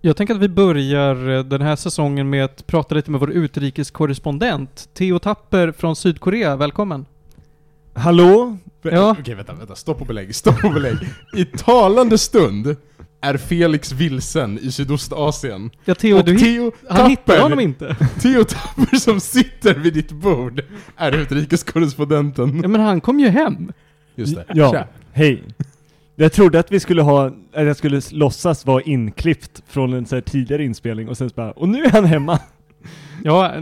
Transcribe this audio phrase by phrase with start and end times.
[0.00, 3.30] Jag tänker att vi börjar eh, den här säsongen med att prata lite med vår
[3.30, 6.56] utrikeskorrespondent, Theo Tapper från Sydkorea.
[6.56, 7.06] Välkommen!
[7.94, 8.56] Hallå?
[8.82, 9.16] Ja.
[9.20, 9.74] Okej, vänta, vänta.
[9.74, 10.96] Stopp och belägg, stopp och belägg.
[11.36, 12.76] I talande stund
[13.20, 15.70] är Felix vilsen i Sydostasien.
[15.84, 17.96] Ja, Theo, och du hit- Theo han hittar Tapper, honom inte.
[18.20, 20.62] Theo Tapper som sitter vid ditt bord
[20.96, 22.60] är utrikeskorrespondenten.
[22.62, 23.72] Ja, men han kom ju hem.
[24.14, 24.44] Just det.
[24.54, 24.86] Ja, Tja.
[25.12, 25.42] hej.
[26.20, 30.14] Jag trodde att vi skulle ha, att jag skulle låtsas vara inklippt från en så
[30.16, 32.38] här tidigare inspelning och sen så bara, och nu är han hemma.
[33.24, 33.52] Ja,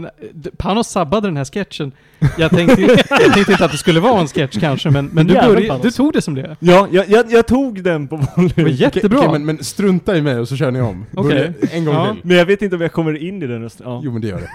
[0.57, 1.91] Panos sabbade den här sketchen.
[2.37, 5.33] Jag tänkte, jag tänkte inte att det skulle vara en sketch kanske, men, men du,
[5.33, 6.57] började, du tog det som det.
[6.59, 8.51] Ja, jag, jag, jag tog den på volym.
[8.55, 9.19] Det var jättebra.
[9.19, 11.05] Okej, men, men strunta i mig och så kör ni om.
[11.13, 11.53] Okej.
[11.61, 12.11] Börja En gång Ja.
[12.13, 12.21] till.
[12.23, 13.87] Men jag vet inte om jag kommer in i den rösten.
[13.89, 14.01] Ja.
[14.03, 14.49] Jo men det gör det.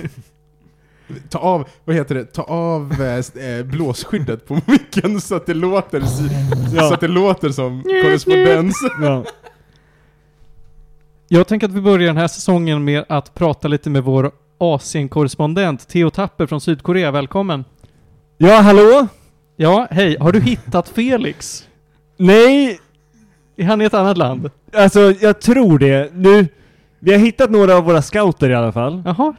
[1.28, 5.54] Ta av, vad heter det, ta av eh, eh, blåsskyddet på micken så att det
[5.54, 6.02] låter,
[6.74, 6.82] Ja.
[6.88, 8.76] så att det låter som korrespondens.
[9.02, 9.24] Ja.
[11.28, 15.88] Jag tänker att vi börjar den här säsongen med att prata lite med vår Asien-korrespondent,
[15.88, 17.10] Theo Tapper från Sydkorea.
[17.10, 17.64] Välkommen!
[18.36, 19.06] ja, hallå?
[19.56, 20.16] Ja, hej.
[20.20, 21.68] Har du hittat Felix?
[22.16, 22.78] Nej,
[23.56, 24.50] Är han i ett annat land?
[24.74, 26.12] alltså jag tror det.
[26.14, 26.48] Nu,
[26.98, 29.02] vi har hittat några av våra scouter i alla fall.
[29.04, 29.34] Jaha,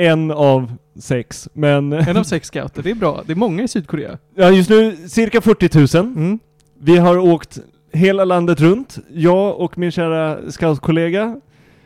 [0.00, 1.92] En av sex, men...
[1.92, 2.82] en av sex scouter.
[2.82, 3.22] Det är bra.
[3.26, 4.18] Det är många i Sydkorea.
[4.34, 6.06] Ja, just nu cirka 40 000.
[6.06, 6.38] Mm.
[6.78, 7.58] Vi har åkt
[7.92, 11.40] hela landet runt, jag och min kära scoutkollega,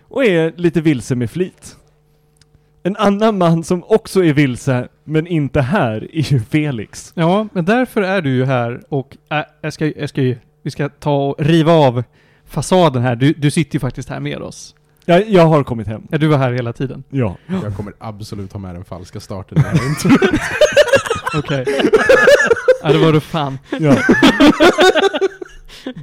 [0.09, 1.77] och är lite vilse med flit.
[2.83, 7.13] En annan man som också är vilse, men inte här, är ju Felix.
[7.15, 10.71] Ja, men därför är du ju här och äh, jag ska, jag ska ju, vi
[10.71, 12.05] ska ta och riva av
[12.45, 13.17] fasaden här.
[13.17, 14.75] Du, du sitter ju faktiskt här med oss.
[15.05, 16.03] Jag, jag har kommit hem.
[16.11, 17.05] Ja, du var här hela tiden.
[17.11, 17.37] Ja.
[17.63, 19.79] Jag kommer absolut ha med den falska starten här.
[21.39, 21.65] Okej.
[22.83, 23.59] ja, det var du fan.
[23.81, 23.97] ja.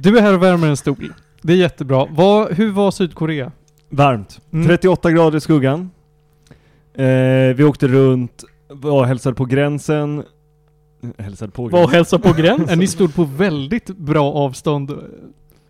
[0.02, 1.12] Du är här och värmer en stol.
[1.42, 2.06] Det är jättebra.
[2.10, 3.52] Vad, hur var Sydkorea?
[3.88, 4.40] Varmt.
[4.52, 4.66] Mm.
[4.66, 5.90] 38 grader i skuggan.
[6.94, 7.04] Eh,
[7.56, 10.22] vi åkte runt, var hälsade på gränsen.
[11.18, 11.94] Hälsade på Var och gränsen.
[11.96, 12.78] hälsa på gränsen?
[12.78, 14.96] Ni stod på väldigt bra avstånd eh,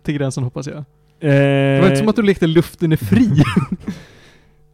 [0.03, 0.83] till gränsen hoppas jag.
[1.29, 3.29] Det var inte som att du lekte luften är fri.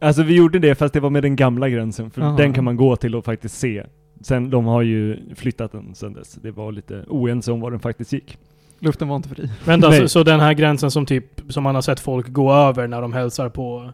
[0.02, 2.36] Alltså vi gjorde det fast det var med den gamla gränsen, för Aha.
[2.36, 3.84] den kan man gå till och faktiskt se.
[4.20, 6.32] Sen, de har ju flyttat den sen dess.
[6.32, 8.38] Det var lite oense om var den faktiskt gick.
[8.78, 9.50] luften var inte fri.
[9.64, 12.86] Vänta, så, så den här gränsen som typ, som man har sett folk gå över
[12.88, 13.92] när de hälsar på,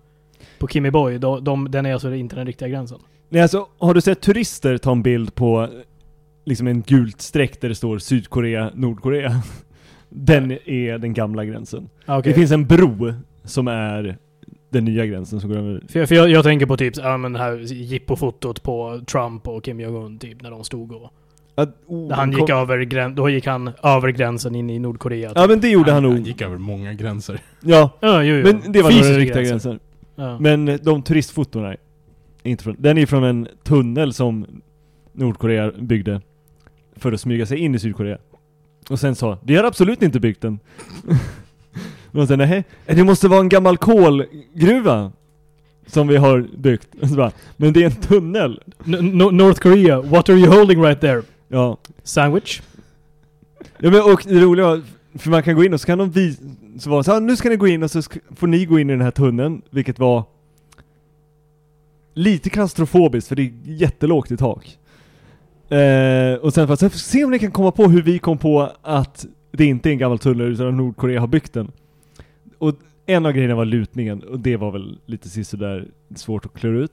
[0.59, 2.99] på Kimmy Boy, då, de, den är alltså inte den riktiga gränsen?
[3.29, 5.69] Nej alltså, har du sett turister ta en bild på
[6.45, 9.43] liksom en gult streck där det står Sydkorea, Nordkorea?
[10.19, 11.89] Den är den gamla gränsen.
[12.07, 12.33] Ah, okej.
[12.33, 13.13] Det finns en bro
[13.45, 14.17] som är
[14.71, 15.83] den nya gränsen som går över.
[15.89, 19.49] För, jag- för jag, jag tänker på typ, ja men det här jippofotot på Trump
[19.49, 21.11] och Kim Jong-Un typ, när de stod och...
[21.55, 25.33] Att, oh, han kom- gick över grän, då gick han över gränsen in i Nordkorea.
[25.35, 26.27] Ja men det gjorde han Han nog.
[26.27, 27.41] gick över många gränser.
[27.61, 28.43] Ja, Ja, jo, jo.
[28.63, 29.71] men det var Fysiska riktiga gränser.
[29.71, 29.79] gränsen.
[30.15, 30.39] Ja.
[30.41, 31.77] Men de turistfotona är
[32.43, 34.47] inte från, den är från en tunnel som
[35.13, 36.21] Nordkorea byggde
[36.97, 38.19] för att smyga sig in i Sydkorea.
[38.91, 40.59] Och sen sa, vi har absolut inte byggt den.
[42.13, 45.13] Och sa, nej, det måste vara en gammal kolgruva
[45.87, 46.89] som vi har byggt.
[47.17, 48.61] Bara, men det är en tunnel.
[48.87, 51.23] N- N- North Korea, what are you holding right there?
[51.49, 51.77] Ja.
[52.03, 52.63] Sandwich?
[53.79, 54.83] ja men, och det roliga var,
[55.15, 56.43] för man kan gå in och så kan de visa,
[56.79, 58.03] så var det så här, nu ska ni gå in och så
[58.37, 60.25] får ni gå in i den här tunneln, vilket var
[62.15, 64.79] lite klaustrofobiskt för det är jättelågt i tak.
[65.69, 68.73] Eh, och sen för att se om ni kan komma på hur vi kom på
[68.83, 71.73] att det inte är en gammal tunnel utan att Nordkorea har byggt den.
[72.59, 72.75] Och
[73.07, 76.93] en av grejerna var lutningen och det var väl lite sisådär svårt att klura ut.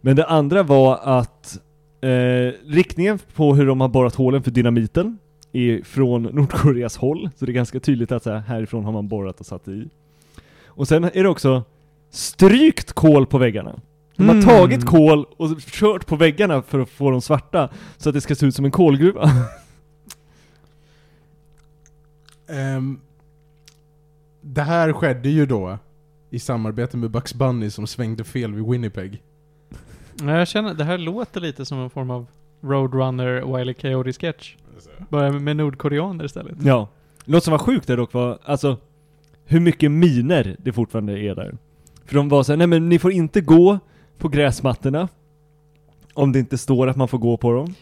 [0.00, 1.58] Men det andra var att
[2.00, 5.18] eh, riktningen på hur de har borrat hålen för dynamiten
[5.52, 7.30] är från Nordkoreas håll.
[7.36, 9.88] Så det är ganska tydligt att så här, härifrån har man borrat och satt i.
[10.66, 11.62] Och sen är det också
[12.10, 13.80] strykt kol på väggarna.
[14.16, 14.46] De har Mm.
[14.46, 18.34] tagit kol och kört på väggarna för att få dem svarta så att det ska
[18.34, 19.30] se ut som en kolgruva.
[22.48, 23.00] Ehm,
[24.40, 25.78] det här skedde ju då
[26.30, 29.22] i samarbete med Bugs Bunny som svängde fel vid Winnipeg.
[30.14, 32.26] Nej, Jag känner, det här låter lite som en form av
[32.60, 33.74] Roadrunner Wile E.
[33.80, 34.56] Coyote sketch.
[35.08, 36.56] Bara med nordkoreaner istället.
[36.62, 36.88] ja.
[37.26, 38.76] Något som var sjukt där dock var, alltså,
[39.44, 41.56] hur mycket miner det fortfarande är där.
[42.04, 43.78] För de var såhär, nej men ni får inte gå
[44.18, 45.08] på gräsmattorna.
[46.14, 47.74] Om det inte står att man får gå på dem.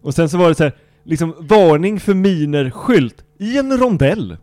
[0.00, 0.72] Och sen så var det så här,
[1.02, 4.36] liksom varning för miner-skylt i en rondell.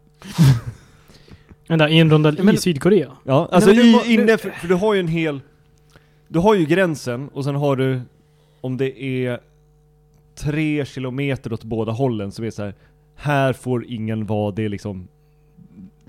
[1.68, 3.12] Vänta, i en rondell Men- i Sydkorea?
[3.24, 5.40] Ja, alltså men du i, inne, för, för du har ju en hel...
[6.28, 8.02] Du har ju gränsen och sen har du,
[8.62, 9.40] om det är
[10.36, 12.74] tre kilometer åt båda hållen, så är det så här.
[13.16, 15.08] här får ingen vara, det är liksom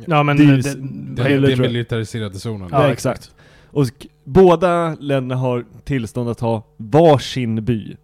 [0.07, 0.37] Ja men...
[0.37, 0.75] Det är det- det-
[1.15, 1.59] den tror jag.
[1.59, 2.69] militariserade zonen.
[2.73, 3.35] Ja, Ja, exakt.
[3.73, 3.87] Och
[4.25, 7.97] båda länderna har tillstånd att ha varsin by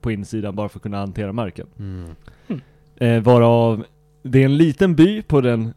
[0.00, 1.66] på insidan bara för att kunna hantera marken.
[1.78, 2.14] Mm.
[2.96, 3.84] Eh, varav
[4.22, 5.74] det är en liten by på den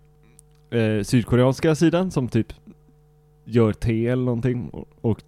[0.69, 2.53] eh, sydkoreanska sidan som typ
[3.45, 4.69] gör te eller någonting.
[4.69, 5.23] Och, och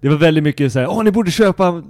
[0.00, 1.82] det var väldigt mycket såhär, åh ni borde köpa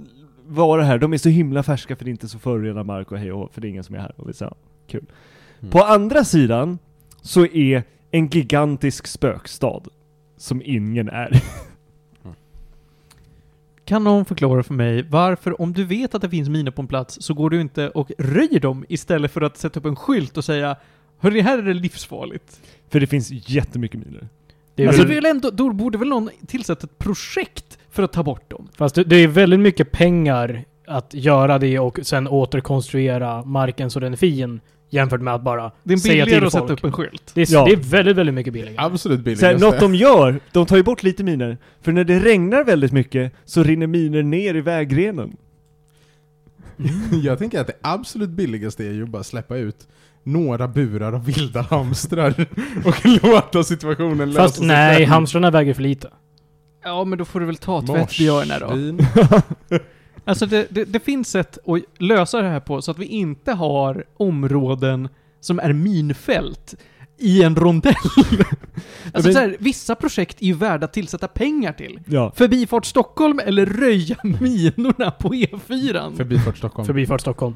[0.45, 3.17] varor här, de är så himla färska för det är inte så förorenad mark och
[3.17, 4.13] hej och för det är ingen som är här.
[4.17, 4.55] Och vi sa,
[4.87, 5.05] kul.
[5.59, 5.71] Mm.
[5.71, 6.79] På andra sidan
[7.21, 9.81] så är en gigantisk spökstad
[10.37, 11.43] som ingen är.
[13.85, 16.87] Kan någon förklara för mig varför, om du vet att det finns miner på en
[16.87, 20.37] plats, så går du inte och röjer dem istället för att sätta upp en skylt
[20.37, 20.75] och säga
[21.19, 22.59] Hörni, här är det livsfarligt.
[22.89, 24.27] för det finns jättemycket miner.
[24.75, 28.23] Det är Alltså, väl, ändå, då borde väl någon tillsätta ett projekt för att ta
[28.23, 28.67] bort dem?
[28.75, 33.99] fast det, det är väldigt mycket pengar att göra det och sen återkonstruera marken så
[33.99, 36.79] den är fin jämfört med att bara Det är säga billigare till att sätta folk.
[36.79, 37.31] upp en skylt.
[37.33, 37.65] Det är, Ja.
[37.65, 38.75] det är väldigt, väldigt mycket billigare.
[38.77, 41.57] Absolut Så här, något de gör, de tar ju bort lite miner.
[41.81, 45.37] För när det regnar väldigt mycket så rinner miner ner i vägrenen.
[47.23, 49.87] Jag tänker att det absolut billigaste är ju bara släppa ut
[50.23, 52.45] några burar av vilda hamstrar
[52.85, 55.07] och låta situationen lösa Fast sig nej, själv.
[55.09, 56.09] hamstrarna väger för lite.
[56.83, 58.65] Ja, men då får du väl ta tvättbjörnar då.
[58.67, 58.99] Marsvin.
[60.27, 63.51] Alltså det, det, det finns sätt att lösa det här på så att vi inte
[63.51, 65.09] har områden
[65.39, 66.75] som är minfält
[67.19, 67.93] i en rondell.
[69.13, 71.99] alltså Men- så här, vissa projekt är ju värda att tillsätta pengar till.
[72.05, 72.31] Ja.
[72.35, 76.15] Förbifart Stockholm eller röja minorna på E4.
[76.17, 76.85] Förbifart Stockholm.
[76.85, 77.55] Förbifart Stockholm.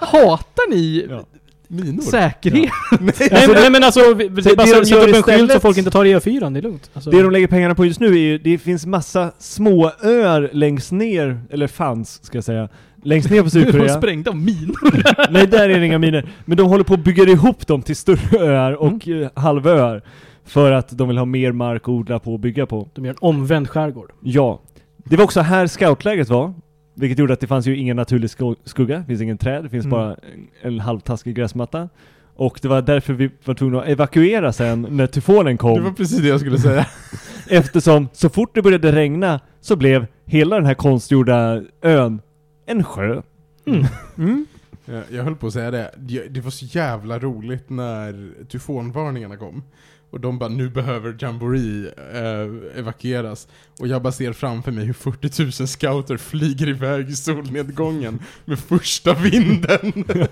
[0.00, 1.24] Hatar ni Ja.
[1.68, 2.02] Minor?
[2.02, 2.70] säkerhet?
[3.00, 5.22] nej, men- nej men alltså, vi- det är bara det de att sätta upp en
[5.22, 6.90] skylt så folk inte tar E4, det är lugnt.
[6.94, 10.50] Alltså, Det de lägger pengarna på just nu är ju, det finns massa små öar
[10.52, 12.68] längst ner, eller fanns ska jag säga,
[13.02, 13.98] längst ner på De Sydkorea.
[13.98, 15.30] sprängda av minor.
[15.30, 16.28] Nej, där är det inga miner.
[16.44, 19.28] Men de håller på att bygga ihop dem till större öar och mm.
[19.34, 20.02] halvöar.
[20.46, 22.88] För att de vill ha mer mark att odla på och bygga på.
[22.94, 24.12] De gör en omvänd skärgård.
[24.22, 24.62] Ja.
[25.04, 26.54] Det var också här scoutläget var.
[26.98, 28.30] Vilket gjorde att det fanns ju ingen naturlig
[28.64, 29.90] skugga, det finns ingen träd, det finns Mm.
[29.98, 31.88] bara en, en halvtaskig gräsmatta.
[32.36, 35.84] Och det var därför vi var tvungna att evakuera sen när tyfonen Det kom.
[35.84, 36.86] var precis det jag skulle säga.
[37.50, 42.20] Eftersom så fort det började regna så blev hela den här konstgjorda ön
[42.66, 43.22] en sjö.
[43.66, 43.84] Mm.
[44.84, 45.90] Jag, jag höll på att säga det.
[46.30, 49.62] Det var så jävla roligt när tyfonvarningarna kom.
[50.10, 53.48] Och de bara, nu behöver Jamboree eh, evakueras.
[53.80, 58.58] Och jag bara ser framför mig hur 40 000 scouter flyger iväg i solnedgången med
[58.58, 60.04] första vinden.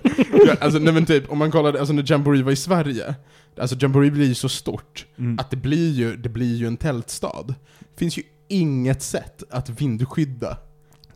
[0.46, 3.14] ja, alltså, nej men typ, om man kollade, alltså när Jamboree var i Sverige.
[3.60, 5.38] Alltså Jamboree blir ju så stort Mm.
[5.38, 7.44] att det blir ju, det blir ju en tältstad.
[7.78, 10.50] Det finns ju inget sätt att vindskydda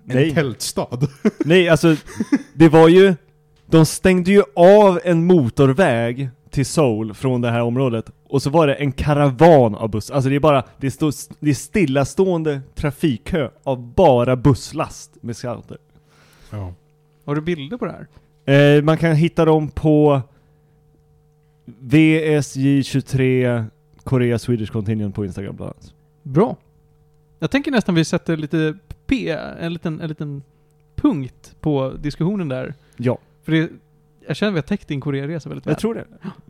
[0.08, 0.34] en Nej.
[0.34, 1.08] tältstad.
[1.44, 1.96] Nej, alltså
[2.54, 3.14] det var ju...
[3.66, 8.10] De stängde ju av en motorväg till Seoul från det här området.
[8.30, 10.14] Och så var det en karavan av bussar.
[10.14, 15.78] Alltså det är bara, det, står, det är stillastående trafikkö av bara busslast med scouter.
[16.50, 16.74] Ja.
[17.24, 18.06] Har du bilder på det här?
[18.54, 20.22] Eh, man kan hitta dem på
[21.80, 23.64] VSJ23
[24.04, 25.94] Korea Swedish Contingent på Instagram bland annat.
[26.22, 26.56] Bra.
[27.38, 28.74] Jag tänker nästan vi sätter lite
[29.06, 29.30] P,
[29.60, 30.42] en liten, en liten
[30.96, 32.74] punkt på diskussionen där.
[32.96, 33.70] Ja, För det,
[34.26, 35.70] jag känner att vi har täckt din Korearesa väldigt väl.
[35.72, 36.04] jag tror det.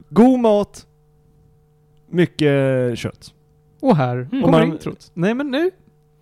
[0.09, 0.87] God mat,
[2.11, 3.35] mycket kött.
[3.81, 4.29] Och här Mm.
[4.31, 5.11] kommer man- introt.
[5.15, 5.71] Nej men nu,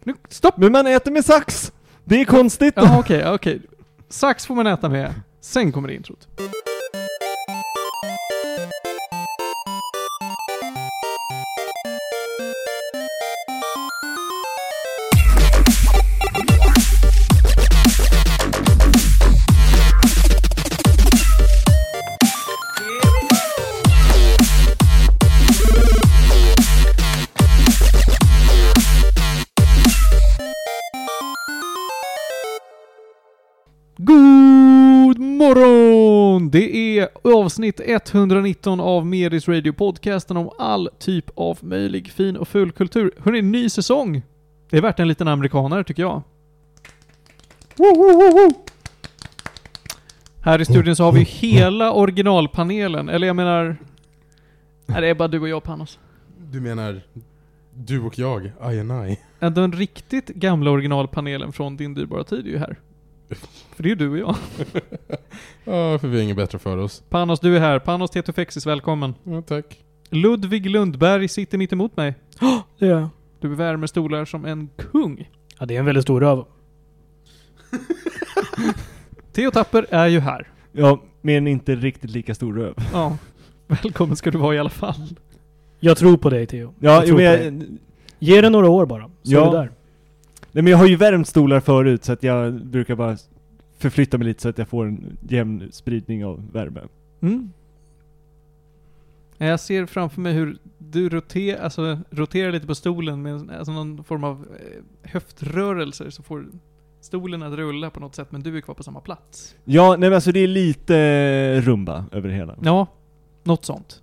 [0.05, 0.57] nu, stopp!
[0.57, 1.73] Men man äter med sax!
[2.05, 2.75] Det är konstigt!
[2.77, 3.61] Ja okej, okej.
[4.09, 6.29] Sax får man äta med, sen kommer introt.
[37.49, 43.13] Avsnitt 119 av Medis Radio podcasten om all typ av möjlig fin och ful kultur.
[43.19, 44.23] Hörrni, ny säsong!
[44.71, 46.23] Det är värt en liten amerikanare tycker jag.
[50.41, 53.77] Här i studion så har vi hela originalpanelen, eller jag menar...
[54.87, 55.99] Nej, det är bara du och jag Panos.
[56.39, 57.03] Du menar
[57.75, 59.19] du och jag, I and I?
[59.39, 62.77] Den riktigt gamla originalpanelen från din dyrbara tid är ju här.
[63.77, 64.37] För det är ju du och jag.
[65.65, 67.03] Ja, för vi har inget bättre för oss.
[67.09, 67.79] Panos, du är här.
[67.79, 69.15] Panos Tetufexis, välkommen.
[69.25, 69.79] Ja, tack.
[70.11, 72.15] Ludvig Lundberg sitter mitt emot mig.
[72.79, 73.09] Det gör jag.
[73.41, 75.31] Du värmer stolar som en kung.
[75.59, 76.45] Ja, det är en väldigt stor röv.
[79.33, 80.49] Theo Tapper är ju här.
[80.73, 82.75] Ja, men inte riktigt lika stor röv.
[82.93, 83.17] Ja.
[83.67, 85.09] Välkommen ska du vara i alla fall.
[85.81, 86.75] Jag tror på dig Theo.
[86.81, 87.79] Ja, Jag jo, tror men på jag,
[88.19, 89.47] Ge det några år bara, så Ja.
[89.49, 89.71] är det där.
[90.53, 93.17] Nej, men jag har ju värmt stolar förut så att jag brukar bara
[93.79, 96.81] förflytta mig lite så att jag får en jämn spridning av värme.
[97.21, 97.53] Mm.
[99.39, 104.05] Jag ser framför mig hur du roterar, alltså, roterar lite på stolen med alltså, någon
[104.05, 106.47] form av eh, höftrörelser så får
[107.01, 109.57] stolen att rulla på något sätt men du är kvar på samma plats.
[109.65, 112.57] Ja, nej men alltså det är lite rumba över det hela.
[112.63, 112.87] Ja,
[113.45, 114.03] något sånt.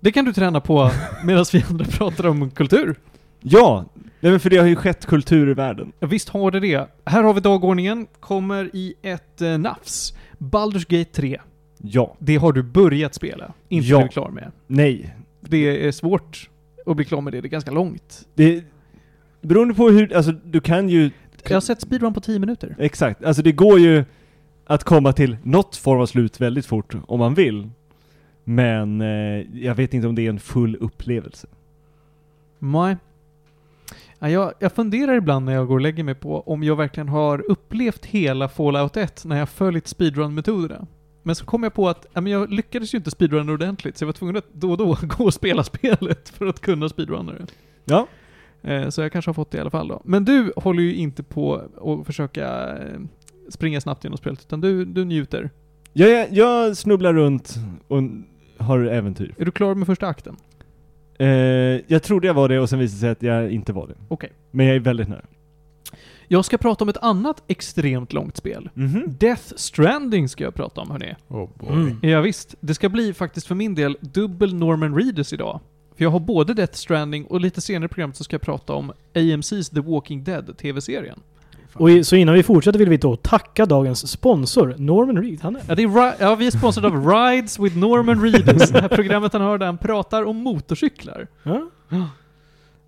[0.00, 0.90] Det kan du träna på
[1.24, 2.96] medan vi andra pratar om kultur.
[3.40, 3.84] Ja!
[4.22, 5.92] Nej men för det har ju skett kultur i världen.
[6.00, 6.88] Ja, visst har det det.
[7.04, 10.14] Här har vi dagordningen, kommer i ett eh, nafs.
[10.38, 11.40] Baldur's Gate 3.
[11.78, 12.16] Ja.
[12.18, 13.96] Det har du börjat spela, inte Ja.
[13.98, 14.52] blivit klar med.
[14.66, 15.16] Nej.
[15.40, 16.50] Det är svårt
[16.86, 18.28] att bli klar med det, det är ganska långt.
[18.34, 18.64] Det...
[19.40, 21.10] Beroende på hur, alltså du kan ju...
[21.48, 22.76] Jag har sett speedrun på 10 minuter.
[22.78, 24.04] Exakt, alltså det går ju
[24.66, 27.70] att komma till något form av slut väldigt fort om man vill.
[28.44, 31.48] Men eh, jag vet inte om det är en full upplevelse.
[32.58, 32.96] Nej.
[34.22, 37.08] Ja, jag, jag funderar ibland när jag går och lägger mig på om jag verkligen
[37.08, 40.86] har upplevt hela Fallout 1 när jag följt speedrun-metoderna.
[41.22, 44.06] Men så kom jag på att men jag lyckades ju inte speedrunna ordentligt, så jag
[44.06, 47.46] var tvungen att då och då gå och spela spelet för att kunna speedrunna det.
[47.84, 48.06] Ja.
[48.62, 50.02] Eh, Så jag kanske har fått det i alla fall då.
[50.04, 51.54] Men du håller ju inte på
[52.00, 53.00] att försöka eh,
[53.48, 55.50] springa snabbt genom spelet, utan du, du njuter.
[55.92, 57.54] Jag, jag, jag snubblar runt
[57.88, 58.02] och
[58.58, 59.34] har äventyr.
[59.38, 60.36] Är du klar med första akten?
[61.18, 61.26] Eh,
[61.86, 63.94] jag trodde jag var det och sen visade det sig att jag inte var det.
[64.08, 64.32] Okej.
[64.50, 65.24] Men jag är väldigt nära.
[66.28, 68.70] Jag ska prata om ett annat extremt långt spel.
[68.74, 69.02] Mhm.
[69.18, 71.14] Death Stranding ska jag prata om hörni.
[71.28, 71.68] Oh boy.
[71.72, 71.98] Mm.
[72.02, 75.60] Ja, visst, det ska bli faktiskt för min del dubbel Norman Reedus idag.
[75.96, 78.72] För jag har både Death Stranding och lite senare i programmet så ska jag prata
[78.72, 81.20] om AMC's The Walking Dead TV-serien.
[81.74, 85.40] Och i, så innan vi fortsätter vill vi då tacka dagens sponsor, Norman Reed.
[85.42, 85.62] Han är...
[85.68, 88.70] Ja, det är ja, vi är sponsrade av Rides with Norman Reedus.
[88.70, 91.28] Det här programmet han hör där han pratar om motorcyklar.
[91.42, 91.70] Ja?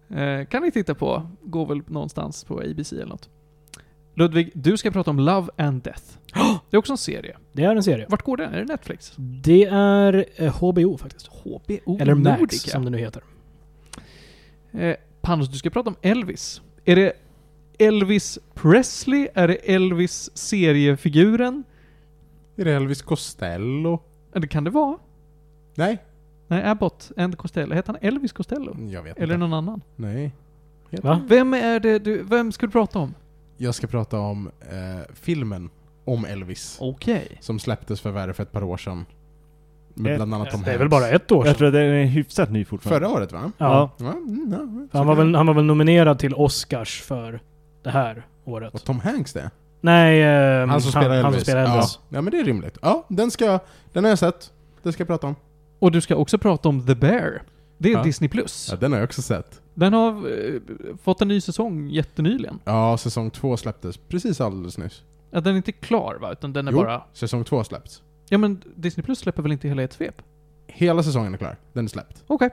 [0.08, 1.26] Eh, kan ni titta på.
[1.42, 3.28] Går väl någonstans på ABC eller något.
[4.14, 6.02] Ludvig, du ska prata om Love and Death.
[6.70, 7.36] Det är också en serie.
[7.52, 8.06] Det är en serie.
[8.08, 8.54] Vart går den?
[8.54, 9.12] Är det Netflix?
[9.16, 11.28] Det är eh, HBO faktiskt.
[11.28, 12.70] HBO Eller Max Nordica.
[12.70, 13.22] som det nu heter.
[14.72, 16.62] Eh, Panos, du ska prata om Elvis.
[16.84, 17.12] Är det
[17.78, 19.28] Elvis Presley?
[19.34, 21.64] Är det Elvis seriefiguren?
[22.56, 24.02] Är det Elvis Costello?
[24.34, 24.98] Eller kan det vara?
[25.74, 25.98] Nej.
[26.48, 27.74] Nej, Abbott and Costello.
[27.74, 28.76] Heter han Elvis Costello?
[28.90, 29.36] Jag vet Eller inte.
[29.36, 29.80] någon annan?
[29.96, 30.32] Nej.
[31.02, 31.20] Va?
[31.28, 32.22] Vem är det du...
[32.22, 33.14] Vem ska du prata om?
[33.56, 35.70] Jag ska prata om eh, filmen
[36.04, 36.78] om Elvis.
[36.80, 37.38] Okej.
[37.40, 39.06] Som släpptes för värre för ett par år sedan.
[39.94, 41.58] Med bland annat Tom Det är väl bara ett år Jag sedan.
[41.58, 43.06] tror att den är hyfsat ny fortfarande.
[43.06, 43.52] Förra året va?
[43.58, 43.90] Ja.
[43.98, 47.40] Ja, mm, ja, Han var, väl, han var väl nominerad till Oscars för
[47.84, 48.74] det här året.
[48.74, 49.50] Och Tom Hanks det?
[49.80, 51.22] Nej, eh, Han som spelar Elvis.
[51.24, 51.98] Han som spelar Elvis.
[52.08, 52.16] Ja.
[52.16, 52.78] ja, men det är rimligt.
[52.82, 53.58] Ja, den ska
[53.92, 54.52] Den har jag sett.
[54.82, 55.34] Den ska jag prata om.
[55.78, 57.42] Och du ska också prata om The Bear.
[57.78, 58.02] Det är Ja.
[58.02, 58.28] Disney+.
[58.28, 58.68] Plus.
[58.70, 59.60] Ja, den har jag också sett.
[59.74, 60.60] Den har eh,
[61.02, 62.58] fått en ny säsong jättenyligen.
[62.64, 65.02] Ja, säsong två släpptes precis alldeles nyss.
[65.30, 66.32] Ja, den är inte klar va?
[66.32, 66.78] Utan den är Jo.
[66.78, 67.02] bara...
[67.12, 68.02] Säsong två släppts.
[68.28, 70.22] Ja men Disney Plus släpper väl inte hela ett svep?
[70.66, 71.56] Hela säsongen är klar.
[71.72, 72.24] Den är släppt.
[72.26, 72.50] Okej,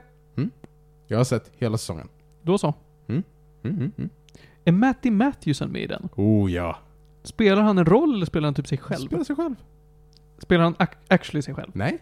[1.08, 2.08] Jag har sett hela säsongen.
[2.42, 2.74] då så.
[3.08, 3.24] Mm,
[3.64, 4.10] mm, mm.
[4.66, 6.10] Är Matty Matthewson med i den?
[6.16, 6.78] Oh ja.
[7.24, 9.06] Spelar han en roll eller spelar han typ sig själv?
[9.08, 9.56] Spelar sig själv.
[10.38, 11.72] Spelar han ac- actually sig själv?
[11.74, 11.98] Nej,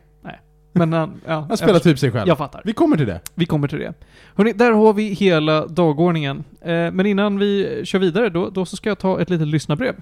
[0.71, 1.21] Men han...
[1.27, 2.27] Ja, han spelar typ sig själv.
[2.27, 2.61] jag fattar.
[2.65, 3.21] Vi kommer till det.
[3.35, 3.93] Vi kommer till det.
[4.35, 6.43] Hörrni, där har vi hela dagordningen.
[6.61, 9.95] Eh, men innan vi kör vidare, då, då så ska jag ta ett litet lyssnarbrev.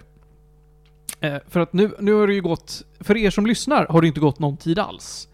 [1.19, 4.07] Eh, för att nu, nu har det ju gått, för er som lyssnar har det
[4.07, 5.27] inte gått någon tid alls.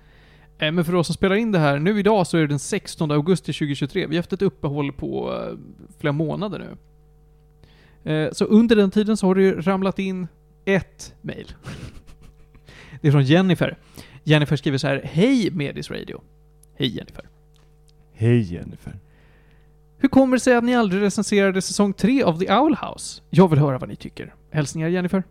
[0.57, 2.59] Eh, men för oss som spelar in det här, nu idag så är det den
[2.59, 4.07] 16 augusti 2023.
[4.07, 5.57] Vi har haft ett uppehåll på eh,
[5.99, 6.77] flera månader nu.
[8.03, 10.27] Eh, så under den tiden så har det ju ramlat in
[10.65, 11.53] ett mail.
[13.01, 13.77] det är från Jennifer.
[14.23, 16.21] Jennifer skriver så här, Hej Medis Radio.
[16.75, 17.25] Hej Jennifer.
[18.13, 18.99] Hej Jennifer.
[19.97, 23.21] Hur kommer det sig att ni aldrig recenserade säsong 3 av The Owl House?
[23.29, 24.33] Jag vill höra vad ni tycker.
[24.51, 25.23] Hälsningar Jennifer.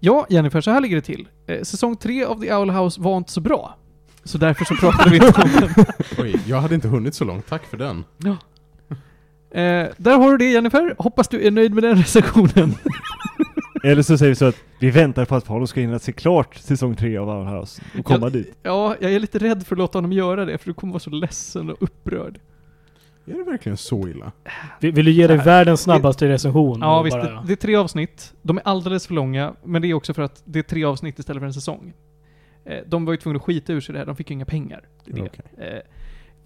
[0.00, 1.28] Ja, Jennifer, så här ligger det till.
[1.46, 3.76] Eh, säsong 3 av The Owl House var inte så bra.
[4.24, 5.84] Så därför så pratade vi inte om den.
[6.18, 7.46] Oj, jag hade inte hunnit så långt.
[7.46, 8.04] Tack för den.
[9.50, 10.94] Eh, där har du det Jennifer.
[10.98, 12.74] Hoppas du är nöjd med den recensionen.
[13.84, 16.54] Eller så säger vi så att vi väntar på att Paolo ska hinna se klart
[16.56, 18.30] säsong 3 av Our House och komma Ja.
[18.30, 18.54] dit.
[18.62, 21.00] Ja, jag är lite rädd för att låta honom göra det, för du kommer vara
[21.00, 22.40] så ledsen och upprörd.
[23.26, 24.32] Är det verkligen så illa?
[24.80, 25.44] Vill, vill du ge dig här.
[25.44, 26.78] världens snabbaste recension?
[26.80, 27.16] Ja, visst.
[27.16, 28.32] bara- Det, det är tre avsnitt.
[28.42, 31.18] De är alldeles för långa, men det är också för att det är tre avsnitt
[31.18, 31.92] istället för en säsong.
[32.64, 34.44] Eh, de var ju tvungna att skita ur sig det här, de fick ju inga
[34.44, 34.80] pengar.
[35.04, 35.76] Det är det.
[35.76, 35.82] Eh,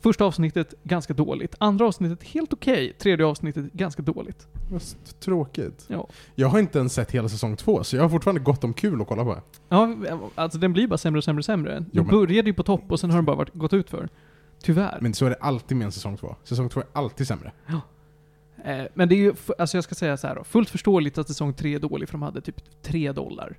[0.02, 1.54] Första avsnittet ganska dåligt.
[1.58, 2.92] Andra avsnittet helt okej.
[2.98, 4.46] Tredje avsnittet ganska dåligt.
[4.70, 5.84] Vad s- tråkigt.
[5.88, 6.08] Ja.
[6.34, 9.00] Jag har inte ens sett hela säsong två, så jag har fortfarande gott om kul
[9.00, 9.38] att kolla på.
[9.68, 9.96] Ja,
[10.34, 11.74] alltså den blir bara sämre och sämre och sämre.
[11.74, 13.90] Den Jo, men- började ju på topp och sen har den bara varit, gått ut
[13.90, 14.08] för.
[14.62, 14.98] Tyvärr.
[15.00, 16.36] Men så är det alltid med en säsong två.
[16.44, 17.52] Säsong två är alltid sämre.
[18.64, 20.44] Eh, men det är ju, f- alltså jag ska säga så här då.
[20.44, 23.58] Fullt förståeligt att säsong tre är dålig för de hade typ 3 dollar.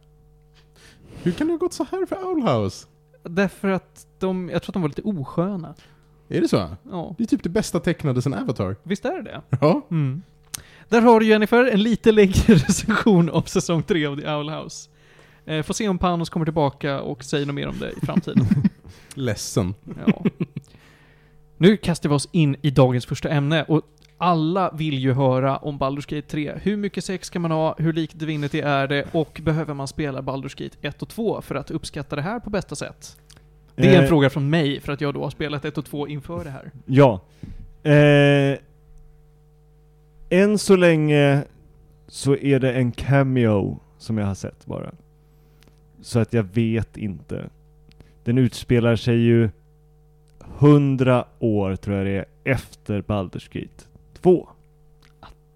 [1.23, 2.87] Hur kan det ha gått så här för Owlhouse?
[3.23, 5.75] Därför att de, jag tror att de var lite osköna.
[6.37, 6.69] Är det så?
[6.91, 8.75] Ja, Det är typ det bästa tecknade sen Avatar.
[8.83, 9.41] visst är det det?
[9.61, 9.87] Ja.
[9.91, 10.21] Mm.
[10.89, 14.89] Där har du Jennifer, en lite längre recension av säsong 3 av The Owl House.
[15.45, 18.45] Eh, får se om Panos kommer tillbaka och säger något mer om det i framtiden.
[19.13, 19.73] Ledsen.
[20.07, 20.23] ja.
[21.57, 23.81] Nu kastar vi oss in i dagens första ämne och
[24.17, 26.53] alla vill ju höra om Baldur's Gate 3.
[26.63, 27.75] Hur mycket sex kan man ha?
[27.77, 29.05] Hur likt Divinity är det?
[29.11, 32.49] Och behöver man spela Baldur's Gate 1 och 2 för att uppskatta det här på
[32.49, 33.17] bästa sätt?
[33.75, 35.85] Det är en Eh, fråga från mig för att jag då har spelat 1 och
[35.85, 36.71] 2 inför det här.
[36.85, 37.21] Ja.
[37.83, 38.59] Eh,
[40.29, 41.43] än så länge
[42.07, 44.91] så är det en cameo som jag har sett bara.
[46.01, 47.49] Så att jag vet inte.
[48.23, 49.49] Den utspelar sig ju
[50.39, 53.83] hundra år tror jag det är efter Baldur's Gate
[54.21, 54.49] 2.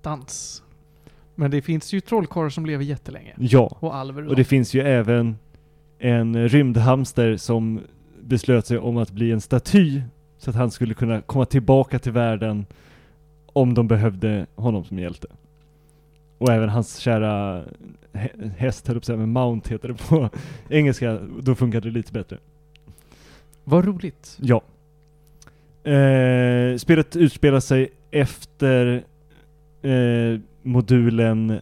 [0.01, 0.63] Dans.
[1.35, 3.35] Men det finns ju trollkarlar som lever jättelänge.
[3.39, 3.77] Ja.
[3.79, 5.37] Och alver och, Och det finns ju även
[5.99, 7.81] en rymdhamster som
[8.27, 10.01] beslöt sig om att bli en staty
[10.37, 12.65] så att han skulle kunna komma tillbaka till världen
[13.53, 15.27] om de behövde honom som hjälte.
[16.37, 17.63] Och även hans kära
[18.13, 20.29] hä- häst, höll jag men Mount heter det på
[20.69, 22.37] engelska, då funkar det lite bättre.
[23.63, 24.37] Vad roligt.
[24.41, 24.61] Ja.
[25.91, 29.03] Eh, spelet utspelar sig efter
[29.81, 31.59] eh, modulen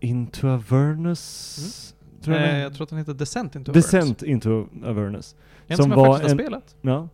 [0.00, 1.93] Into Avernus?
[2.24, 3.84] Tror Eh, jag tror att den heter Descent into Avernus.
[3.84, 5.36] Descent Into Avernus.
[5.66, 6.76] En som som, jag var faktiskt har en- spelat.
[6.82, 7.08] Ja.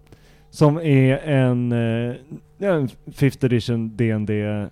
[0.51, 2.17] Som är en, eh,
[2.59, 4.69] en 5th edition D&D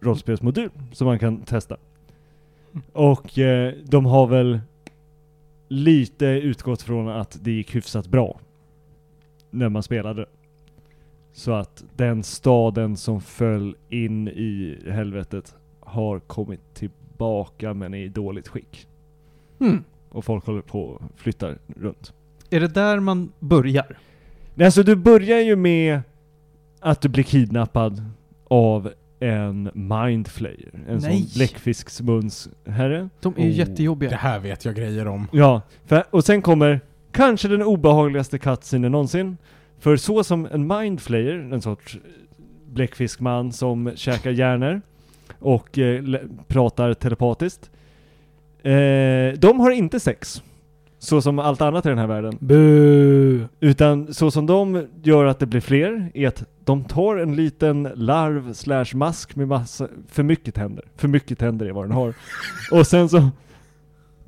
[0.00, 1.76] rollspelsmodul som man kan testa.
[2.92, 4.60] Och eh, de har väl
[5.68, 8.40] lite utgått från att det gick hyfsat bra
[9.50, 10.26] när man spelade.
[11.32, 18.08] Så att den staden som föll in i helvetet har kommit tillbaka men är i
[18.08, 18.88] dåligt skick.
[19.66, 19.84] Hmm.
[20.08, 22.12] Och folk håller på och flyttar runt.
[22.50, 23.98] Är det där man börjar?
[24.54, 26.00] Nej, alltså du börjar ju med
[26.80, 28.02] att du blir kidnappad
[28.48, 30.70] av en mindflayer.
[30.88, 31.22] En Nej.
[31.22, 33.08] sån bläckfisksmunsherre.
[33.20, 34.10] De är ju Oh, jättejobbiga.
[34.10, 35.28] Det här vet jag grejer om.
[35.32, 36.80] Ja, för, och sen kommer
[37.12, 39.36] kanske den obehagligaste cutscenen någonsin.
[39.78, 41.98] För så som en mindflayer, en sorts
[42.66, 44.80] bläckfiskman som käkar hjärnor
[45.38, 46.04] och eh,
[46.48, 47.70] pratar telepatiskt.
[48.64, 50.42] Eh, de har inte sex.
[50.98, 52.36] Så som allt annat i den här världen.
[52.40, 53.44] Bu.
[53.60, 57.88] Utan så som de gör att det blir fler är att de tar en liten
[57.94, 60.84] larv slash mask med massa, för mycket tänder.
[60.96, 62.14] För mycket tänder är vad den har.
[62.72, 63.30] Och sen så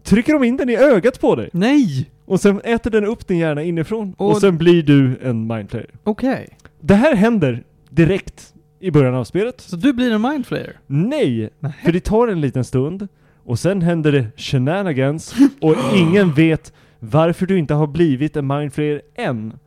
[0.03, 1.51] trycker de in den i ögat på dig.
[1.53, 2.11] Nej!
[2.25, 4.15] Och sen äter den upp din hjärna inifrån.
[4.19, 5.91] Och, Och- sen blir du en mindflayer.
[6.05, 6.49] Okej.
[6.81, 9.61] Det här händer direkt i början av spelet.
[9.61, 10.77] Så du blir en mindflayer?
[10.87, 11.51] Nej!
[11.61, 11.73] Nej.
[11.85, 13.09] För det tar en liten stund.
[13.45, 15.35] Och sen händer det shenanigans.
[15.61, 19.59] Och ingen vet varför du inte har blivit en mindflayer än.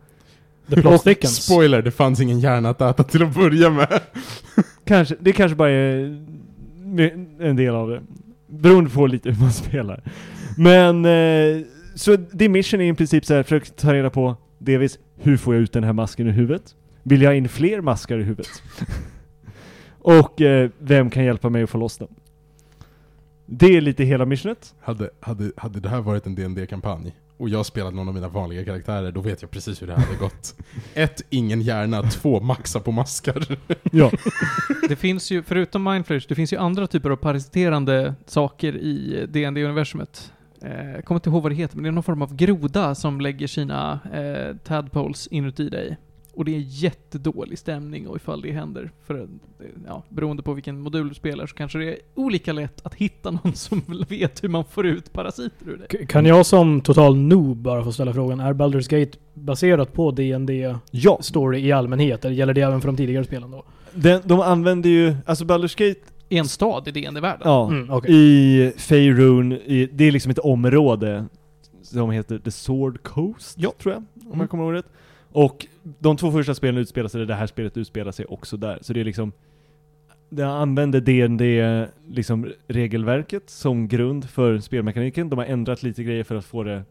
[0.69, 1.45] The plot thickens.
[1.45, 3.99] Spoiler, det fanns ingen hjärna att äta till att börja med.
[4.85, 6.25] Kanske, det kanske bara är
[7.39, 8.01] en del av det.
[8.47, 10.03] Beroende på lite hur man spelar.
[10.57, 14.99] Men, eh, så din mission är i princip så här, försök ta reda på delvis,
[15.15, 16.75] hur får jag ut den här masken ur huvudet?
[17.03, 18.63] Vill jag ha in fler maskar i huvudet?
[19.99, 22.07] Och eh, vem kan hjälpa mig att få loss den?
[23.49, 24.75] Det är lite hela missionet.
[24.81, 28.27] Hade, hade, hade det här varit en dd kampanj och jag spelade någon av mina
[28.27, 30.55] vanliga karaktärer, då vet jag precis hur det hade gått.
[30.93, 32.03] Ett, ingen hjärna.
[32.03, 33.57] Två, maxa på maskar.
[33.91, 34.11] Ja.
[34.89, 39.47] Det finns ju, förutom mindflayers, det finns ju andra typer av parasiterande saker i dd
[39.47, 42.35] universumet eh, Jag kommer inte ihåg vad det heter, men det är någon form av
[42.35, 45.97] groda som lägger sina eh, tadpoles inuti dig.
[46.37, 49.25] Och det är jättedålig stämning och ifall det händer, för eh,
[49.87, 53.31] ja, beroende på vilken modul du spelar så kanske det är olika lätt att hitta
[53.31, 55.85] någon som vet hur man får ut parasiter ur.
[55.91, 60.11] K- Kan jag som total noob bara få ställa frågan, är Baldur's Gate baserat på
[60.11, 61.17] D&D Ja.
[61.21, 62.25] story i allmänhet?
[62.25, 63.63] Eller gäller det även för de tidigare spelen då?
[63.93, 67.41] Den, de använder ju, alltså Baldur's Gate, En stad i dd-världen.
[67.43, 67.67] ja.
[67.67, 68.11] Mm, okej.
[68.15, 71.25] I Faerun, i, det är liksom ett område
[71.81, 73.73] som heter The Sword Coast, Ja.
[73.81, 74.39] tror jag, om Mm.
[74.39, 74.85] jag kommer ihåg rätt.
[75.31, 75.65] Och
[75.99, 78.77] de två första spelen utspelar sig, det här spelet utspelar sig också där.
[78.81, 79.31] Så det är liksom,
[80.29, 85.29] det använder D&D liksom regelverket som grund för spelmekaniken.
[85.29, 86.83] De har ändrat lite grejer för att få det...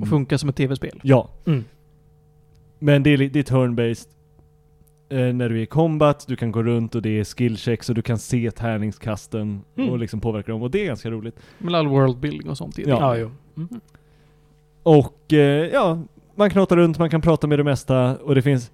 [0.00, 1.00] Och funkar som ett tv-spel.
[1.02, 1.30] Ja.
[1.46, 1.64] Mm.
[2.78, 4.08] Men det är, det är turn-based.
[5.08, 7.88] Eh, när du är i combat, du kan gå runt och det är skill checks
[7.88, 9.90] och du kan se tärningskasten Mm.
[9.90, 10.62] och liksom påverka dem.
[10.62, 11.36] Och det är ganska roligt.
[11.58, 12.90] Med all world building och sånt i det.
[12.90, 13.16] Ja.
[13.16, 13.30] Ja, jo.
[13.56, 13.80] Mm.
[14.82, 16.02] Och eh, ja,
[16.36, 18.70] man knatar runt, man kan prata med det mesta och det finns...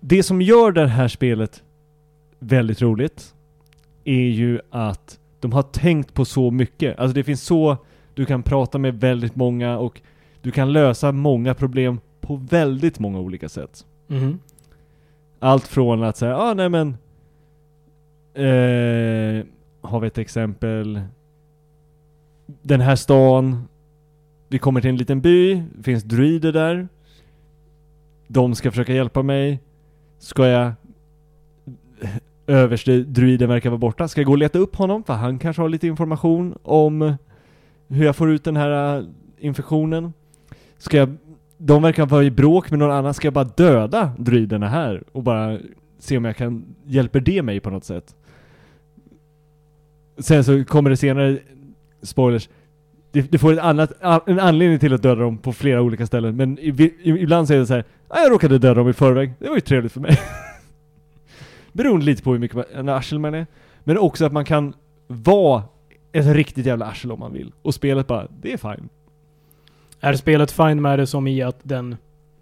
[0.00, 1.62] Det som gör det här spelet
[2.38, 3.34] väldigt roligt
[4.04, 6.98] är ju att de har tänkt på så mycket.
[6.98, 7.76] Alltså det finns så,
[8.14, 10.00] du kan prata med väldigt många och
[10.42, 13.86] du kan lösa många problem på väldigt många olika sätt.
[14.06, 14.38] Mhm.
[15.38, 16.88] Allt från att säga, ah nej men...
[18.34, 19.44] Eh,
[19.80, 21.00] har vi ett exempel?
[22.46, 23.68] Den här stan,
[24.48, 26.88] vi kommer till en liten by, det finns druider där.
[28.28, 29.60] De ska försöka hjälpa mig.
[30.18, 30.72] Ska jag...
[32.46, 34.08] Överste druiden verkar vara borta.
[34.08, 35.04] Ska jag gå och leta upp honom?
[35.04, 37.16] För han kanske har lite information om
[37.88, 39.04] hur jag får ut den här äh,
[39.38, 40.12] infektionen.
[40.78, 41.16] Ska jag...
[41.58, 43.14] De verkar vara i bråk med någon annan.
[43.14, 45.02] Ska jag bara döda druiderna här?
[45.12, 45.58] Och bara
[45.98, 46.64] se om jag kan...
[46.84, 48.16] Hjälper det mig på något sätt?
[50.18, 51.38] Sen så kommer det senare,
[52.02, 52.48] spoilers,
[53.22, 53.92] det får ett annat,
[54.26, 56.58] en anledning till att döda dem på flera olika ställen, men
[57.04, 59.60] ibland säger det så här, "Ah, jag råkade döda dem i förväg, det var ju
[59.60, 60.18] trevligt för mig.
[61.72, 63.46] Beroende lite på hur mycket en arsel man är.
[63.84, 64.74] Men också att man kan
[65.06, 65.62] vara
[66.12, 67.52] ett riktigt jävla arsel om man vill.
[67.62, 68.88] Och spelet bara, det är fine.
[70.00, 71.96] Är spelet fine med det som i att den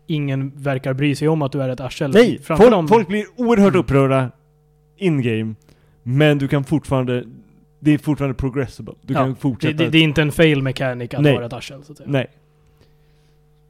[0.07, 2.11] ingen verkar bry sig om att du är ett arsel?
[2.15, 2.39] Nej!
[2.43, 3.81] Framför Folk, dem- folk blir oerhört Mm.
[3.81, 4.31] upprörda
[4.97, 5.55] in-game,
[6.03, 7.25] men du kan fortfarande,
[7.85, 8.95] det är fortfarande progressible.
[9.03, 9.85] Du Ja, kan det, fortsätta...
[9.85, 11.35] det, det är inte en fail mechanic att Nej.
[11.35, 12.11] vara ett arsel, så att säga.
[12.11, 12.27] Nej.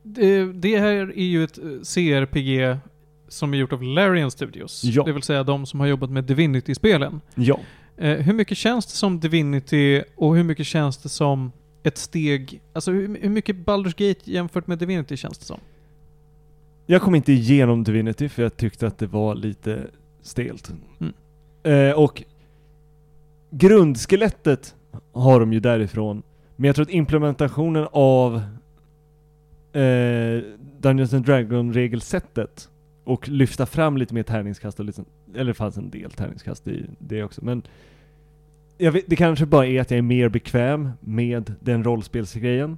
[0.03, 2.79] Det, det här är ju ett eh, CRPG
[3.29, 4.85] som är gjort av Larian Studios.
[4.85, 5.03] Ja.
[5.05, 7.21] Det vill säga de som har jobbat med Divinity-spelen.
[7.35, 7.61] Ja.
[7.97, 12.61] Eh, hur mycket känns det som Divinity och hur mycket känns det som ett steg...
[12.73, 15.61] Alltså hur, hur mycket Baldur's Gate jämfört med Divinity känns det som?
[16.87, 19.87] Jag kom inte igenom Divinity för jag tyckte att det var lite
[20.23, 20.73] stelt.
[21.01, 21.13] Mm.
[21.63, 22.23] Eh, och
[23.53, 24.75] grundskelettet
[25.13, 26.23] har de ju därifrån.
[26.57, 28.35] Men jag tror att implementationen av
[29.73, 30.43] eh,
[30.81, 32.69] Dungeons and Dragon regelsättet
[33.05, 36.87] och lyfta fram lite mer tärningskast och liksom, eller det fanns en del tärningskast i
[36.99, 37.63] det också, men
[38.79, 42.77] jag vet, det kanske bara är att jag är mer bekväm med den rollspelsgrejen.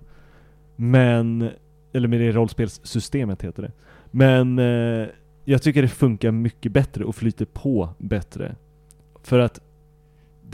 [0.76, 1.50] Men,
[1.92, 3.72] eller med det rollspelssystemet heter det.
[4.10, 5.08] Men eh,
[5.44, 8.56] jag tycker det funkar mycket bättre och flyter på bättre.
[9.22, 9.60] För att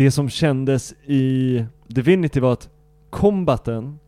[0.00, 2.70] det som kändes i Divinity var att
[3.10, 3.98] combaten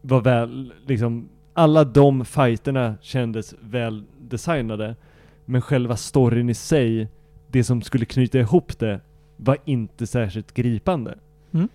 [0.00, 4.96] var väl, liksom, alla de fighterna kändes väl designade.
[5.44, 7.08] Men själva storyn i sig,
[7.48, 9.00] det som skulle knyta ihop det,
[9.36, 11.18] var inte särskilt gripande.
[11.52, 11.68] Mm.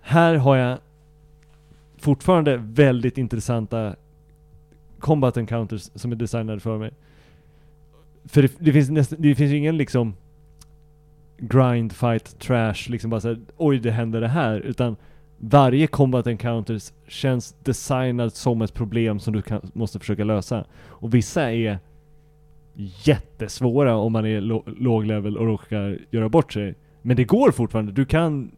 [0.00, 0.78] Här har jag
[1.98, 3.96] fortfarande väldigt intressanta
[4.98, 6.90] combat encounters som är designade för mig.
[8.24, 10.14] För det, det finns nästan, det finns ju ingen liksom
[11.38, 14.96] grind, fight, trash, liksom bara såhär oj det händer det här, utan
[15.38, 20.64] varje combat encounters känns designad som ett problem som du kan, måste försöka lösa.
[20.84, 21.78] Och vissa är
[23.04, 24.40] jättesvåra om man är
[24.80, 26.74] låg level och råkar göra bort sig.
[27.02, 28.50] Men det går fortfarande, du kan,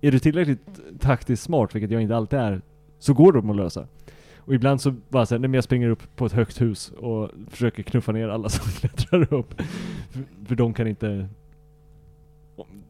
[0.00, 2.60] är du tillräckligt taktiskt smart, vilket jag inte alltid är,
[2.98, 3.86] så går de att lösa.
[4.36, 7.30] Och ibland så bara såhär, nej men jag springer upp på ett högt hus och
[7.50, 9.54] försöker knuffa ner alla som klättrar upp.
[10.10, 11.28] För, för de kan inte...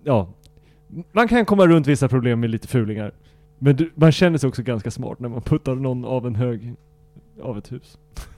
[0.08, 0.28] Ja.
[1.12, 3.12] Man kan komma runt vissa problem med lite fulingar.
[3.58, 6.74] Men du, man känner sig också ganska smart när man puttar någon av en hög
[7.42, 7.98] av ett hus.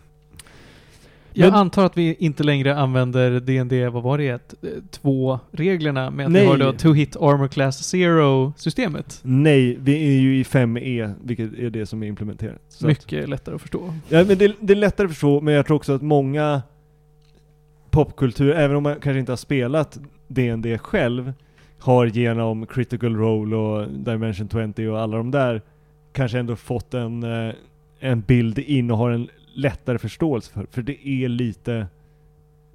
[1.32, 4.28] Jag Men- antar att vi inte längre använder D&D, vad var det,
[4.62, 6.42] eh, två reglerna med att Nej.
[6.42, 9.20] vi har då To Hit Armor Class Zero-systemet.
[9.22, 12.60] Nej, vi är ju i 5E, vilket är det som är implementerat.
[12.68, 13.94] Så att- Mycket lättare att förstå.
[14.08, 16.62] Ja men det, det är lättare att förstå, men jag tror också att många
[17.90, 21.32] popkultur, även om man kanske inte har spelat D&D själv,
[21.80, 25.62] har genom Critical Role och Dimension 20 och alla de där
[26.12, 27.54] kanske ändå fått en, eh,
[27.98, 30.66] en bild in och har en lättare förståelse för.
[30.70, 31.86] För det är lite,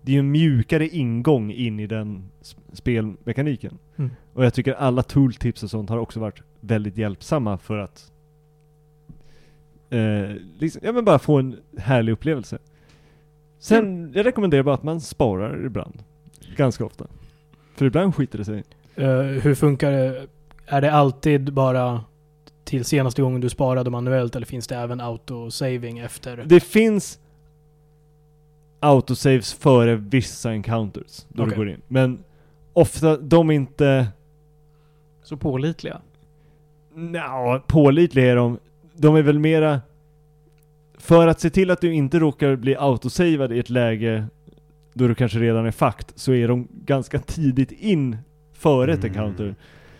[0.01, 2.29] det är ju en mjukare ingång in i den
[2.73, 3.77] spelmekaniken.
[3.95, 4.11] Mm.
[4.33, 8.11] Och jag tycker alla tooltips och sånt har också varit väldigt hjälpsamma för att
[9.89, 12.57] eh, liksom, ja men bara få en härlig upplevelse.
[13.59, 16.03] Sen, jag rekommenderar bara att man sparar ibland.
[16.55, 17.07] Ganska ofta.
[17.75, 18.63] För ibland skiter det sig.
[18.95, 20.27] Eh, hur funkar det?
[20.65, 22.03] Är det alltid bara
[22.63, 26.43] till senaste gången du sparade manuellt eller finns det även autosaving efter?
[26.45, 27.19] Det finns
[28.79, 31.51] autosaves före vissa encounters då Okej.
[31.51, 31.81] du går in.
[31.87, 32.23] Men
[32.73, 34.07] ofta, de är inte
[35.23, 36.01] Så pålitliga.
[36.93, 38.59] Nja, pålitliga är de.
[38.93, 39.81] De är väl mera
[40.97, 44.25] för att se till att du inte råkar bli autosavad i ett läge
[44.93, 48.17] då du kanske redan är fakt, så är de ganska tidigt in
[48.65, 49.55] före ett encounter.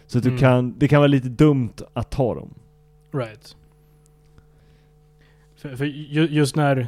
[0.08, 0.39] Så att du Mm.
[0.39, 2.54] kan, det kan vara lite dumt att ta dem.
[3.13, 3.56] Right.
[5.56, 6.88] För, för ju, just när,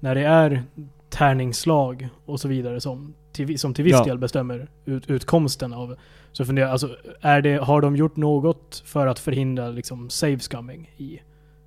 [0.00, 0.62] när det är
[1.10, 4.04] tärningsslag och så vidare som till, som till viss Ja.
[4.04, 5.96] del bestämmer ut, utkomsten av...
[6.32, 10.38] Så funderar jag, alltså, är det, har de gjort något för att förhindra liksom save
[10.38, 11.20] scumming i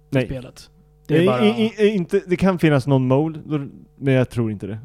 [0.09, 0.25] Nej.
[0.25, 0.69] spelet?
[1.07, 1.45] Det Eh, bara...
[1.45, 3.39] i, i, inte, det kan finnas någon mode,
[3.95, 4.79] men jag tror inte det.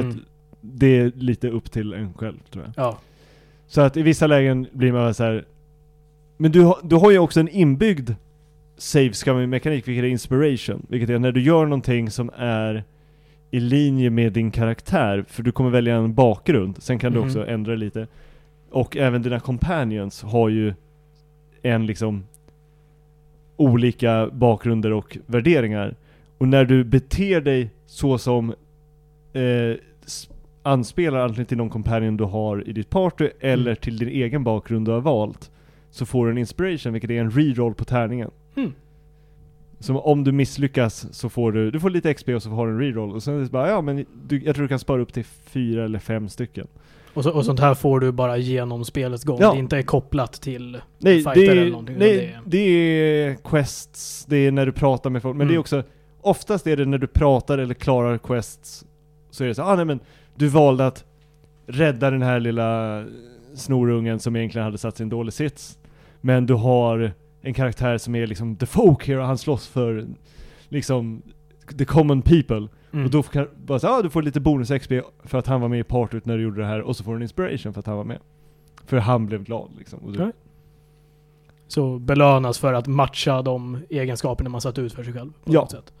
[0.00, 0.20] Mm.
[0.60, 2.72] Det är lite upp till en själv tror jag.
[2.76, 2.98] Ja.
[3.74, 5.44] Så att i vissa lägen blir man så här.
[6.36, 8.10] Men du, har- du har ju också en inbyggd
[8.76, 10.86] save scumming mekanik, vilket är inspiration.
[10.88, 12.84] Vilket är när du gör någonting som är
[13.50, 17.20] i linje med din karaktär, för du kommer välja en bakgrund, sen kan Mhm.
[17.20, 18.06] du också ändra lite.
[18.70, 20.74] Och även dina companions har ju
[21.62, 22.24] en liksom
[23.56, 25.94] olika bakgrunder och värderingar.
[26.38, 28.50] Och när du beter dig så som
[29.32, 29.76] eh,
[30.64, 33.76] anspelar antingen till någon companion du har i ditt party eller Mm.
[33.76, 35.50] till din egen bakgrund du har valt
[35.90, 38.30] så får du en inspiration, vilket är en reroll på tärningen.
[38.56, 38.72] Mm.
[39.80, 42.72] Så om du misslyckas så får du, du får lite XP och så har du
[42.72, 45.02] en reroll och sen är det bara ja men du, jag tror du kan spara
[45.02, 46.66] upp till fyra eller fem stycken.
[47.14, 49.38] Och, så, och sånt här får du bara genom spelets gång.
[49.40, 49.52] Ja.
[49.52, 50.78] Det inte är kopplat till...
[50.98, 54.72] Nej, Fighter det eller är, någonting, nej utan det är quests, det är när du
[54.72, 55.60] pratar med folk, men det är Mm.
[55.60, 55.82] också
[56.20, 58.84] Oftast är det när du pratar eller klarar quests
[59.30, 60.00] Så är det så ah nej men
[60.36, 61.04] Du valde att
[61.66, 63.04] rädda den här lilla
[63.54, 65.78] snorungen som egentligen hade satt sig i en dålig sits
[66.20, 70.06] Men du har en karaktär som är liksom the folk here och han slåss för
[70.68, 71.22] liksom
[71.78, 73.04] the common people Mm.
[73.06, 74.92] Och då kan bara säga ah, du får lite bonus XP
[75.24, 77.12] för att han var med i partyt när du gjorde det här och så får
[77.12, 78.18] du en inspiration för att han var med
[78.86, 80.34] För han blev glad liksom och du, Right.
[81.66, 85.32] Så belönas för att matcha de egenskaperna man satt ut för sig själv.
[85.44, 85.60] På Ja.
[85.60, 85.92] något sätt.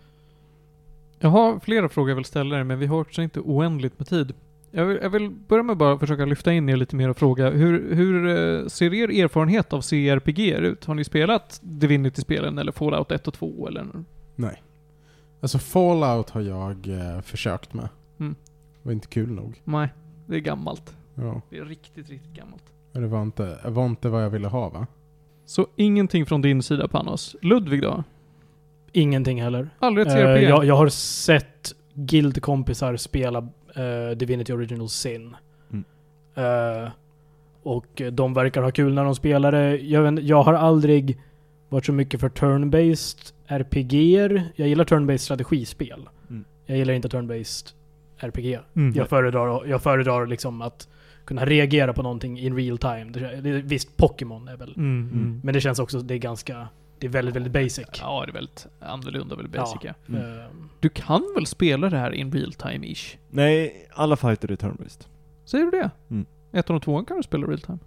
[1.18, 4.08] Jag har flera frågor jag vill ställa er, men vi har också inte oändligt med
[4.08, 4.34] tid.
[4.70, 7.50] Jag vill, jag vill börja med bara försöka lyfta in er lite mer och fråga,
[7.50, 10.84] hur, hur eh, ser er erfarenhet av CRPG ut?
[10.84, 13.86] Har ni spelat Divinity-spelen eller Fallout 1 och 2 eller?
[14.34, 14.62] Nej.
[15.40, 17.88] Alltså Fallout har jag eh, försökt med.
[18.20, 18.34] Mm.
[18.82, 19.60] Det var inte kul nog.
[19.64, 19.88] Nej,
[20.26, 20.96] det är gammalt.
[21.14, 21.40] Ja.
[21.50, 22.64] Det är riktigt, riktigt gammalt.
[22.92, 24.86] Det var inte, var inte vad jag ville ha va?
[25.46, 27.36] Så ingenting från din sida Panos.
[27.42, 28.04] Ludvig då?
[28.96, 29.70] Ingenting heller.
[29.78, 30.48] Aldrig ett Eh, CRPG?
[30.48, 33.38] jag, jag har sett guildkompisar spela
[33.74, 35.36] eh, Divinity Original Sin.
[35.72, 35.84] Mm.
[36.34, 36.90] Eh,
[37.62, 39.76] och de verkar ha kul när de spelar det.
[39.76, 41.20] Jag, vet, jag har aldrig
[41.68, 44.42] varit så mycket för turn-based RPG-er.
[44.56, 46.08] Jag gillar turn-based strategispel.
[46.30, 46.44] Mm.
[46.66, 47.72] Jag gillar inte turn-based
[48.18, 48.58] RPG.
[48.76, 48.92] Mm.
[48.96, 50.88] Jag föredrar, jag föredrar liksom att
[51.24, 53.04] kunna reagera på någonting in real time.
[53.04, 54.74] Det, det, visst, Pokémon är väl...
[54.76, 55.40] Mm, mm.
[55.44, 56.68] Men det känns också, det är ganska...
[57.04, 57.86] Det är väldigt, väldigt basic.
[58.00, 59.92] Ja, det är väldigt annorlunda, väldigt basic ja.
[60.08, 60.38] Mm.
[60.38, 60.44] Eh,
[60.80, 63.16] Du kan väl spela det här in real time-ish?
[63.30, 65.06] Nej, alla fighter är turn-based.
[65.44, 65.90] Säger du det?
[66.10, 66.26] Mm.
[66.52, 67.78] Ettan och tvåan kan du spela real time.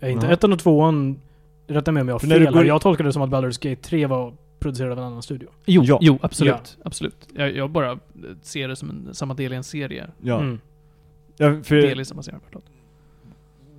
[0.00, 0.32] Är inte Ja.
[0.32, 1.20] ettan och tvåan,
[1.66, 3.30] rätta mig om jag har För när du fel går Jag tolkade det som att
[3.30, 5.48] Baldur's Gate 3 var producerad av en annan studio.
[5.64, 5.98] Jo, Ja.
[6.00, 6.78] jo absolut.
[6.84, 7.28] absolut.
[7.34, 7.98] Jag, jag bara
[8.42, 10.10] ser det som en, samma del i en serie.
[10.22, 10.40] Ja.
[10.40, 10.60] Mm.
[11.36, 12.64] ja för Del i samma serie, förlåt.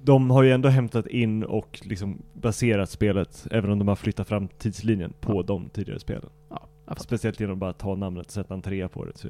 [0.08, 4.28] De har ju ändå hämtat in och liksom baserat spelet, även om de har flyttat
[4.28, 5.43] fram tidslinjen på Ja.
[5.43, 6.30] de tidigare spelen.
[6.50, 6.67] Ja.
[6.98, 9.17] Speciellt genom att bara ta namnet och sätta en trea på det.
[9.17, 9.28] Så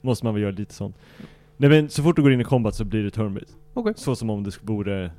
[0.00, 0.96] måste man väl göra lite sånt.
[1.56, 3.54] Nej men så fort du går in i combat så blir det turn-based.
[3.74, 3.92] Okej.
[3.96, 5.10] Så som om det vore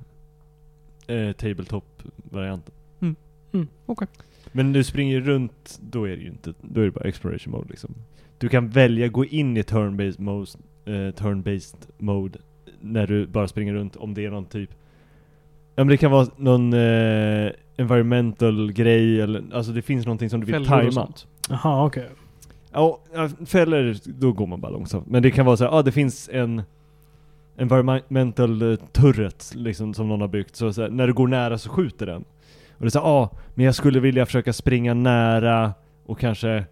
[1.08, 2.74] eh, tabletop-varianten.
[3.54, 4.08] Mm, okej.
[4.52, 7.52] Men när du springer runt, då är det ju inte, då är det bara exploration
[7.52, 7.96] mode liksom.
[8.38, 10.52] Du kan välja gå in i turn-based mode,
[10.86, 12.40] eh, turn-based mode
[12.84, 14.70] när du bara springer runt om det är någon typ
[15.76, 20.40] Ja men det kan vara någon eh, environmental grej eller, alltså det finns någonting som
[20.40, 20.92] du vill Fällor och tajma.
[20.92, 21.28] sånt.
[21.50, 22.10] Jaha, okej.
[22.72, 25.08] Ja, ja, fällor, då går man bara långsamt.
[25.08, 26.62] Men det kan vara så ja ah, det finns en
[27.58, 30.56] environmental eh, turret liksom som någon har byggt.
[30.56, 32.22] Så, så här, när du går nära så skjuter den.
[32.72, 35.74] Och det är så ja ah, men jag skulle vilja försöka springa nära
[36.06, 36.66] och kanske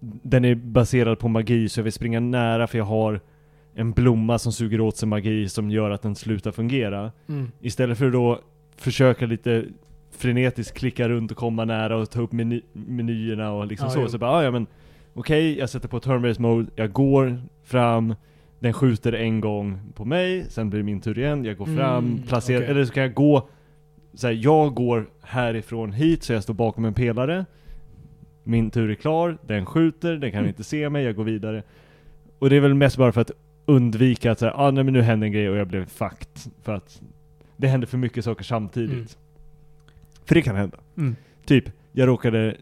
[0.00, 3.20] den är baserad på magi så jag vill springa nära för jag har
[3.78, 7.12] en blomma som suger åt sig magi som gör att den slutar fungera.
[7.28, 7.50] Mm.
[7.60, 8.40] Istället för att då
[8.76, 9.64] försöka lite
[10.10, 14.00] frenetiskt klicka runt och komma nära och ta upp meny menyerna och liksom Ja, så.
[14.00, 14.08] jo.
[14.08, 14.66] Så bara, ah, ja men
[15.14, 18.14] okej, jag sätter på turn-based mode, jag går fram,
[18.60, 22.04] den skjuter en gång på mig, sen blir det min tur igen, jag går fram,
[22.06, 22.70] Mm, placerar, okej.
[22.70, 23.48] eller så kan jag gå
[24.14, 27.44] så här, jag går härifrån hit så jag står bakom en pelare
[28.44, 30.48] Min tur är klar, den skjuter, den kan Mm.
[30.48, 31.62] inte se mig, jag går vidare
[32.38, 33.30] Och det är väl mest bara för att
[33.68, 36.74] undvika att säga, ah, nej men nu hände en grej och jag blev fucked För
[36.74, 37.02] att
[37.56, 39.06] det händer för mycket saker samtidigt Mm.
[40.24, 41.16] För det kan hända Mm.
[41.44, 42.56] Typ, jag råkade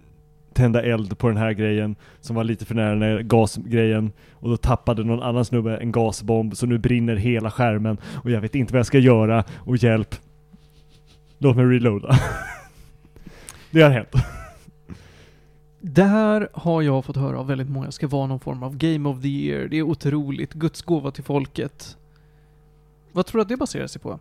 [0.55, 4.49] tända eld på den här grejen som var lite för nära den här gasgrejen och
[4.49, 8.55] då tappade någon annan snubbe en gasbomb så nu brinner hela skärmen och jag vet
[8.55, 10.15] inte vad jag ska göra och hjälp.
[11.39, 12.19] Låt mig reloada.
[13.71, 14.15] det har hänt.
[15.89, 19.09] Det här har jag fått höra av väldigt många ska vara någon form av Game
[19.09, 19.69] of the Year.
[19.69, 20.53] Det är otroligt.
[20.55, 21.97] Guds gåva till folket.
[23.13, 24.19] Vad tror du att det baserar sig på?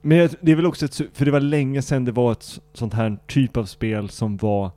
[0.00, 2.94] Men det är väl också ett, för det var länge sedan det var ett sånt
[2.94, 4.70] här typ av spel som var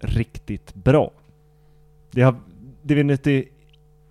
[0.00, 1.10] riktigt bra.
[2.10, 2.34] Det har,
[2.82, 3.48] Divinity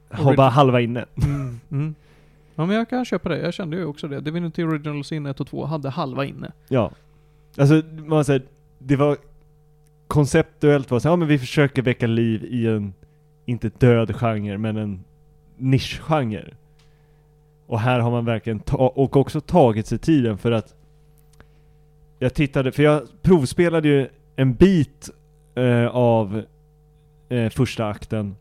[0.10, 1.06] har Origin- bara halva inne.
[1.24, 1.60] Mm.
[1.72, 1.96] Mm.
[2.56, 3.40] Ja men jag kan köpa det.
[3.40, 4.20] Jag kände ju också det.
[4.22, 6.52] Divinity Original Sin 1 och 2 hade halva inne.
[6.68, 6.92] Ja.
[7.58, 8.44] Alltså, man säger,
[8.80, 9.18] det var
[10.12, 12.94] konceptuellt var så, ja men vi försöker väcka liv i en,
[13.46, 15.04] inte död genre, men en
[15.58, 16.54] nischgenre.
[17.68, 20.76] Och här har man verkligen ta- och också tagit sig tiden för att
[22.20, 25.10] jag tittade, för jag provspelade ju en bit
[25.56, 26.44] eh, av
[27.30, 28.36] eh, första akten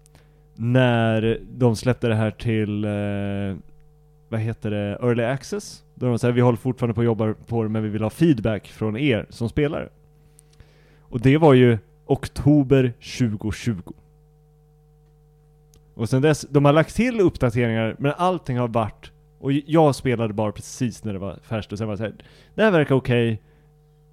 [0.56, 3.56] när de släppte det här till, eh,
[4.28, 5.84] vad heter det, Early Access?
[5.94, 8.10] Då de sa vi håller fortfarande på att jobba på det men vi vill ha
[8.10, 9.88] feedback från er som spelare.
[11.10, 13.92] Och det var ju oktober 2020.
[15.94, 20.34] Och sen dess, de har lagt till uppdateringar men allting har varit, och jag spelade
[20.34, 22.14] bara precis när det var färskt och sen var det såhär.
[22.54, 23.42] det här verkar okej,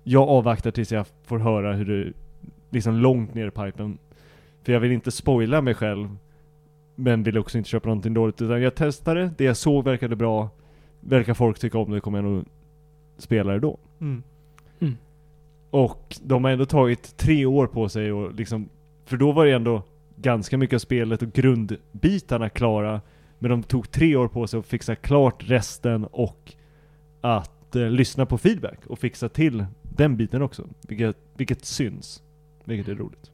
[0.03, 2.13] jag avvaktar tills jag får höra hur det,
[2.69, 3.97] liksom långt ner i pipen.
[4.63, 6.17] För jag vill inte spoila mig själv,
[6.95, 10.49] men vill också inte köpa någonting dåligt utan jag testade, det jag såg verkade bra,
[10.99, 12.45] verkar folk tycka om det kommer jag nog
[13.17, 13.77] spela det då.
[13.99, 14.23] Mm.
[15.69, 18.69] Och de har ändå tagit tre år på sig och liksom,
[19.06, 19.84] för då var det ändå
[20.15, 23.01] ganska mycket av spelet och grundbitarna klara.
[23.39, 26.53] Men de tog tre år på sig att fixa klart resten och
[27.21, 30.67] att eh, lyssna på feedback och fixa till den biten också.
[30.82, 32.23] Vilket, vilket syns.
[32.63, 33.32] Vilket är roligt.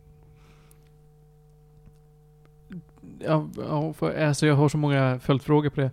[3.20, 5.92] Ja, ja, för, alltså jag har så många följdfrågor på det.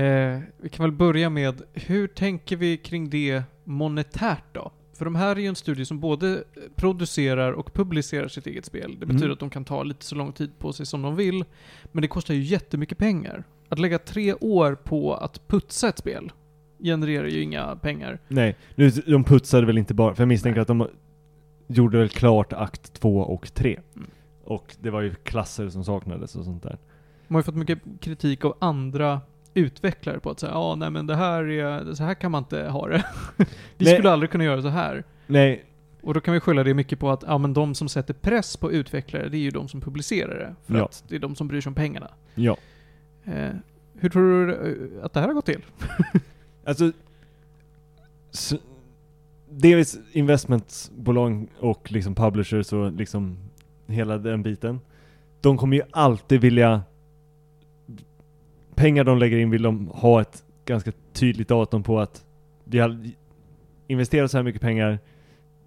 [0.00, 4.72] Eh, vi kan väl börja med, hur tänker vi kring det monetärt då?
[4.94, 6.44] För de här är ju en studio som både
[6.76, 8.96] producerar och publicerar sitt eget spel.
[9.00, 9.32] Det betyder Mm.
[9.32, 11.44] att de kan ta lite så lång tid på sig som de vill.
[11.92, 13.44] Men det kostar ju jättemycket pengar.
[13.68, 16.32] Att lägga tre år på att putsa ett spel
[16.78, 18.18] genererar ju inga pengar.
[18.28, 20.62] Nej, nu, de putsade väl inte bara, för jag misstänker Nej.
[20.62, 20.88] att de
[21.66, 23.78] gjorde väl klart akt två och tre.
[23.96, 24.08] Mm.
[24.44, 26.78] Och det var ju klasser som saknades och sånt där.
[27.28, 29.20] Man har ju fått mycket kritik av andra
[29.54, 32.62] utvecklare på att säga ja, nej men det här är, så här kan man inte
[32.68, 33.04] ha det.
[33.76, 33.94] Vi Nej.
[33.94, 35.04] skulle aldrig kunna göra så här.
[35.26, 35.64] Nej,
[36.02, 38.56] Och då kan vi skylla det mycket på att ja, men de som sätter press
[38.56, 40.54] på utvecklare, det är ju de som publicerar det.
[40.66, 40.84] För Ja.
[40.84, 42.08] att det är de som bryr sig om pengarna.
[42.34, 42.56] ja.
[43.24, 43.50] Eh,
[43.98, 44.52] hur tror du
[44.98, 45.62] eh, att det här har gått till?
[46.64, 46.92] Alltså,
[48.32, 48.54] s-
[49.50, 53.36] dels investmentbolag och liksom publishers och liksom
[53.86, 54.80] hela den biten.
[55.40, 56.82] De kommer ju alltid vilja
[58.74, 62.24] pengar de lägger in vill de ha ett ganska tydligt datum på att
[62.64, 62.98] vi har
[63.86, 64.98] investerat så här mycket pengar,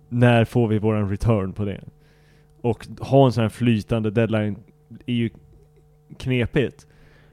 [0.10, 1.84] när får vi våran return på det?
[2.62, 4.58] Och ha en sån här flytande deadline
[5.06, 5.30] är ju
[6.18, 6.88] knepigt.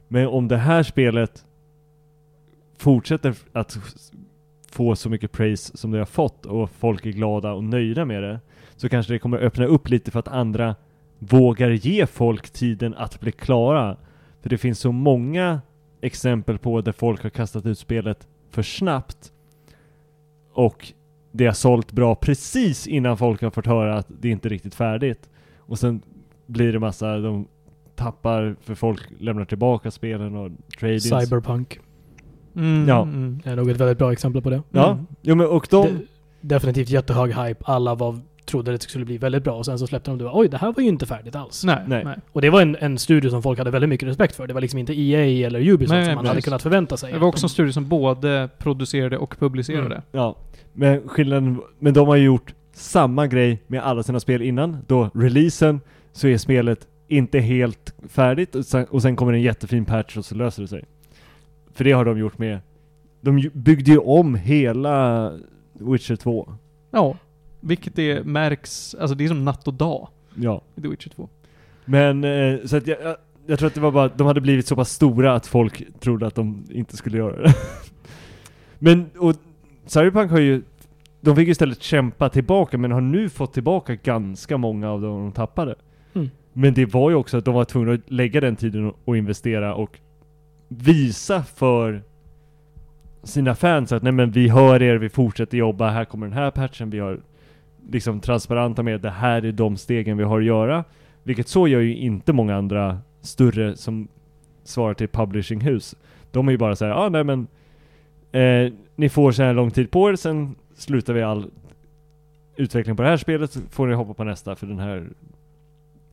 [0.09, 1.45] Men om det här spelet
[2.79, 3.79] fortsätter att
[4.71, 8.23] få så mycket praise som det har fått och folk är glada och nöjda med
[8.23, 8.41] det
[8.77, 10.75] så kanske det kommer öppna upp lite för att andra
[11.19, 13.97] vågar ge folk tiden att bli klara.
[14.43, 15.61] För det finns så många
[16.01, 19.33] exempel på där folk har kastat ut spelet för snabbt
[20.53, 20.93] och
[21.33, 24.75] det har sålt bra precis innan folk har fått höra att det inte är riktigt
[24.75, 25.31] färdigt.
[25.59, 26.03] Och sen
[26.47, 27.47] blir det massa, de
[27.97, 30.51] tappar för folk lämnar tillbaka spelen och
[30.81, 31.03] trade-ins.
[31.21, 31.81] Cyberpunk
[32.57, 33.03] Mm, Ja.
[33.03, 33.41] mm.
[33.45, 34.63] är nog ett väldigt bra exempel på det.
[34.71, 35.07] Ja, Mm.
[35.23, 35.87] jo men och de...
[35.87, 36.07] De...
[36.41, 37.65] Definitivt jättehög hype.
[37.65, 38.21] Alla var,
[38.53, 40.57] trodde det skulle bli väldigt bra och sen så släppte de det och oj, det
[40.57, 41.65] här var ju inte färdigt alls.
[41.65, 42.05] Nej, Nej.
[42.05, 42.17] nej.
[42.33, 44.47] Och det var en, en studio som folk hade väldigt mycket respekt för.
[44.47, 46.29] Det var liksom inte EA eller Ubisoft Nej, som man precis.
[46.31, 47.13] hade kunnat förvänta sig.
[47.13, 49.95] Det var också en de- studie som både producerade och publicerade.
[49.95, 50.03] Mm.
[50.13, 50.37] Ja,
[50.73, 54.79] men skillnaden, men de har ju gjort samma grej med alla sina spel innan.
[54.87, 55.81] Då releasen
[56.13, 60.25] så är spelet inte helt färdigt och sen, och sen kommer en jättefin patch och
[60.25, 60.85] så löser det sig.
[61.75, 62.59] För det har de gjort med,
[63.21, 65.31] de byggde ju om hela
[65.73, 66.53] Witcher 2.
[66.91, 67.17] Ja.
[67.65, 70.63] Vilket det märks, alltså det är som natt och dag Ja.
[70.77, 71.29] i The Witcher 2.
[71.85, 73.17] Men, eh, så att jag, jag,
[73.47, 76.27] jag tror att det var bara, de hade blivit så pass stora att folk trodde
[76.27, 77.55] att de inte skulle göra det.
[78.79, 79.37] men, och
[79.87, 80.63] Cyberpunk har ju,
[81.21, 85.21] de fick ju istället kämpa tillbaka men har nu fått tillbaka ganska många av dem
[85.21, 85.75] de tappade.
[86.15, 86.31] Mm.
[86.53, 89.17] Men det var ju också att de var tvungna att lägga den tiden och, och
[89.17, 89.99] investera och
[90.69, 92.03] visa för
[93.23, 96.51] sina fans att nej men vi hör er, vi fortsätter jobba, här kommer den här
[96.51, 97.21] patchen, vi har
[97.91, 100.85] liksom transparenta med det här är de stegen vi har att göra.
[101.23, 104.09] Vilket så gör ju inte många andra större som
[104.65, 105.97] svarar till publishinghus.
[106.31, 107.47] De är ju bara såhär, ja ah, nej men
[108.33, 111.51] eh, ni får så här lång tid på er, sen slutar vi all
[112.57, 115.09] utveckling på det här spelet, så får ni hoppa på nästa för den här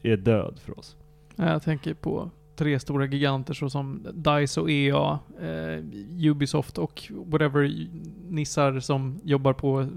[0.03, 0.97] är död för oss.
[1.35, 2.29] Jag tänker på
[2.59, 7.87] tre stora giganter såsom DICE och EA, eh, Ubisoft och whatever
[8.29, 9.87] nissar som jobbar på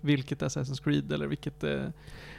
[0.00, 1.82] vilket Assassin's Creed eller vilket eh,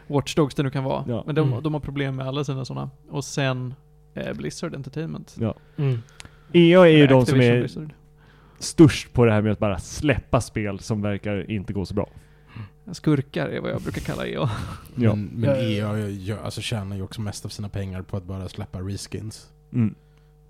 [0.08, 1.06] Watch Dogs det nu kan vara.
[1.08, 1.24] Ja.
[1.26, 1.64] Men de, Mm.
[1.64, 2.90] de har problem med alla sina sådana.
[3.10, 3.74] Och sen
[4.14, 5.36] eh, Blizzard Entertainment.
[5.40, 5.56] Ja.
[5.78, 6.00] Mm.
[6.54, 7.90] EA är ju de som är Blizzard.
[8.60, 12.10] störst på det här med att bara släppa spel som verkar inte gå så bra.
[12.92, 14.50] Skurkar är vad jag brukar kalla EA.
[14.96, 15.16] Ja.
[15.16, 15.50] Men, men.
[15.58, 19.48] EA gör, alltså, tjänar ju också mest av sina pengar på att bara släppa reskins.
[19.74, 19.96] Mm.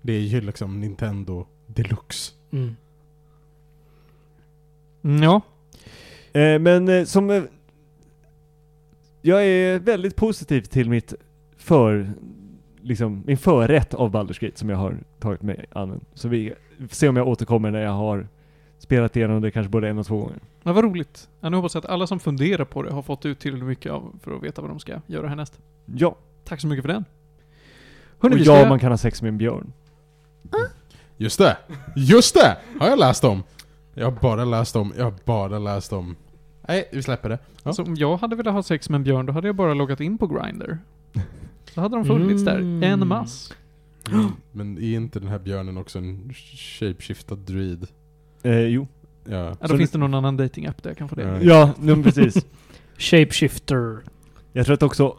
[0.02, 2.32] Det är ju liksom Nintendo deluxe.
[2.50, 2.76] Mm.
[5.02, 5.40] Mm, ja.
[6.32, 7.30] Eh, men eh, som...
[7.30, 7.42] Eh,
[9.22, 11.14] jag är väldigt positiv till mitt
[11.56, 12.12] för...
[12.82, 16.04] Liksom, min förrätt av Baldur's Gate som jag har tagit mig an.
[16.14, 18.28] Så vi får se om jag återkommer när jag har
[18.78, 20.38] spelat igenom det kanske både en och två gånger.
[20.62, 21.28] Men vad roligt.
[21.40, 24.36] Jag hoppas att alla som funderar på det har fått ut tillräckligt mycket av för
[24.36, 25.60] att veta vad de ska göra härnäst.
[25.86, 26.16] Ja.
[26.44, 27.04] Tack så mycket för den.
[28.20, 28.68] Hörni, och vi ja, ska...
[28.68, 29.72] man kan ha sex med en björn.
[31.16, 31.56] Just det!
[31.96, 32.56] Just det!
[32.80, 33.42] Har jag läst om.
[33.94, 36.16] Jag har bara läst om, jag har bara läst om.
[36.68, 37.38] Nej, vi släpper det.
[37.42, 37.60] Ja.
[37.62, 40.00] Alltså, om jag hade velat ha sex med en björn, då hade jag bara loggat
[40.00, 40.78] in på Grindr.
[41.74, 42.80] Så hade de funnits Mm.
[42.80, 42.88] där.
[42.88, 43.52] En mass.
[44.12, 44.26] Mm.
[44.52, 46.32] Men är inte den här björnen också en
[46.78, 47.86] shapeshiftad druid?
[48.42, 48.88] Eh, jo.
[49.24, 49.36] Ja.
[49.36, 51.22] Ja, då Så finns det- någon annan dating app där jag kan få det.
[51.22, 51.38] Ja.
[51.42, 52.46] Ja, men precis.
[52.98, 53.98] Shapeshifter.
[54.52, 55.16] Jag tror att också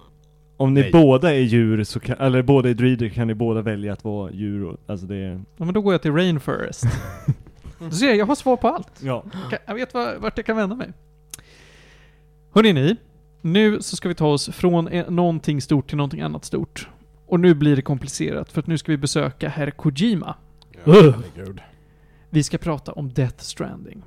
[0.61, 0.91] om ni Nej.
[0.91, 4.31] båda är djur, så kan, eller båda är druider, kan ni båda välja att vara
[4.31, 4.63] djur.
[4.63, 5.41] Och, alltså det är...
[5.57, 6.83] Ja, men då går jag till Rainforest.
[7.79, 9.01] Du ser, jag har svar på allt.
[9.03, 9.23] Ja.
[9.65, 10.93] Jag vet var, vart jag kan vända mig.
[12.53, 12.95] Hörrni ni,
[13.41, 16.89] nu så ska vi ta oss från eh, någonting stort till någonting annat stort.
[17.25, 20.35] Och nu blir det komplicerat, för att nu ska vi besöka herr Kojima.
[20.71, 21.59] Ja, herregud.
[22.29, 24.03] Vi ska prata om Death Stranding.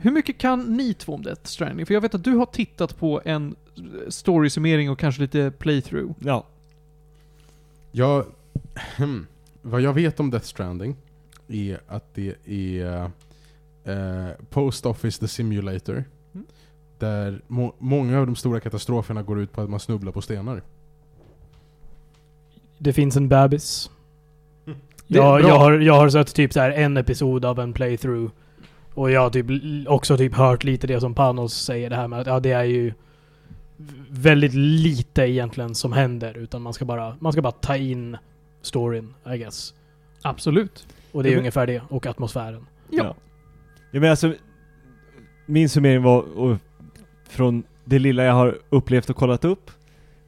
[0.00, 1.86] Hur mycket kan ni två om Death Stranding?
[1.86, 3.56] För jag vet att du har tittat på en
[4.08, 6.12] story-summering och kanske lite playthrough.
[6.20, 6.46] Ja.
[7.92, 8.24] Jag,
[8.96, 9.26] hmm,
[9.62, 10.96] vad jag vet om Death Stranding
[11.48, 13.10] är att det är
[13.84, 16.04] eh, Post Office The Simulator.
[16.34, 16.46] Mm.
[16.98, 20.62] Där må, många av de stora katastroferna går ut på att man snubblar på stenar.
[22.78, 23.90] Det finns en bebis.
[25.06, 25.48] Det är Jag, bra.
[25.48, 28.30] jag, har, jag har sett typ så här en episod av en playthrough.
[28.94, 29.46] Och jag har typ
[29.88, 32.64] också typ hört lite det som Panos säger det här med att ja, det är
[32.64, 32.92] ju
[34.10, 36.36] väldigt lite egentligen som händer.
[36.38, 38.16] Utan man ska bara, man ska bara ta in
[38.62, 39.74] storyn, I guess.
[40.22, 40.86] Absolut.
[41.12, 41.82] Och det är Ja, men- ungefär det.
[41.88, 42.66] Och atmosfären.
[42.90, 43.14] Ja.
[43.90, 44.34] Ja men alltså,
[45.46, 46.56] min summering var och,
[47.28, 49.70] från det lilla jag har upplevt och kollat upp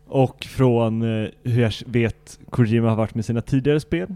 [0.06, 4.08] och från eh, hur jag vet Kojima har varit med sina tidigare spel.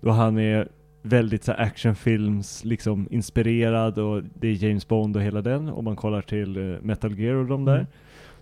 [0.00, 0.68] Då han är
[1.02, 5.96] väldigt så actionfilms liksom inspirerad och det är James Bond och hela den om man
[5.96, 7.74] kollar till eh, Metal Gear och de där.
[7.74, 7.86] Mm.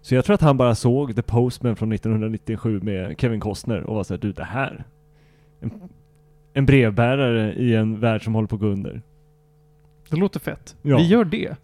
[0.01, 3.97] Så jag tror att han bara såg The Postman från 1997 med Kevin Costner och
[3.97, 4.85] var såhär, du det här.
[5.61, 5.73] En,
[6.53, 9.03] en brevbärare i en värld som håller på att gå under.
[10.11, 10.77] Det låter fett.
[10.83, 10.97] Ja.
[10.97, 11.57] Vi gör det.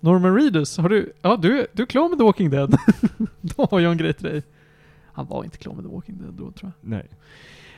[0.00, 1.12] Norman Reedus, har du...
[1.22, 2.76] Ja, du, du är klar med The Walking Dead.
[3.40, 4.42] då har jag en grej till dig.
[5.12, 6.90] Han var inte klar med The Walking Dead då, tror jag.
[6.90, 7.06] Nej.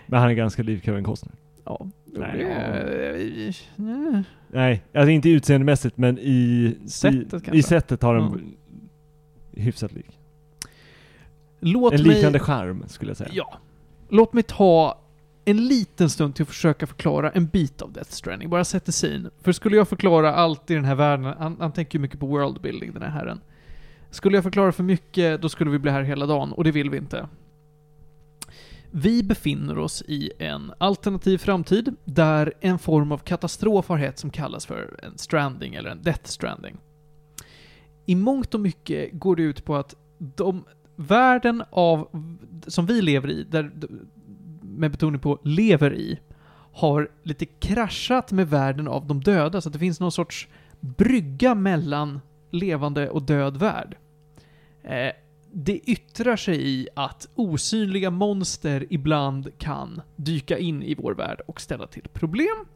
[0.07, 1.35] Men han är ganska lik Kevin Costner.
[1.65, 1.87] Ja.
[2.05, 4.25] Nej, det, Nej.
[4.49, 8.55] Nej, alltså inte utseendemässigt men i Sättet i, i sättet har de
[9.53, 10.19] hyfsat lik.
[11.61, 12.15] Låt en mig...
[12.15, 13.31] liknande charm skulle jag säga.
[13.33, 13.59] Ja.
[14.09, 14.99] Låt mig ta
[15.45, 18.51] en liten stund till att försöka förklara en bit av Death Stranding.
[18.51, 19.31] Bara sätta sig in.
[19.41, 22.27] För skulle jag förklara allt i den här världen, han, han tänker ju mycket på
[22.27, 23.41] worldbuilding den här herren.
[24.11, 26.91] Skulle jag förklara för mycket, då skulle vi bli här hela dagen, och det vill
[26.91, 27.29] vi inte.
[28.95, 34.31] Vi befinner oss i en alternativ framtid, där en form av katastrof har hett som
[34.31, 36.77] kallas för en stranding, eller en death stranding.
[38.07, 40.65] I mångt och mycket går det ut på att de,
[40.97, 42.09] världen av,
[42.67, 43.73] som vi lever i, där,
[44.63, 46.21] med betoning på lever i,
[46.73, 50.49] har lite kraschat med världen av de döda, så att det finns någon sorts
[50.81, 52.21] brygga mellan
[52.51, 53.97] levande och död värld.
[54.83, 55.13] Eh,
[55.53, 61.61] det yttrar sig i att osynliga monster ibland kan dyka in i vår värld och
[61.61, 62.67] ställa till problem.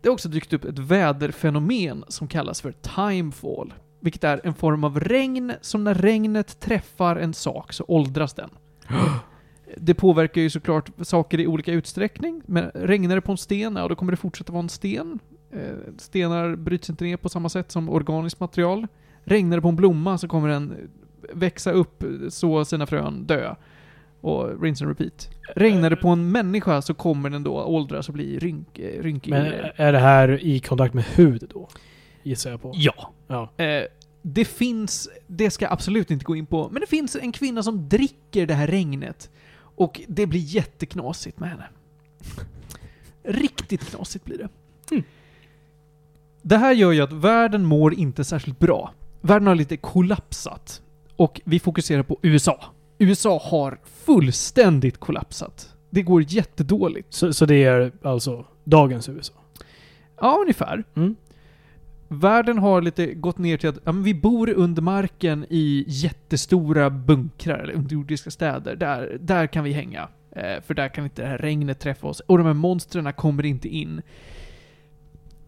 [0.00, 4.84] Det har också dykt upp ett väderfenomen som kallas för timefall, vilket är en form
[4.84, 8.50] av regn som när regnet träffar en sak så åldras den.
[9.76, 13.88] Det påverkar ju såklart saker i olika utsträckning, men regnar det på en sten, ja
[13.88, 15.18] då kommer det fortsätta vara en sten.
[15.50, 18.86] Eh, stenar bryts inte ner på samma sätt som organiskt material.
[19.24, 20.90] Regnar det på en blomma så kommer den
[21.32, 23.54] växa upp, så sina frön, dö.
[24.20, 25.30] Och rinse and repeat.
[25.56, 29.30] Regnar det på en människa så kommer den då åldras och bli rynk, eh, rynkig.
[29.30, 31.68] Men är det här i kontakt med hud då?
[32.22, 32.72] Gissar jag på.
[32.74, 33.12] ja.
[33.26, 33.64] Ja.
[33.64, 33.84] Eh,
[34.22, 37.62] det finns, det ska jag absolut inte gå in på, men det finns en kvinna
[37.62, 39.30] som dricker det här regnet.
[39.56, 41.64] Och det blir jätteknasigt med henne.
[43.22, 44.48] Riktigt knasigt blir det.
[44.90, 45.04] Mm.
[46.42, 48.92] Det här gör ju att världen mår inte särskilt bra.
[49.20, 50.82] Världen har lite kollapsat.
[51.16, 52.64] Och vi fokuserar på USA.
[52.98, 55.74] USA har fullständigt kollapsat.
[55.90, 57.12] Det går jättedåligt.
[57.12, 59.34] Så, så det är alltså dagens USA?
[60.20, 60.84] Ja, ungefär.
[60.94, 61.16] Mm.
[62.08, 66.90] Världen har lite gått ner till att ja, men vi bor under marken i jättestora
[66.90, 68.76] bunkrar, eller underjordiska städer.
[68.76, 70.08] Där, där kan vi hänga.
[70.30, 72.20] Eh, för där kan inte det här regnet träffa oss.
[72.20, 74.02] Och de här monstren kommer inte in.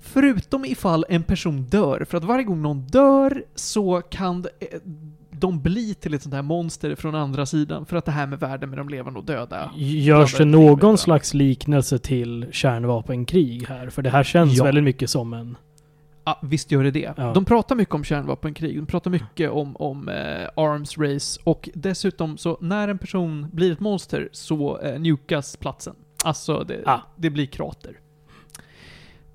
[0.00, 2.04] Förutom ifall en person dör.
[2.04, 4.80] För att varje gång någon dör så kan det, eh,
[5.38, 7.86] de bli till ett sånt här monster från andra sidan.
[7.86, 9.70] För att det här med världen med de levande och döda.
[9.76, 13.90] Görs det någon slags liknelse till kärnvapenkrig här?
[13.90, 14.64] För det här känns Ja.
[14.64, 15.56] väldigt mycket som en...
[16.24, 17.14] Ja, visst gör det det.
[17.16, 17.32] Ja.
[17.32, 20.14] De pratar mycket om kärnvapenkrig, de pratar mycket om, om eh,
[20.56, 25.94] arms race och dessutom så när en person blir ett monster så eh, nukas platsen.
[26.24, 26.98] Alltså det, Ah.
[27.16, 27.92] det blir krater.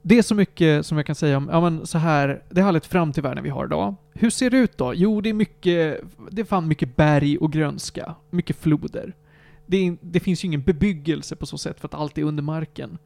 [0.01, 2.71] Det är så mycket som jag kan säga om, ja men så här, det har
[2.71, 3.95] lett fram till världen vi har idag.
[4.13, 4.93] Hur ser det ut då?
[4.95, 8.15] Jo, det är mycket, det är fan mycket berg och grönska.
[8.29, 9.15] Mycket floder.
[9.65, 12.43] Det, är, det finns ju ingen bebyggelse på så sätt för att allt är under
[12.43, 12.97] marken.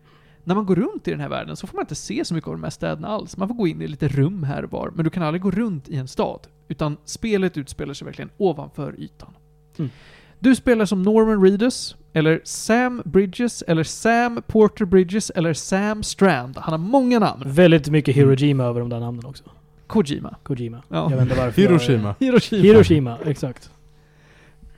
[0.44, 2.48] När man går runt i den här världen så får man inte se så mycket
[2.48, 3.38] av de här städerna alls.
[3.38, 5.52] Man får gå in i lite rum här och var, men du kan aldrig gå
[5.52, 6.48] runt i en stad.
[6.68, 9.34] Utan spelet utspelar sig verkligen ovanför ytan.
[9.78, 9.92] Mm.
[10.40, 16.58] Du spelar som Norman Reedus, eller Sam Bridges, eller Sam Porter Bridges, eller Sam Strand.
[16.58, 17.44] Han har många namn.
[17.46, 19.44] Väldigt mycket Hirojima över de där namnen också.
[19.88, 20.36] Kojima.
[20.44, 20.82] Kojima.
[20.90, 20.96] Ja.
[21.12, 22.16] Jag vet inte varför jag- Hiroshima.
[22.20, 22.62] Hiroshima.
[22.64, 23.70] Hiroshima, exakt.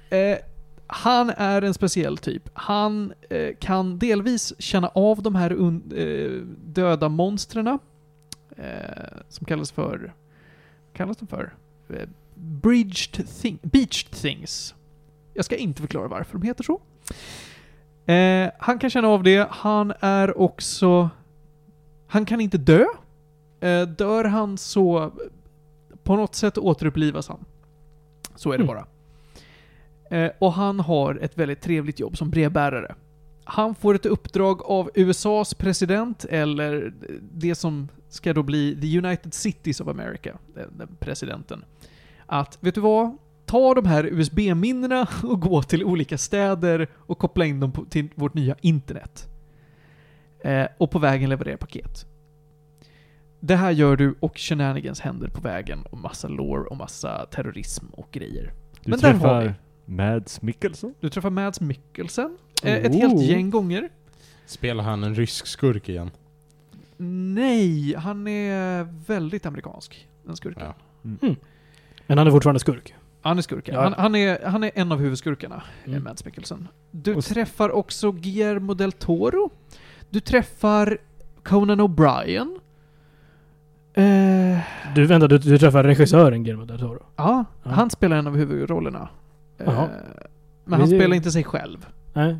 [0.10, 0.38] Eh,
[0.88, 2.50] han är en speciell typ.
[2.54, 7.76] Han eh, kan delvis känna av de här un- eh, döda monstren eh,
[9.30, 10.14] som kallas för...
[10.94, 11.54] kallas de för?
[11.90, 14.76] Eh, bridged thing, beached things.
[15.34, 16.82] Jag ska inte förklara varför de heter så.
[18.06, 19.48] Eh, han kan känna av det.
[19.52, 21.10] Han är också...
[22.08, 22.86] Han kan inte dö.
[23.60, 25.12] Eh, dör han så...
[26.04, 27.46] På något sätt återupplivas han.
[28.36, 28.76] Så är det Mm.
[28.76, 28.88] bara.
[30.18, 32.96] Eh, och han har ett väldigt trevligt jobb som brevbärare.
[33.44, 36.94] Han får ett uppdrag av USAs president, eller
[37.34, 41.66] det som ska då bli the United Cities of America, den, den presidenten.
[42.26, 43.18] Att, vet du vad?
[43.48, 48.08] Ta de här USB-minnena och gå till olika städer och koppla in dem på, till
[48.16, 49.28] vårt nya internet.
[50.40, 52.06] Eh, och på vägen leverera paket.
[53.40, 57.86] Det här gör du och shenanigans händer på vägen och massa lore och massa terrorism
[57.92, 58.54] och grejer.
[58.84, 59.44] Du Men där har träffar
[59.86, 59.94] vi.
[59.96, 60.94] Mads Mikkelsen.
[61.00, 62.98] Du träffar Mads Mikkelsen eh, ett Oh.
[63.00, 63.90] helt gäng gånger.
[64.46, 66.12] Spelar han en rysk skurk igen?
[67.36, 70.64] Nej, han är väldigt amerikansk, den skurken.
[70.64, 70.74] Ja.
[72.08, 72.94] Men han är fortfarande skurk.
[73.28, 73.76] Han är skurken.
[73.76, 73.82] Ja.
[73.84, 76.04] Han, han, är, han är en av huvudskurkarna, Mm.
[76.04, 76.68] Mads Mikkelsen.
[76.92, 79.50] Du Och träffar också Guillermo del Toro.
[80.10, 80.98] Du träffar
[81.44, 82.60] Conan O'Brien.
[83.94, 84.60] Eh,
[84.96, 87.04] Du, vänta, du, du träffar regissören Guillermo del Toro?
[87.16, 87.72] ja, Ja.
[87.72, 89.10] han spelar en av huvudrollerna.
[89.58, 89.84] Eh,
[90.66, 91.88] men han spelar inte sig själv.
[92.14, 92.38] Nej.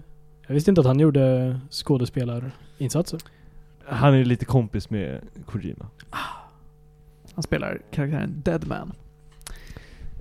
[0.48, 3.20] Jag visste inte att han gjorde skådespelarinsatser.
[3.86, 5.86] Han är lite kompis med Kojima.
[7.36, 8.94] Han spelar karaktären Deadman.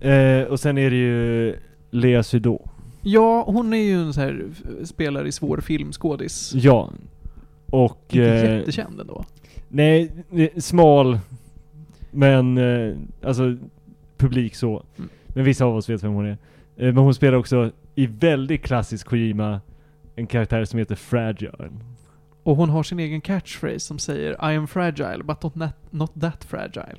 [0.00, 1.56] Eh, och sen är det ju
[1.90, 2.64] Lea Seydoux.
[3.02, 4.44] Ja, hon är ju en så här
[4.84, 6.52] spelare i svår filmskådis.
[6.54, 6.90] Ja.
[7.70, 8.02] Och...
[8.10, 9.24] Inte Eh, jättekänd ändå.
[9.68, 10.10] nej,
[10.56, 11.18] smal.
[12.10, 13.56] Men, eh, alltså
[14.16, 14.82] publik så.
[14.98, 15.10] Mm.
[15.26, 16.30] Men vissa av oss vet vem hon är.
[16.30, 16.36] Eh,
[16.76, 19.60] men hon spelar också i väldigt klassisk Kojima
[20.16, 21.70] en karaktär som heter Fragile.
[22.42, 26.44] Och hon har sin egen catchphrase som säger I am fragile, but not, not that
[26.44, 26.98] fragile.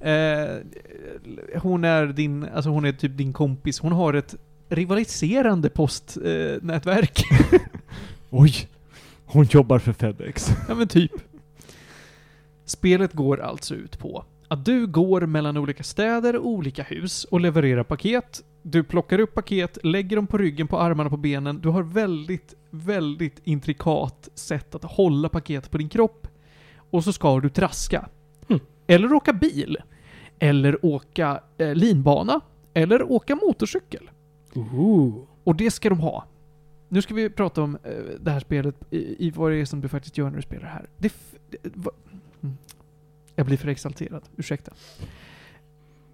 [0.00, 0.56] Eh,
[1.60, 3.80] hon är din, alltså hon är typ din kompis.
[3.80, 4.34] Hon har ett
[4.68, 7.22] rivaliserande postnätverk.
[7.52, 7.60] Eh.
[8.30, 8.68] Oj!
[9.26, 10.48] Hon jobbar för Fedex.
[10.68, 11.12] ja men typ.
[12.64, 17.40] Spelet går alltså ut på att du går mellan olika städer och olika hus och
[17.40, 18.44] levererar paket.
[18.62, 21.60] Du plockar upp paket, lägger dem på ryggen, på armarna, på benen.
[21.60, 26.28] Du har väldigt, väldigt intrikat sätt att hålla paket på din kropp.
[26.90, 28.08] Och så ska du traska.
[28.86, 29.76] Eller åka bil.
[30.38, 32.40] Eller åka eh, linbana.
[32.74, 34.10] Eller åka motorcykel.
[34.54, 35.24] Ooh.
[35.44, 36.24] Och det ska de ha.
[36.88, 39.80] Nu ska vi prata om eh, det här spelet i, i vad det är som
[39.80, 40.86] du faktiskt gör när du spelar här.
[40.98, 41.12] Det,
[41.50, 41.90] det va,
[42.42, 42.56] mm.
[43.34, 44.72] Jag blir för exalterad, ursäkta.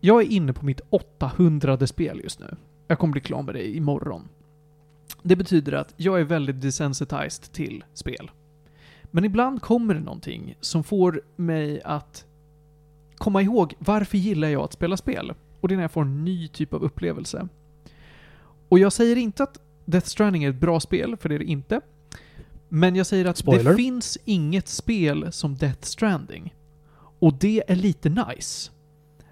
[0.00, 2.56] Jag är inne på mitt 800 spel just nu.
[2.86, 4.28] Jag kommer bli klar med det imorgon.
[5.22, 8.30] Det betyder att jag är väldigt desensitized till spel.
[9.10, 12.26] Men ibland kommer det någonting som får mig att
[13.22, 15.32] komma ihåg varför gillar jag att spela spel?
[15.60, 17.48] Och det är när jag får en ny typ av upplevelse.
[18.68, 21.44] Och jag säger inte att Death Stranding är ett bra spel, för det är det
[21.44, 21.80] inte.
[22.68, 23.70] Men jag säger att Spoiler.
[23.70, 26.54] det finns inget spel som Death Stranding.
[27.18, 28.70] Och det är lite nice.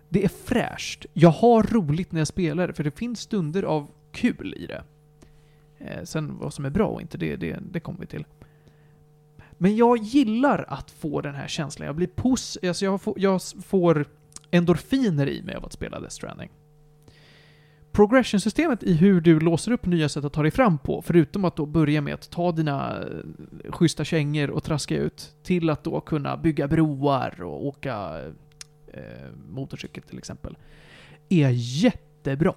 [0.08, 1.06] Det är fräscht.
[1.12, 4.84] Jag har roligt när jag spelar det, för det finns stunder av kul i det.
[5.78, 8.24] Eh, sen vad som är bra och inte, det, det, det kommer vi till.
[9.62, 11.86] Men jag gillar att få den här känslan.
[11.86, 14.06] Jag blir puss, Alltså jag, får, jag får
[14.50, 16.50] endorfiner i mig av att spela Death Stranding.
[17.92, 21.56] Progression-systemet i hur du låser upp nya sätt att ta dig fram på, förutom att
[21.56, 26.00] då börja med att ta dina eh, schyssta kängor och traska ut, till att då
[26.00, 28.20] kunna bygga broar och åka
[28.92, 29.02] eh,
[29.48, 30.56] motorcykel till exempel,
[31.28, 32.54] är jättebra.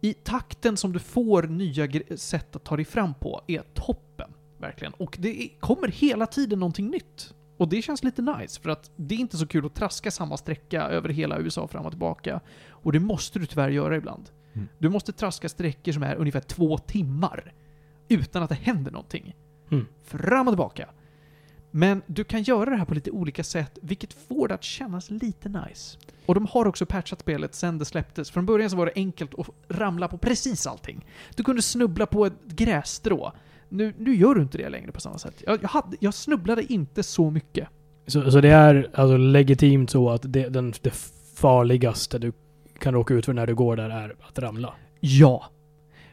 [0.00, 4.05] I takten som du får nya sätt att ta dig fram på är toppen,
[4.58, 4.92] verkligen.
[4.92, 7.34] Och det kommer hela tiden någonting nytt.
[7.56, 10.36] Och det känns lite nice, för att det är inte så kul att traska samma
[10.36, 12.40] sträcka över hela USA fram och tillbaka.
[12.68, 14.30] Och det måste du tyvärr göra ibland.
[14.52, 14.68] Mm.
[14.78, 17.52] Du måste traska sträckor som är ungefär två timmar.
[18.08, 19.36] Utan att det händer någonting.
[19.70, 19.86] Mm.
[20.04, 20.88] Fram och tillbaka.
[21.70, 25.10] Men du kan göra det här på lite olika sätt, vilket får det att kännas
[25.10, 25.98] lite nice.
[26.26, 28.30] Och de har också patchat spelet sen det släpptes.
[28.30, 31.06] Från början så var det enkelt att ramla på precis allting.
[31.34, 33.32] Du kunde snubbla på ett grässtrå.
[33.68, 35.42] Nu, nu gör du inte det längre på samma sätt.
[35.46, 37.68] Jag, jag, hade, jag snubblade inte så mycket.
[38.06, 40.94] Så, så det är alltså legitimt så att det, den, det
[41.36, 42.32] farligaste du
[42.78, 44.74] kan råka ut för när du går där är att ramla?
[45.00, 45.44] Ja.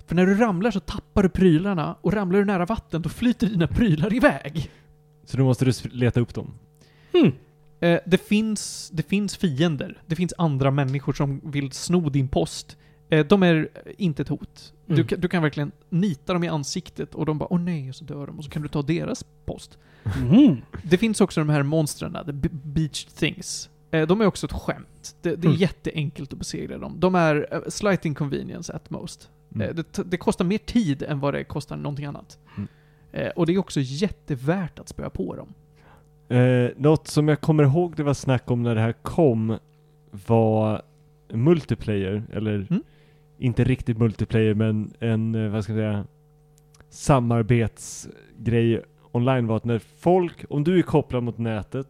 [0.07, 3.47] För när du ramlar så tappar du prylarna och ramlar du nära vatten då flyter
[3.47, 4.71] dina prylar iväg.
[5.25, 6.53] Så då måste du leta upp dem.
[7.11, 7.31] Hmm.
[7.79, 10.01] Eh, det, finns, det finns fiender.
[10.05, 12.77] Det finns andra människor som vill sno din post.
[13.13, 14.73] Eh, de är inte ett hot.
[14.85, 15.07] Du, Mm.
[15.07, 18.03] kan- du kan verkligen nita dem i ansiktet och de bara åh nej, och så
[18.05, 18.37] dör de.
[18.37, 19.77] Och så kan du ta deras post.
[20.21, 20.61] Mhm.
[20.83, 23.69] Det finns också de här monstren, the be- beach things.
[23.91, 25.15] Eh, de är också ett skämt.
[25.21, 25.57] Det, det är Mm.
[25.61, 26.95] jätteenkelt att besegra dem.
[26.99, 29.29] De är uh, slight inconvenience at most.
[29.55, 29.69] Mm.
[29.69, 32.37] Eh, det, det kostar mer tid än vad det kostar någonting annat.
[32.57, 32.67] Mm.
[33.11, 35.53] Eh, och det är också jättevärt att spöa på dem.
[36.37, 39.57] Eh, något som jag kommer ihåg det var snack om när det här kom
[40.27, 40.81] var
[41.33, 42.83] multiplayer, eller Mm.
[43.43, 46.05] Inte riktigt multiplayer men en, eh, vad ska jag säga,
[46.89, 48.81] samarbetsgrej
[49.11, 51.87] online var att när folk, om du är kopplad mot nätet,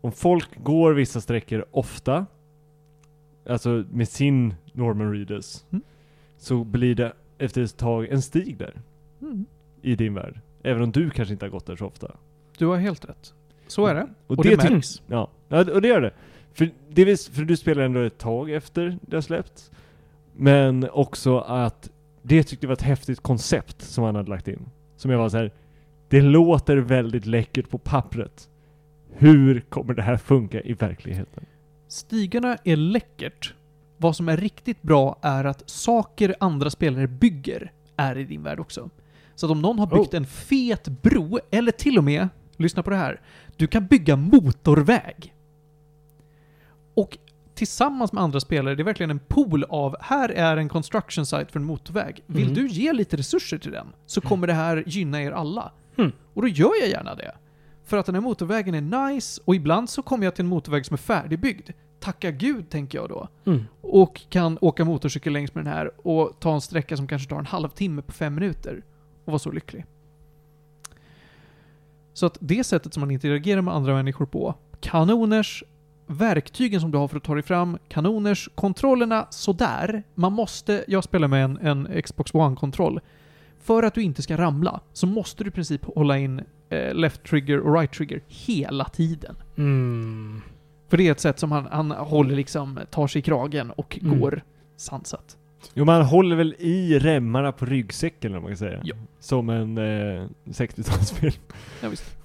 [0.00, 2.26] om folk går vissa sträckor ofta,
[3.48, 5.82] alltså med sin Norman Readers, Mm.
[6.38, 8.80] så blir det efter ett tag en stig där
[9.20, 9.44] Mm.
[9.82, 10.40] i din värld.
[10.62, 12.16] Även om du kanske inte har gått där så ofta.
[12.58, 13.34] Du har helt rätt.
[13.66, 14.08] Så är det.
[14.26, 15.02] Och, Och det, det märks.
[15.06, 16.12] Ja, ja och det gör det.
[16.52, 19.70] För, det visst, för du spelar ändå ett tag efter det har släppts.
[20.42, 21.90] Men också att
[22.22, 24.68] det tyckte jag var ett häftigt koncept som han hade lagt in.
[24.96, 25.52] Som jag var så här.
[26.08, 28.48] det låter väldigt läckert på pappret.
[29.12, 31.46] Hur kommer det här funka i verkligheten?
[31.88, 33.54] Stigarna är läckert.
[33.96, 38.60] Vad som är riktigt bra är att saker andra spelare bygger är i din värld
[38.60, 38.90] också.
[39.34, 40.16] Så att om någon har byggt Oh.
[40.16, 43.20] en fet bro, eller till och med, lyssna på det här,
[43.56, 45.34] du kan bygga motorväg.
[46.94, 47.18] Och
[47.60, 51.46] tillsammans med andra spelare, det är verkligen en pool av, här är en construction site
[51.52, 52.22] för en motorväg.
[52.26, 52.54] Vill Mhm.
[52.54, 55.72] du ge lite resurser till den, så kommer det här gynna er alla.
[55.96, 56.12] Mm.
[56.34, 57.34] Och då gör jag gärna det.
[57.84, 60.86] För att den här motorvägen är nice, och ibland så kommer jag till en motorväg
[60.86, 61.70] som är färdigbyggd.
[62.00, 63.28] Tacka gud, tänker jag då.
[63.46, 63.64] Mm.
[63.80, 67.38] Och kan åka motorcykel längs med den här och ta en sträcka som kanske tar
[67.38, 68.82] en halvtimme på fem minuter.
[69.24, 69.84] Och vara så lycklig.
[72.12, 75.64] Så att det sättet som man interagerar med andra människor på, kanoners,
[76.10, 80.02] verktygen som du har för att ta dig fram, kanoners, kontrollerna sådär.
[80.14, 83.00] Man måste, jag spelar med en, en Xbox One-kontroll.
[83.62, 87.22] För att du inte ska ramla så måste du i princip hålla in eh, left
[87.24, 89.36] trigger och right trigger hela tiden.
[89.56, 90.40] Mm.
[90.88, 93.98] För det är ett sätt som han, han håller liksom, tar sig i kragen och
[94.02, 94.20] Mm.
[94.20, 94.42] går
[94.76, 95.36] sansat.
[95.74, 98.80] Jo, man håller väl i remmarna på ryggsäcken om man kan säga.
[98.84, 98.94] Ja.
[99.20, 101.38] Som en eh, 60-talsfilm.
[101.82, 102.16] Ja, visst.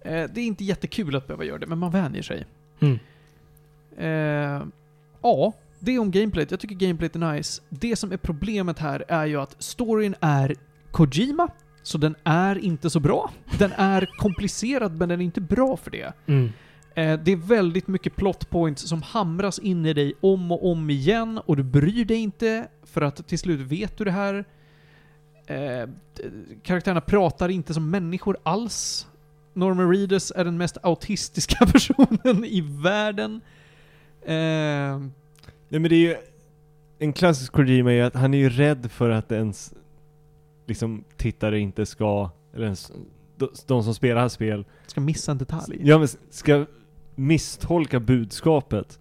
[0.00, 2.44] Eh, det är inte jättekul att behöva göra det, men man vänjer sig.
[2.82, 2.98] Mm.
[3.96, 4.66] Eh,
[5.22, 6.50] ja, det om gameplayet.
[6.50, 7.62] Jag tycker gameplayet är nice.
[7.68, 10.54] Det som är problemet här är ju att storyn är
[10.90, 11.48] Kojima,
[11.82, 13.30] så den är inte så bra.
[13.58, 16.12] Den är komplicerad, men den är inte bra för det.
[16.26, 16.52] Mm.
[16.94, 20.90] Eh, det är väldigt mycket plot points som hamras in i dig om och om
[20.90, 24.44] igen och du bryr dig inte för att till slut vet du det här.
[25.46, 25.88] Eh,
[26.62, 29.06] karaktärerna pratar inte som människor alls.
[29.54, 33.40] Norman Reedus är den mest autistiska personen i världen.
[34.22, 35.00] Eh,
[35.72, 36.16] Nej men det är ju,
[36.98, 39.74] en klassisk Kojima är ju att han är ju rädd för att ens
[40.66, 42.92] liksom tittare inte ska, eller ens
[43.36, 45.78] de, de som spelar hans spel, ska missa en detalj.
[45.80, 46.66] ja, men ska
[47.14, 48.98] misstolka budskapet.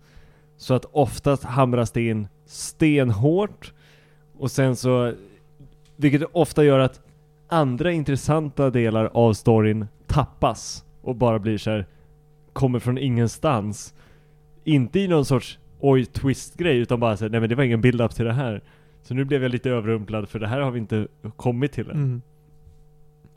[0.57, 3.73] Så att oftast hamras det in stenhårt
[4.37, 5.13] och sen så,
[5.95, 7.01] vilket ofta gör att
[7.47, 11.85] andra intressanta delar av storyn tappas och bara blir så här,
[12.53, 13.93] kommer från ingenstans.
[14.63, 17.81] Inte i någon sorts oj twist-grej utan bara så här, nej men det var ingen
[17.81, 18.63] build-up till det här.
[19.03, 21.95] Så nu blev jag lite överrumplad för det här har vi inte kommit till än.
[21.95, 22.21] Mm.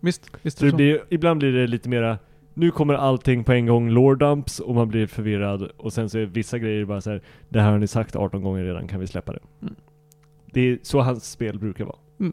[0.00, 0.76] Visst, visst Så det så.
[0.76, 2.18] blir, ibland blir det lite mera
[2.54, 6.18] nu kommer allting på en gång lore dumps och man blir förvirrad och sen så
[6.18, 9.00] är vissa grejer bara så här, det här har ni sagt 18 gånger redan, kan
[9.00, 9.38] vi släppa det?
[9.62, 9.74] Mm.
[10.46, 11.96] Det är så hans spel brukar vara.
[12.16, 12.28] Ja,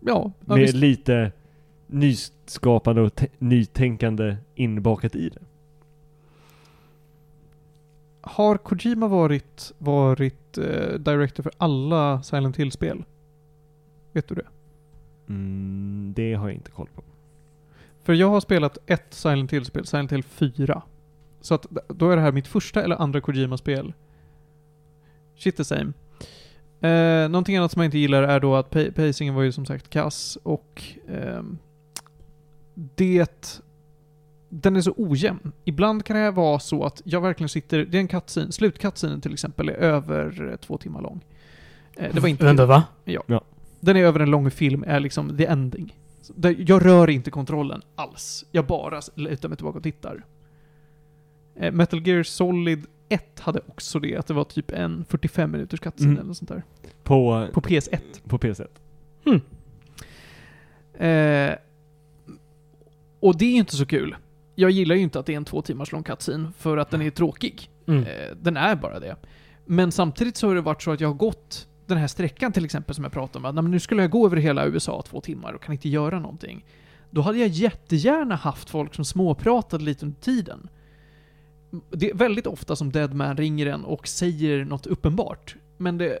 [0.00, 0.74] ja Med visst.
[0.74, 1.32] lite
[1.88, 5.40] nyskapande och nytänkande inbakat i det.
[8.20, 13.04] Har Kojima varit, varit eh, director för alla Silent Hill-spel?
[14.12, 14.46] Vet du det?
[15.28, 17.02] Mm, det har jag inte koll på.
[18.02, 20.82] För jag har spelat ett Silent Hill-spel, Silent Hill 4.
[21.40, 23.92] Så att då är det här mitt första eller andra Kojima-spel.
[25.36, 25.92] Shit the same.
[26.80, 29.66] Eh, någonting annat som jag inte gillar är då att pa- pacingen var ju som
[29.66, 31.58] sagt kass och ehm,
[32.94, 33.60] det...
[34.50, 35.52] Den är så ojämn.
[35.64, 37.78] Ibland kan det vara så att jag verkligen sitter...
[37.84, 41.24] Det är en cutscene, slutcutscenen till exempel är över eh, två timmar lång.
[41.96, 42.44] Eh, det var inte...
[42.44, 42.84] Vänta, va?
[43.80, 45.98] Den är över en lång film, är liksom the ending.
[46.58, 48.44] Jag rör inte kontrollen alls.
[48.52, 50.24] Jag bara lutar mig tillbaka och tittar.
[51.56, 55.80] Eh, Metal Gear Solid 1 hade också det, att det var typ en 45 minuters
[55.80, 56.22] cutscene Mm.
[56.24, 56.62] eller sånt där.
[57.02, 57.98] På, På PS1.
[58.28, 58.66] på PS1.
[60.94, 61.54] Eh,
[63.20, 64.16] och det är ju inte så kul.
[64.54, 67.02] Jag gillar ju inte att det är en två timmars lång cutscene, för att den
[67.02, 67.70] är tråkig.
[67.86, 68.02] Mm.
[68.04, 69.16] Eh, den är bara det.
[69.66, 72.64] Men samtidigt så har det varit så att jag har gått den här sträckan till
[72.64, 75.02] exempel som jag pratade om, att "Nej, men nu skulle jag gå över hela USA
[75.08, 76.64] två timmar och kan inte göra någonting.
[77.10, 80.68] Då hade jag jättegärna haft folk som småpratade lite under tiden.
[81.90, 85.56] Det är väldigt ofta som Deadman ringer en och säger något uppenbart.
[85.76, 86.18] Men det,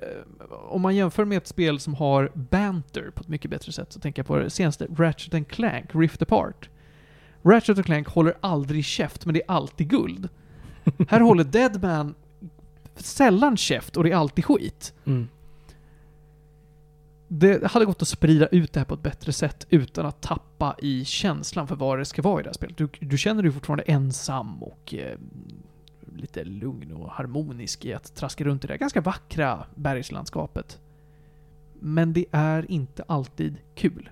[0.68, 4.00] om man jämför med ett spel som har banter på ett mycket bättre sätt så
[4.00, 6.68] tänker jag på det senaste, Ratchet Clank, Rift Apart.
[7.42, 10.28] Ratchet och Clank håller aldrig käft, men det är alltid guld.
[11.08, 12.14] Här håller Deadman
[12.94, 14.94] sällan käft och det är alltid skit.
[15.04, 15.28] Mm.
[17.28, 20.76] Det hade gått att sprida ut det här på ett bättre sätt utan att tappa
[20.82, 22.76] i känslan för vad det ska vara i det här spelet.
[22.76, 25.18] Du, du känner dig fortfarande ensam och eh,
[26.16, 30.80] lite lugn och harmonisk i att traska runt i det här ganska vackra bergslandskapet.
[31.80, 34.10] Men det är inte alltid kul.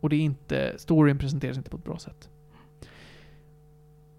[0.00, 2.28] Och det är inte, storyn presenteras inte på ett bra sätt.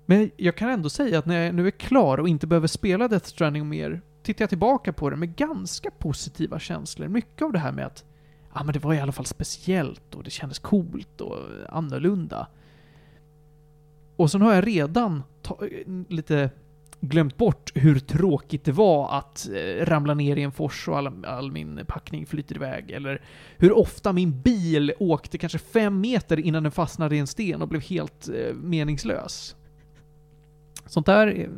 [0.06, 3.08] Men jag kan ändå säga att när jag nu är klar och inte behöver spela
[3.08, 7.08] Death Stranding mer, tittar jag tillbaka på det med ganska positiva känslor.
[7.08, 8.06] Mycket av det här med att
[8.54, 11.38] ja, men det var i alla fall speciellt och det kändes coolt och
[11.70, 12.48] annorlunda.
[14.16, 15.60] Och sen har jag redan ta-
[16.08, 16.50] lite
[17.02, 21.26] glömt bort hur tråkigt det var att eh, ramla ner i en fors och all,
[21.26, 22.92] all min packning flyter iväg.
[22.92, 23.22] Eller
[23.58, 27.68] hur ofta min bil åkte kanske fem meter innan den fastnade i en sten och
[27.68, 29.56] blev helt eh, meningslös.
[30.86, 31.50] Sånt där eh,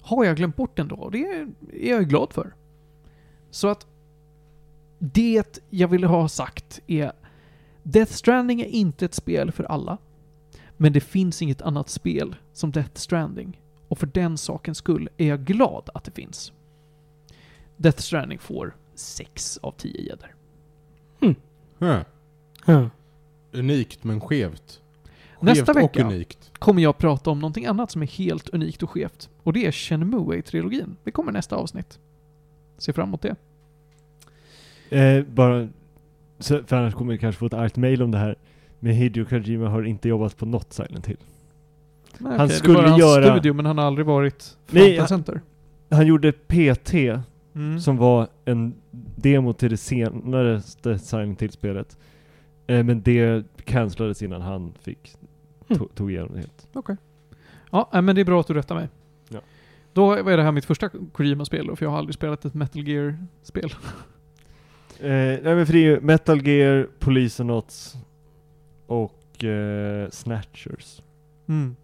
[0.00, 1.48] har jag glömt bort ändå och det är
[1.90, 2.54] jag glad för.
[3.50, 3.86] Så att
[4.98, 7.12] det jag ville ha sagt är
[7.82, 9.98] Death Stranding är inte ett spel för alla.
[10.76, 13.61] Men det finns inget annat spel som Death Stranding.
[13.92, 16.52] Och för den sakens skull är jag glad att det finns.
[17.76, 20.34] Death Stranding får 6 av 10 gäddor.
[21.20, 22.00] Huh.
[22.66, 22.86] Huh.
[23.52, 24.80] Unikt men skevt.
[25.40, 26.52] Nästa Skevt och vecka unikt.
[26.58, 29.30] kommer jag prata om någonting annat som är helt unikt och skevt.
[29.42, 30.96] Och det är Shenmue-trilogin.
[31.04, 31.98] Det kommer nästa avsnitt.
[32.78, 33.36] Se fram emot det.
[34.98, 35.68] Eh, bara,
[36.38, 38.36] så, för annars kommer vi kanske få ett argt mail om det här.
[38.80, 41.16] Men Hideo Kojima har inte jobbat på något Silent Hill.
[42.18, 44.98] Nej, Han okej, skulle det var hans göra- studio, men han har aldrig varit Nej,
[44.98, 45.40] han- center.
[45.90, 46.94] Han gjorde PT,
[47.54, 47.80] Mm.
[47.80, 48.74] som var en
[49.16, 50.60] demo till det senare
[50.98, 51.96] Silent Hill-spelet.
[52.66, 55.14] Eh, men det cancellades innan han fick,
[55.68, 55.78] Mm.
[55.78, 56.68] to, tog igenom det helt.
[57.70, 58.88] Ja, nej, men det är bra att du rättar mig.
[59.28, 59.40] Ja.
[59.92, 63.70] Då var det här mitt första Kojima-spel för jag har aldrig spelat ett Metal Gear-spel.
[65.00, 67.96] Eh, nej men för det är ju Metal Gear, Policenauts
[68.86, 71.02] och eh, Snatchers.
[71.48, 71.76] Mm.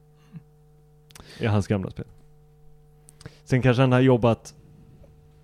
[1.41, 2.05] Är hans gamla spel.
[3.45, 4.55] Sen kanske han har jobbat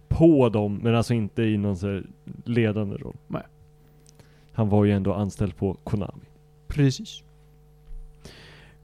[0.09, 2.07] på dem, men alltså inte i någon så här
[2.45, 3.17] ledande roll.
[3.29, 3.43] Nej.
[4.53, 6.25] Han var ju ändå anställd på Konami.
[6.67, 7.23] Precis.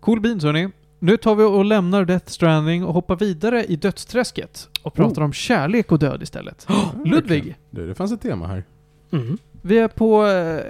[0.01, 0.69] Cool beans hörni.
[0.99, 5.33] Nu tar vi och lämnar Death Stranding och hoppar vidare i dödsträsket och pratar om
[5.33, 6.67] kärlek och död istället.
[7.05, 8.65] Ludvig, Det, det fanns ett tema här.
[9.13, 9.39] Mm.
[9.63, 10.65] vi är på eh,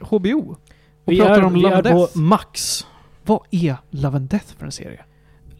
[0.00, 0.56] HBO
[1.04, 2.12] och Vi pratar är, om vi Love är and Death.
[2.12, 2.86] på Max.
[3.24, 5.04] Vad är Love and Death för en serie?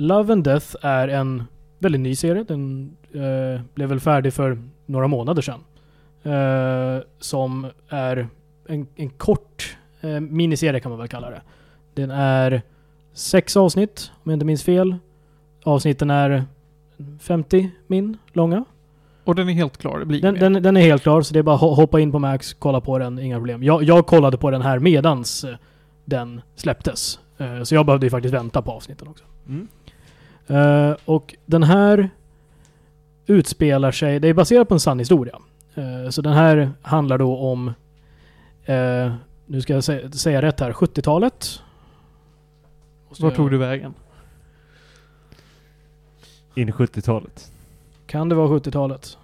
[0.01, 1.43] Love and Death är en
[1.79, 2.45] väldigt ny serie.
[2.49, 5.61] Den eh, blev väl färdig för några månader sedan.
[6.23, 8.29] Eh, som är
[8.69, 11.43] en, en kort eh, miniserie kan man väl kalla det.
[11.95, 12.63] Den är
[13.13, 14.97] sex avsnitt, om jag inte minns fel.
[15.65, 16.45] Avsnitten är
[17.21, 18.65] 50 min långa.
[19.25, 21.39] Och den är helt klar, det blir Den, den, den är helt klar, så det
[21.39, 23.63] är bara att ho- hoppa in på Max, kolla på den, inga problem.
[23.63, 25.57] Jag, jag kollade på den här medans eh,
[26.05, 27.19] den släpptes.
[27.39, 29.25] Eh, Så jag behövde ju faktiskt vänta på avsnitten också.
[29.49, 29.69] Mm.
[30.49, 32.11] Eh, och den här
[33.27, 35.39] utspelar sig, det är baserat på en sann historia.
[35.75, 37.69] Eh, så den här handlar då om,
[38.65, 39.13] eh,
[39.47, 41.63] nu ska jag sä- säga rätt här, 70-talet.
[43.09, 43.95] Måste Var tog du vägen?
[46.55, 47.53] In i 70-talet.
[48.07, 49.19] Kan det vara 70-talet?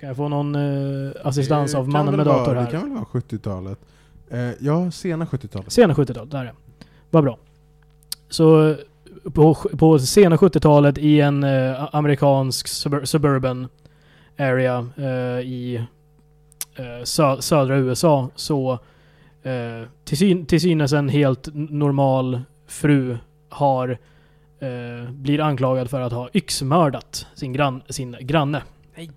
[0.00, 0.56] Kan jag få någon
[1.24, 2.70] assistans Det av mannen med vara- dator Det här?
[2.70, 3.78] kan väl vara 70-talet?
[4.30, 5.72] Eh, ja, sena 70-talet.
[5.72, 6.54] Sena 70-talet, där är det.
[7.10, 7.38] Vad bra.
[8.28, 8.76] Så
[9.34, 13.68] på, på sena 70-talet i en eh, amerikansk subur suburban
[14.38, 15.86] area eh, i
[16.76, 18.72] eh, sö södra USA så
[19.42, 23.18] eh, till, syn till synes en helt normal fru
[23.48, 23.98] har
[24.60, 28.62] eh, blir anklagad för att ha yxmördat sin, grann, sin granne.
[28.96, 29.10] Nej.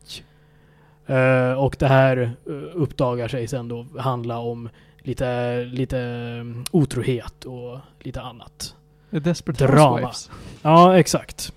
[1.05, 2.31] Eh, och det här
[2.73, 8.75] uppdagar sig sen då handla om lite, lite mm, otrohet och lite annat.
[9.09, 9.89] Desperate Drama.
[9.89, 10.29] Housewives.
[10.61, 11.53] Ja, exakt.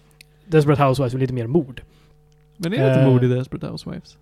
[0.46, 1.82] Desperate Housewives är lite mer mord.
[2.57, 4.16] Men är det inte Eh, mord i Desperate Housewives?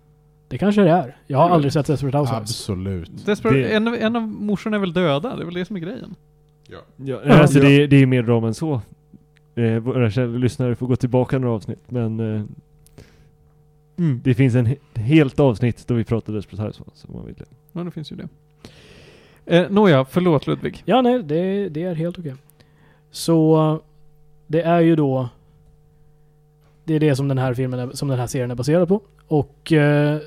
[0.47, 1.17] Det kanske det är.
[1.27, 1.55] Jag har Mm.
[1.55, 2.49] aldrig sett Desperate Housewives.
[2.49, 3.25] Absolut.
[3.25, 5.35] Desperate, Det- en, av- en av morsorna är väl döda?
[5.35, 6.15] Det är väl det som är grejen?
[6.69, 6.77] Ja.
[6.95, 7.63] Ja, alltså Ja.
[7.69, 8.81] Det, det är mer drama än så.
[9.55, 12.43] Eh, våra kära lyssnare får gå tillbaka några avsnitt, men eh,
[14.23, 17.45] det finns en he- helt avsnitt då vi pratade Desperate Housewives om man vill det.
[17.73, 18.27] Ja, det finns ju det.
[19.45, 20.81] Eh, Nåja, förlåt Ludvig.
[20.85, 22.33] Ja, nej, det, det är helt okej.
[23.11, 23.79] Så
[24.47, 25.29] det är ju då
[26.83, 29.01] det är det som den här filmen, är, som den här serien är baserad på.
[29.27, 30.19] Och eh,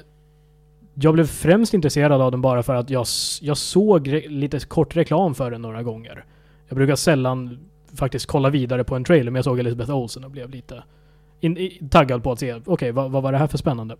[0.95, 3.07] jag blev främst intresserad av den bara för att jag,
[3.41, 6.25] jag såg re, lite kort reklam för den några gånger.
[6.69, 7.59] Jag brukar sällan
[7.95, 10.83] faktiskt kolla vidare på en trailer, men jag såg Elizabeth Olsen och blev lite
[11.41, 13.95] in, in, taggad på att se, okej, vad, vad var det här för spännande?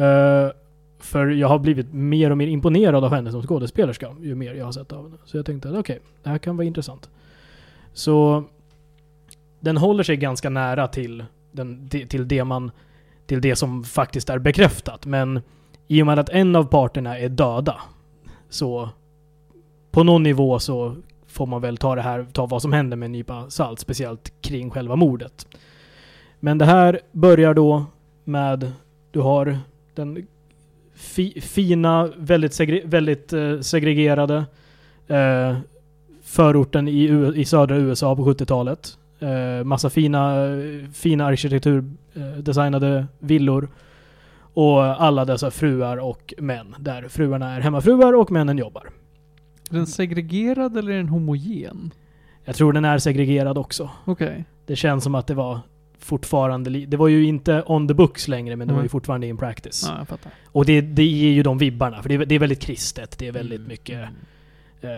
[0.00, 0.52] Uh,
[0.98, 4.64] för jag har blivit mer och mer imponerad av henne som skådespelerska, ju mer jag
[4.64, 5.16] har sett av henne.
[5.24, 7.10] Så jag tänkte okej, okej, det här kan vara intressant.
[7.92, 8.44] Så
[9.60, 12.70] den håller sig ganska nära till, den, till, det man,
[13.26, 15.06] till det som faktiskt är bekräftat.
[15.06, 15.40] Men
[15.88, 17.80] i och med att en av parterna är döda,
[18.48, 18.88] så
[19.90, 23.06] på någon nivå så får man väl ta det här, ta vad som händer med
[23.06, 25.46] en nypa salt, speciellt kring själva mordet.
[26.40, 27.84] Men det här börjar då
[28.24, 28.72] med,
[29.10, 29.58] du har
[29.94, 30.26] den
[30.94, 34.44] fi, fina, väldigt, segre, väldigt eh, segregerade
[35.06, 35.56] eh,
[36.32, 38.98] förorten i, U- i södra USA på 70-talet.
[39.20, 40.34] Eh, massa fina,
[40.94, 43.68] fina arkitektur, eh, villor.
[44.54, 46.74] Och alla dessa fruar och män.
[46.78, 48.90] Där fruarna är hemmafruar och männen jobbar.
[49.70, 51.90] Är den segregerad eller är den homogen?
[52.44, 53.90] Jag tror den är segregerad också.
[54.04, 54.44] Okej.
[54.66, 55.60] Det känns som att det var
[55.98, 56.70] fortfarande...
[56.70, 58.88] Det var ju inte on the books längre, men det var ju Mm.
[58.90, 59.84] fortfarande in practice.
[59.88, 60.32] Ja, jag fattar.
[60.46, 63.18] Och det, det ger ju de vibbarna, för det är, det är väldigt kristet.
[63.18, 63.68] Det är väldigt Mm.
[63.68, 64.08] mycket...
[64.80, 64.88] eh,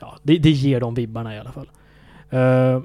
[0.00, 1.68] ja, det, det ger de vibbarna i alla fall.
[2.30, 2.82] Eh,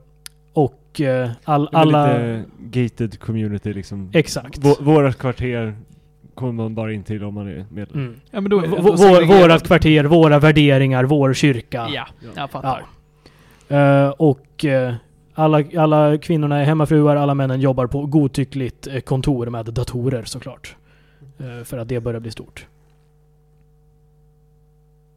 [0.53, 2.07] och eh, all, alla...
[2.17, 4.09] Lite gated community liksom.
[4.13, 4.57] Exakt.
[4.59, 5.75] Vå- våra kvarter
[6.35, 7.99] kommer man bara in till om man är medlem.
[8.05, 8.15] Mm.
[8.31, 11.87] Ja, men då V- ändå vår, vårat kvarter, våra värderingar, vår kyrka.
[11.93, 12.83] Ja, jag fattar.
[13.67, 13.75] Ja.
[13.77, 14.65] Eh, och
[15.33, 20.75] alla, alla kvinnorna är hemmafruar, alla männen jobbar på godtyckligt kontor med datorer såklart.
[21.63, 22.67] För att det börjar bli stort.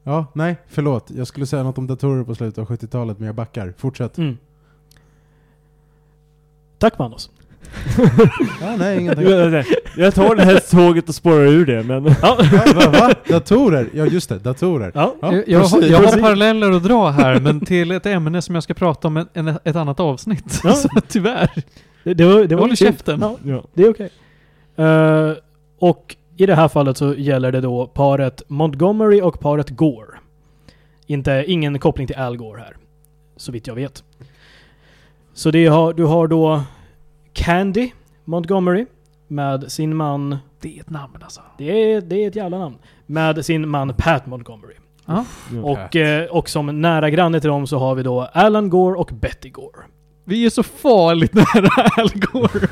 [0.08, 1.10] Ja, nej, förlåt.
[1.16, 3.74] Jag skulle säga något om datorer på slutet av 70-talet, men jag backar.
[3.78, 4.18] Fortsätt.
[4.18, 4.38] Mm.
[6.78, 7.30] Tack Manos.
[8.60, 9.26] Ja, nej, ingenting.
[9.96, 12.04] Jag tar det här tåget och spårar ur det, men...
[12.04, 12.14] Ja.
[12.52, 13.14] Ja, va, va?
[13.28, 13.88] Datorer?
[13.92, 14.38] Ja, just det.
[14.38, 14.92] Datorer.
[14.94, 15.14] ja.
[15.20, 18.54] Ja, jag jag, har, jag har paralleller att dra här, men till ett ämne som
[18.54, 20.60] jag ska prata om en, en, ett annat avsnitt.
[20.64, 20.72] Ja.
[20.74, 21.50] Så tyvärr.
[22.04, 23.20] Det, det var, det var Håll käften.
[23.20, 23.64] Ja, Ja.
[23.74, 24.10] det är okej.
[24.76, 25.32] Eh,
[25.78, 30.18] och i det här fallet så gäller det då paret Montgomery och paret Gore.
[31.06, 32.76] Inte, ingen koppling till Al Gore här.
[33.36, 34.04] Så vitt jag vet.
[35.34, 36.62] Så det har, du har då
[37.32, 37.90] Candy
[38.24, 38.86] Montgomery
[39.28, 41.40] med sin man, Det är ett namn alltså.
[41.58, 44.74] det är, det är ett jävla namn, med sin man Pat Montgomery.
[45.06, 45.24] Ja.
[45.62, 49.10] Och, eh, och som nära granne till dem så har vi då Alan Gore och
[49.14, 49.84] Betty Gore.
[50.24, 52.68] Vi är så farligt nära Al Gore.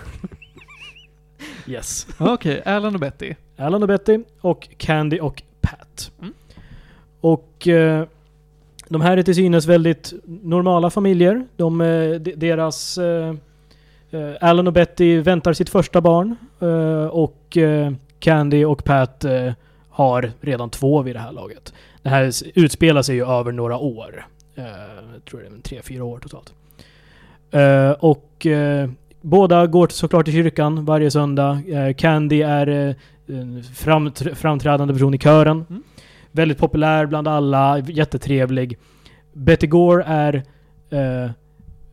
[1.66, 2.06] Yes.
[2.18, 3.34] Okej, Alan och Betty.
[3.56, 6.12] Alan och Betty och Candy och Pat.
[6.20, 6.34] Mm.
[7.20, 8.06] Och eh,
[8.88, 11.46] de här är till synes väldigt normala familjer.
[11.56, 12.98] De, eh, de, deras...
[12.98, 13.34] Eh,
[14.40, 16.36] Alan och Betty väntar sitt första barn.
[16.60, 17.56] Eh, och
[18.18, 19.24] Candy och Pat
[19.88, 21.74] har redan två vid det här laget.
[22.02, 24.26] Det här utspelar sig ju över några år.
[24.54, 26.52] Jag tror det är tre, fyra år totalt.
[27.98, 28.46] Och
[29.20, 31.62] båda går såklart till kyrkan varje söndag.
[31.96, 32.96] Candy är
[33.28, 35.64] en framtr- framträdande person i kören.
[35.70, 35.82] Mm.
[36.32, 38.78] Väldigt populär bland alla, jättetrevlig.
[39.32, 40.42] Betty Gore är
[40.90, 41.30] eh,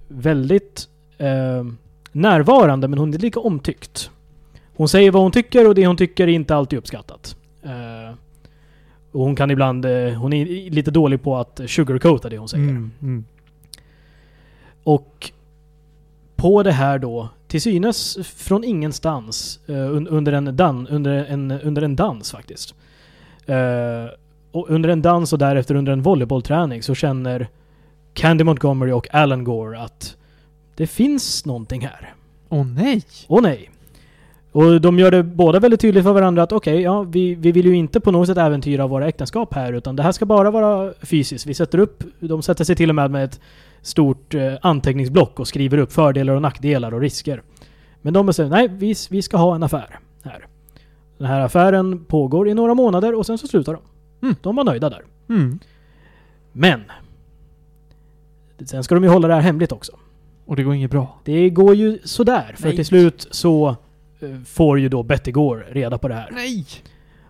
[0.08, 1.64] väldigt eh,
[2.12, 4.12] närvarande, men hon är lika omtyckt.
[4.76, 7.36] Hon säger vad hon tycker och det hon tycker är inte alltid uppskattat.
[7.64, 8.16] Eh,
[9.12, 12.70] och hon kan ibland, eh, hon är lite dålig på att sugarcoata det hon säger.
[12.70, 13.26] Mm, mm.
[14.84, 15.32] Och
[16.36, 21.82] på det här då, till synes från ingenstans, un- under, en dan, under, en, under
[21.82, 22.76] en dans faktiskt.
[23.46, 24.06] Eh,
[24.52, 27.48] och under en dans och därefter under en volleybollträning så känner
[28.14, 30.18] Candy Montgomery och Alan Gore att
[30.76, 32.14] det finns någonting här.
[32.50, 33.04] Åh nej!
[33.28, 33.70] Åh nej.
[34.52, 37.66] Och de gör det båda väldigt tydligt för varandra att okej, ja, vi, vi vill
[37.66, 40.94] ju inte på något sätt äventyra våra äktenskap här, utan det här ska bara vara
[41.02, 41.46] fysiskt.
[41.46, 43.40] Vi sätter upp, de sätter sig till och med med ett
[43.84, 47.42] stort eh, anteckningsblock och skriver upp fördelar och nackdelar och risker.
[48.02, 50.48] Men de bestämmer, nej, vi, vi ska ha en affär här.
[51.18, 53.82] Den här affären pågår i några månader och sen så slutar de.
[54.22, 54.36] Mm.
[54.42, 55.02] De var nöjda där.
[55.30, 55.60] Mm.
[56.52, 56.82] Men!
[58.66, 59.92] Sen ska de ju hålla det här hemligt också.
[60.46, 61.20] Och det går inget bra.
[61.24, 62.76] Det går ju sådär, för Nej.
[62.76, 63.76] till slut så
[64.20, 66.30] eh, får ju då Betty Gore reda på det här.
[66.32, 66.66] Nej!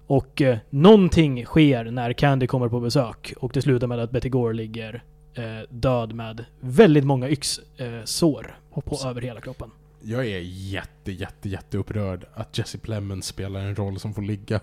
[0.08, 4.30] Och eh, någonting sker när Candy kommer på besök och det slutar med att Betty
[4.30, 5.04] Gore ligger
[5.70, 9.70] död med väldigt många yxsår eh, sår på över hela kroppen.
[10.02, 14.60] Jag är jätte, jätte, jätte upprörd att Jesse Plemons spelar en roll som får ligga.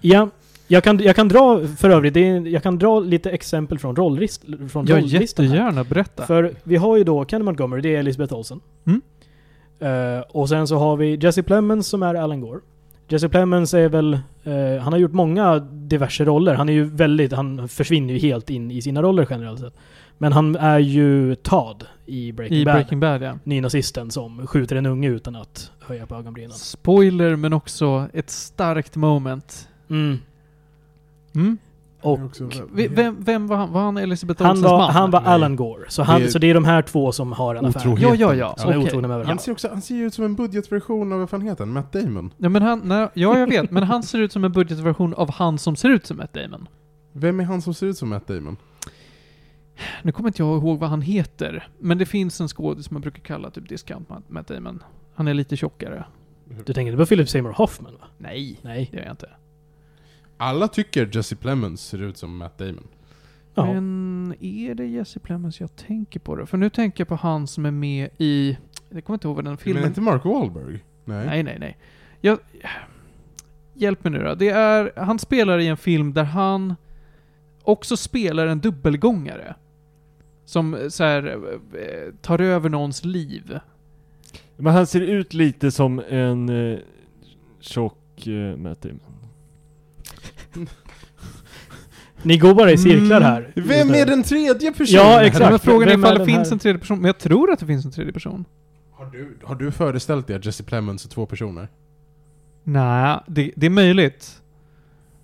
[0.00, 0.28] Ja,
[0.68, 3.96] jag kan, jag kan dra för övrigt, det är, jag kan dra lite exempel från,
[3.96, 5.54] rollrist, från Ja, rolllistan här.
[5.54, 5.84] jättegärna.
[5.84, 6.26] Berätta.
[6.26, 8.60] För vi har ju då Kenny Montgomery, det är Elizabeth Olsen.
[8.84, 9.00] Mm.
[9.78, 12.60] Eh, och sen så har vi Jesse Plemons som är Alan Gore.
[13.08, 16.54] Jesse Plemons är väl, eh, han har gjort många diverse roller.
[16.54, 19.74] Han är ju väldigt, han försvinner ju helt in i sina roller generellt sett.
[20.18, 22.74] Men han är ju Todd i Breaking I Bad.
[22.74, 23.38] Breaking Bad, ja.
[23.44, 26.52] Nynazisten som skjuter en unge utan att höja på ögonbrynen.
[26.52, 29.68] Spoiler, men också ett starkt moment.
[29.90, 30.18] Mm.
[31.34, 31.58] Mm.
[32.04, 32.20] Och
[32.72, 33.72] Vem, vem var han?
[33.72, 34.90] Var han Elizabeth han Olsens var, man?
[34.90, 35.20] han var.
[35.20, 35.84] Alan Gore.
[35.88, 37.96] Så, han, Det är- så det är de här två som har en affär.
[38.00, 38.54] Ja, ja, ja.
[38.58, 38.86] Som är Okej.
[38.88, 41.40] otrogna med Han ser, också, han ser ju ut som en budgetversion av, vad fan
[41.42, 41.72] heter han?
[41.72, 42.32] Matt Damon.
[42.38, 43.70] Ja, men han, nej, ja, jag vet.
[43.70, 46.68] Men han ser ut som en budgetversion av han som ser ut som Matt Damon.
[47.12, 48.56] Vem är han som ser ut som Matt Damon?
[50.02, 51.68] Nu kommer inte jag ihåg vad han heter.
[51.78, 54.82] Men det finns en skådis som man brukar kalla typ Discount Matt- Damon.
[55.14, 56.04] Han är lite tjockare.
[56.66, 58.06] Du tänker på Philip Seymour Hoffman va?
[58.18, 58.88] Nej, Nej.
[58.92, 59.28] det gör jag inte.
[60.36, 62.88] Alla tycker Jesse Plemons ser ut som Matt Damon.
[63.54, 63.72] Ja.
[63.74, 66.46] Men är det Jesse Plemons jag tänker på det?
[66.46, 68.58] För nu tänker jag på han som är med i...
[68.88, 69.84] Jag kommer inte ihåg vad den Men filmen...
[69.84, 70.84] inte Mark Wahlberg?
[71.04, 71.26] Nej.
[71.26, 71.78] Nej, nej, nej.
[72.20, 72.38] Jag...
[73.74, 74.34] Hjälp mig nu då.
[74.34, 74.92] Det är...
[74.96, 76.74] Han spelar i en film där han
[77.62, 79.54] också spelar en dubbelgångare.
[80.44, 81.26] Som så här,
[81.72, 83.58] eh, tar över någons liv.
[84.56, 86.78] Men han ser ut lite som en eh,
[87.60, 89.13] tjock eh, Matt Damon.
[92.22, 93.22] Ni går bara i cirklar Mm.
[93.22, 93.52] här.
[93.54, 95.06] Vem är den tredje personen?
[95.06, 95.50] Ja, exakt.
[95.50, 96.52] Men frågan är Vem är ifall det den finns här?
[96.52, 96.98] en tredje person.
[96.98, 98.44] Men jag tror att det finns en tredje person.
[98.92, 101.68] Har du, har du föreställt dig att Jesse Plemons är två personer?
[102.64, 104.42] Nej, det, det är möjligt.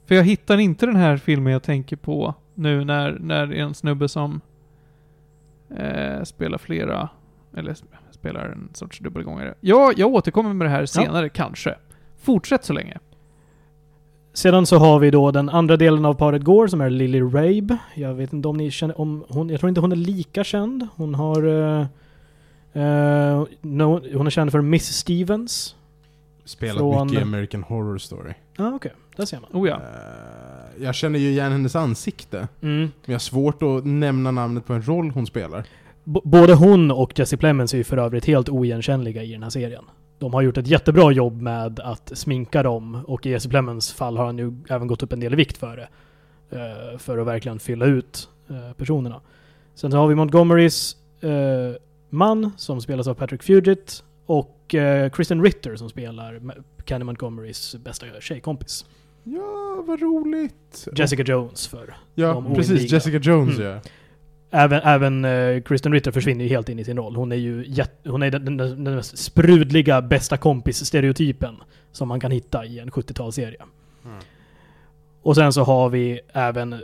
[0.07, 3.63] För jag hittar inte den här filmen jag tänker på nu när, när det är
[3.63, 4.41] en snubbe som
[5.77, 7.09] eh, spelar flera,
[7.57, 9.55] eller sp- spelar en sorts dubbelgångare.
[9.61, 11.75] Ja, jag återkommer med det här senare, kanske.
[12.23, 12.99] Fortsätt så länge.
[14.33, 17.79] Sedan så har vi då den andra delen av paret Gore som är Lily Rabe.
[17.95, 19.49] Jag vet inte om ni känner om hon.
[19.49, 20.87] Jag tror inte hon är lika känd.
[20.97, 21.43] Hon har...
[22.73, 25.75] eh, no, hon är känd för Miss Stevens.
[26.45, 28.33] Spelat Från- mycket i American Horror Story.
[28.57, 28.93] Ja, ah, okej.
[29.17, 29.63] Där ser man.
[29.63, 29.75] Oh ja.
[29.75, 32.49] Eh, jag känner ju igen hennes ansikte.
[32.63, 32.79] Mm.
[32.81, 35.65] Men jag har svårt att nämna namnet på en roll hon spelar.
[36.05, 39.51] B- både hon och Jesse Plemons är ju för övrigt helt oigenkännliga i den här
[39.51, 39.85] serien.
[40.21, 44.17] De har gjort ett jättebra jobb med att sminka dem och i Jesse Plemons fall
[44.17, 45.89] har han ju även gått upp en del i vikt för det.
[46.57, 49.21] eh, för att verkligen fylla ut eh, personerna.
[49.75, 51.31] Sen så har vi Montgomerys eh,
[52.11, 54.75] man som spelas av Patrick Fugit och
[55.13, 56.41] Kristen Ritter som spelar
[56.85, 58.85] Candy Montgomerys bästa tjejkompis.
[59.25, 60.89] Ja, vad roligt.
[60.97, 61.97] Jessica Jones för.
[62.15, 62.93] Ja, precis.
[62.93, 63.71] Jessica Jones Mm.
[63.71, 63.81] ja.
[64.51, 67.17] Även, även eh, Kristen Ritter försvinner ju helt in i sin roll.
[67.17, 71.57] Hon är ju jätt, hon är den, den, den mest sprudliga bästa kompis-stereotypen
[71.93, 73.63] som man kan hitta i en 70-talsserie.
[74.05, 74.19] Mm.
[75.23, 76.81] Och sen så har vi även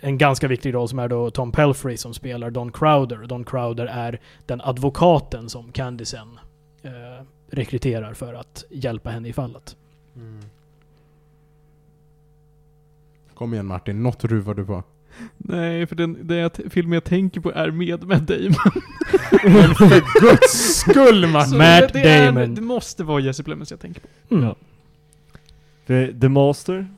[0.00, 3.26] en ganska viktig roll som är då Tom Pelfrey som spelar Don Crowder.
[3.26, 6.38] Don Crowder är den advokaten som Candy sen
[6.82, 9.76] eh, rekryterar för att hjälpa henne i fallet.
[10.16, 10.40] Mm.
[13.34, 14.82] Kom igen Martin, något ruvar du på.
[15.38, 18.54] Nej, för den, den filmen jag tänker på är med Matt Damon.
[19.44, 21.50] Men för guds skull Martin!
[21.50, 22.54] Så Matt det, det är- Damon.
[22.54, 24.34] det måste vara Jesse Plemons jag tänker på.
[24.34, 24.44] Mm.
[24.46, 24.56] Ja.
[25.86, 26.88] The, The Master?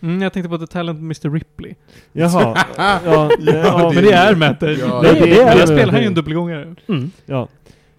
[0.00, 1.74] Mm, jag tänkte på The Talent Mr Ripley.
[2.12, 2.64] Jaha.
[2.76, 4.76] ja, ja, Ja, Men det är Matt Damon.
[4.78, 6.74] Ja, det- det, det är- jag spelar ju en dubbelgångare.
[6.88, 7.10] Mm.
[7.26, 7.48] Ja.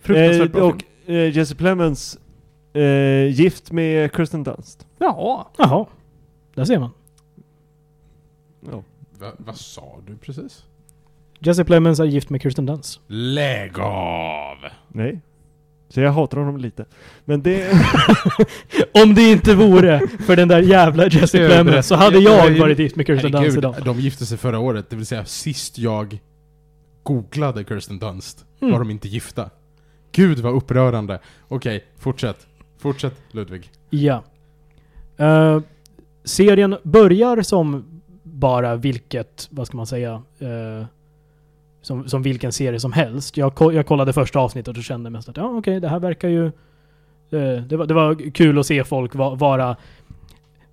[0.01, 1.17] Fruktansvärt Eh, bra och film.
[1.17, 2.17] eh, Jesse Plemons
[2.73, 4.87] eh, gift med Kirsten Dunst.
[4.99, 5.51] Ja.
[5.57, 5.85] Jaha.
[6.55, 6.89] Där ser man.
[8.71, 8.83] Ja.
[9.19, 10.63] Va, vad sa du precis?
[11.39, 12.99] Jesse Plemons är gift med Kirsten Dunst.
[13.07, 14.57] Lägg av!
[14.87, 15.21] Nej.
[15.89, 16.85] Så jag hatar honom lite.
[17.25, 17.71] Men det...
[19.03, 22.95] Om det inte vore för den där jävla Jesse Plemons så hade jag- varit gift
[22.95, 23.75] med Kirsten Dunst idag.
[23.85, 26.19] de gifte sig förra året, det vill säga sist jag
[27.03, 28.71] googlade Kirsten Dunst Mm.
[28.71, 29.49] var de inte gifta.
[30.11, 31.19] Gud vad upprörande.
[31.47, 32.47] Okej, fortsätt.
[32.77, 33.71] Fortsätt Ludvig.
[33.89, 34.23] Ja.
[35.17, 35.59] Eh,
[36.23, 37.85] serien börjar som
[38.43, 40.85] bara vilket, vad ska man säga, eh,
[41.81, 43.37] som, som vilken serie som helst.
[43.37, 46.29] Jag, ko- jag kollade första avsnittet och kände mest att ja okej, det här verkar
[46.29, 46.45] ju...
[46.45, 49.75] eh, det, var, det var kul att se folk va, vara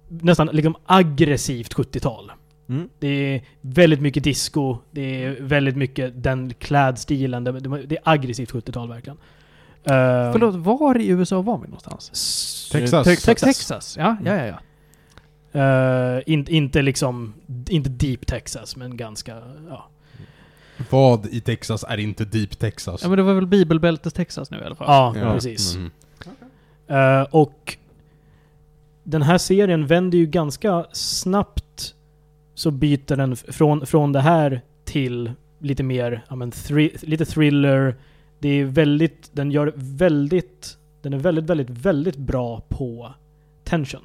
[0.08, 2.32] nästan liksom aggressivt 70-tal.
[2.68, 2.88] Mm.
[2.98, 8.52] Det är väldigt mycket disco, det är väldigt mycket den klädstilen, det, det, är aggressivt
[8.52, 9.16] 70-tal verkligen.
[9.16, 12.10] Uh, Förlåt, var i USA var vi någonstans?
[12.72, 13.04] Texas.
[13.04, 13.26] Texas.
[13.26, 13.56] Texas.
[13.56, 13.96] Texas.
[13.98, 14.46] Ja, ja, ja.
[14.46, 14.58] ja.
[15.52, 17.34] Eh, in, inte liksom,
[17.68, 19.36] inte deep Texas, men ganska,
[19.68, 19.88] ja.
[20.90, 23.00] Vad i Texas är inte Deep Texas?
[23.02, 24.86] Ja men det var väl bibelbältes Texas nu i alla fall?
[24.88, 25.32] Ja, Ja.
[25.34, 25.76] precis.
[25.76, 25.90] Mm.
[26.86, 27.76] Eh, och
[29.04, 31.94] den här serien vänder ju ganska snabbt
[32.54, 37.96] så byter den från, från det här till lite mer, ja men thri- lite thriller.
[38.38, 43.14] Det är väldigt, den gör väldigt, den är väldigt, väldigt, väldigt bra på
[43.64, 44.02] tension.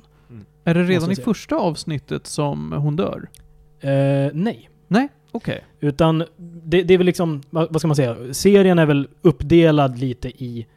[0.64, 3.30] Är det redan i första avsnittet som hon dör?
[3.80, 3.90] Eh,
[4.34, 4.70] nej.
[4.88, 5.10] Nej?
[5.32, 5.64] Okej.
[5.80, 6.24] Utan
[6.64, 8.34] det, det är väl liksom, vad, vad ska man säga?
[8.34, 10.68] Serien är väl uppdelad lite i,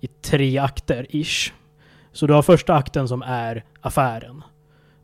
[0.00, 1.52] i tre akter, ish.
[2.12, 4.42] Så du har första akten som är affären.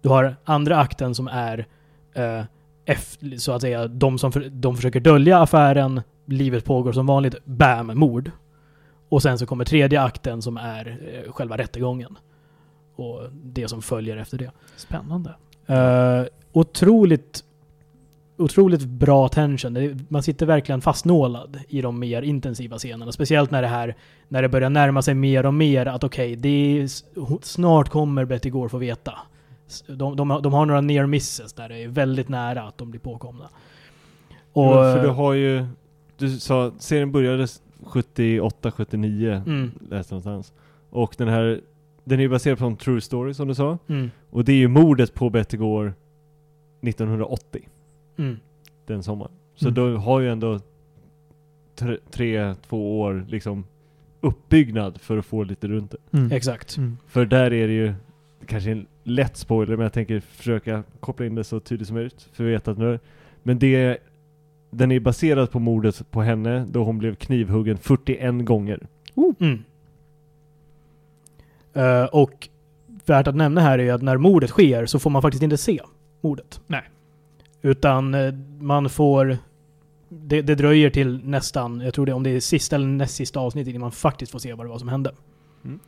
[0.02, 1.66] Du har andra akten som är
[2.14, 2.42] eh,
[2.84, 7.44] efter, så att säga, de som för, de försöker dölja affären, livet pågår som vanligt,
[7.44, 8.30] bam, mord.
[9.08, 12.18] Och sen så kommer tredje akten som är eh, själva rättegången.
[13.00, 14.50] Och det som följer efter det.
[14.76, 15.30] Spännande.
[15.70, 17.44] Uh, otroligt,
[18.38, 20.00] otroligt bra tension.
[20.08, 23.12] Man sitter verkligen fastnålad i de mer intensiva scenerna.
[23.12, 23.96] Speciellt när det här,
[24.28, 26.84] när det börjar närma sig mer och mer att okej, är
[27.20, 29.18] ho- snart kommer Betty Gore få veta.
[29.86, 32.90] De, de, har- de har några near misses där det är väldigt nära att de
[32.90, 33.48] blir påkomna.
[34.52, 35.66] Och, ja, för du har ju...
[36.16, 37.46] Du sa, serien började
[37.82, 40.52] 78, 79, mm, läste någonstans.
[40.90, 41.60] Och den här,
[42.10, 43.78] den är ju baserad på en true story som du sa.
[43.88, 45.92] mm, Och det är ju mordet på Betty Gore
[46.82, 47.68] 1980,
[48.18, 48.36] mm.
[48.86, 49.32] den sommaren.
[49.54, 49.74] Så Mm.
[49.74, 50.60] du har ju ändå
[51.76, 53.64] tre, tre, två år liksom
[54.20, 56.18] uppbyggnad för att få lite runt det.
[56.18, 56.32] Mm.
[56.32, 56.76] Exakt.
[56.76, 56.96] Mm.
[57.06, 57.94] För där är det ju
[58.46, 62.28] kanske en lätt spoiler, men jag tänker försöka koppla in det så tydligt som möjligt.
[62.32, 62.98] För vi vet att nu
[63.42, 63.98] Men det,
[64.70, 68.86] den är baserad på mordet på henne då hon blev knivhuggen 41 gånger.
[69.40, 69.58] Mm.
[71.74, 72.48] Eh, och
[73.06, 75.80] värt att nämna här är att när mordet sker så får man faktiskt inte se
[76.20, 76.60] mordet.
[76.66, 76.82] Nej.
[77.62, 79.38] Utan eh, man får...
[80.08, 83.40] Det, det dröjer till nästan, jag tror det om det är sista eller näst sista
[83.40, 85.12] avsnittet innan man faktiskt får se vad det var som hände.
[85.64, 85.80] Mm.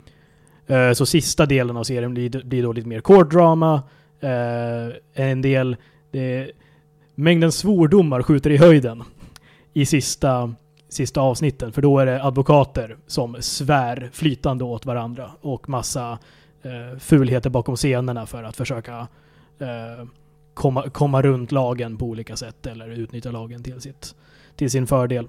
[0.67, 3.83] Eh, så sista delen av serien blir, blir då lite mer court drama.
[4.19, 5.75] Eh, en del...
[6.11, 6.51] Det,
[7.15, 9.03] mängden svordomar skjuter i höjden
[9.73, 10.53] i sista,
[10.93, 11.71] sista avsnitten.
[11.71, 16.19] För då är det advokater som svär flytande åt varandra och massa
[16.61, 19.07] eh, fulheter bakom scenerna för att försöka
[19.59, 20.05] eh,
[20.53, 24.15] komma, komma runt lagen på olika sätt eller utnyttja lagen till, sitt,
[24.55, 25.27] till sin fördel.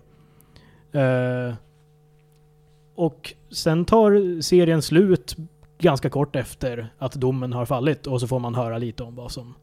[0.92, 1.54] Eh,
[2.94, 5.36] och sen tar serien slut
[5.78, 9.32] ganska kort efter att domen har fallit och så får man höra lite om vad
[9.32, 9.54] som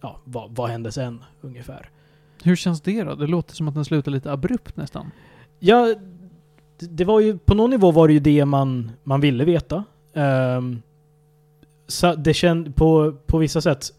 [0.00, 1.90] ja, vad, vad hände sen ungefär.
[2.42, 3.14] Hur känns det då?
[3.14, 5.10] Det låter som att den slutar lite abrupt nästan.
[5.58, 5.94] Ja,
[6.78, 9.84] det- var ju, på någon nivå var det ju det man, man ville veta.
[10.12, 10.82] Um,
[11.86, 13.92] så det känd, på, på vissa sätt,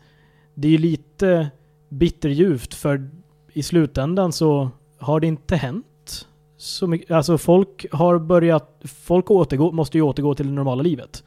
[0.53, 1.49] det är ju lite
[1.89, 3.09] bitterljuvt för
[3.53, 7.11] i slutändan så har det inte hänt så mycket.
[7.11, 11.23] Alltså folk har börjat, folk återgå, måste ju återgå till det normala livet.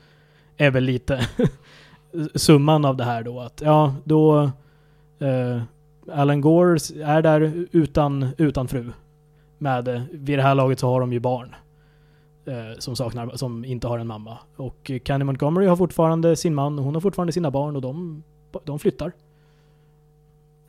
[0.56, 1.26] Är väl lite
[2.34, 4.43] summan av det här då att ja, då
[5.18, 5.62] eh,
[6.12, 8.93] Alan Gore är där utan, utan fru.
[9.59, 11.55] Med, eh, vid det här laget så har de ju barn.
[12.47, 14.39] Eh, som saknar, som inte har en mamma.
[14.57, 18.23] Och Candy Montgomery har fortfarande sin man och hon har fortfarande sina barn och de,
[18.65, 19.12] de flyttar.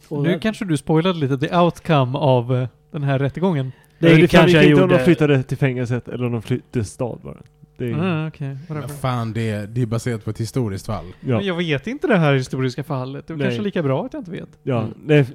[0.10, 3.72] Och Nu det- kanske du spoilade lite the outcome av eh, den här rättegången.
[4.00, 4.98] det, det kanske jag inte om gjorde.
[4.98, 7.38] de flyttade till fängelset eller om de flyttade stad bara.
[7.78, 8.58] Det är, Ah, okej.
[8.70, 11.06] Ja, fan, det är, det är baserat på ett historiskt fall.
[11.22, 11.38] ja.
[11.38, 13.28] Men jag vet inte det här historiska fallet.
[13.28, 14.50] Det är kanske lika bra att jag inte vet.
[14.64, 14.94] Ja, Mm.
[15.06, 15.26] nej,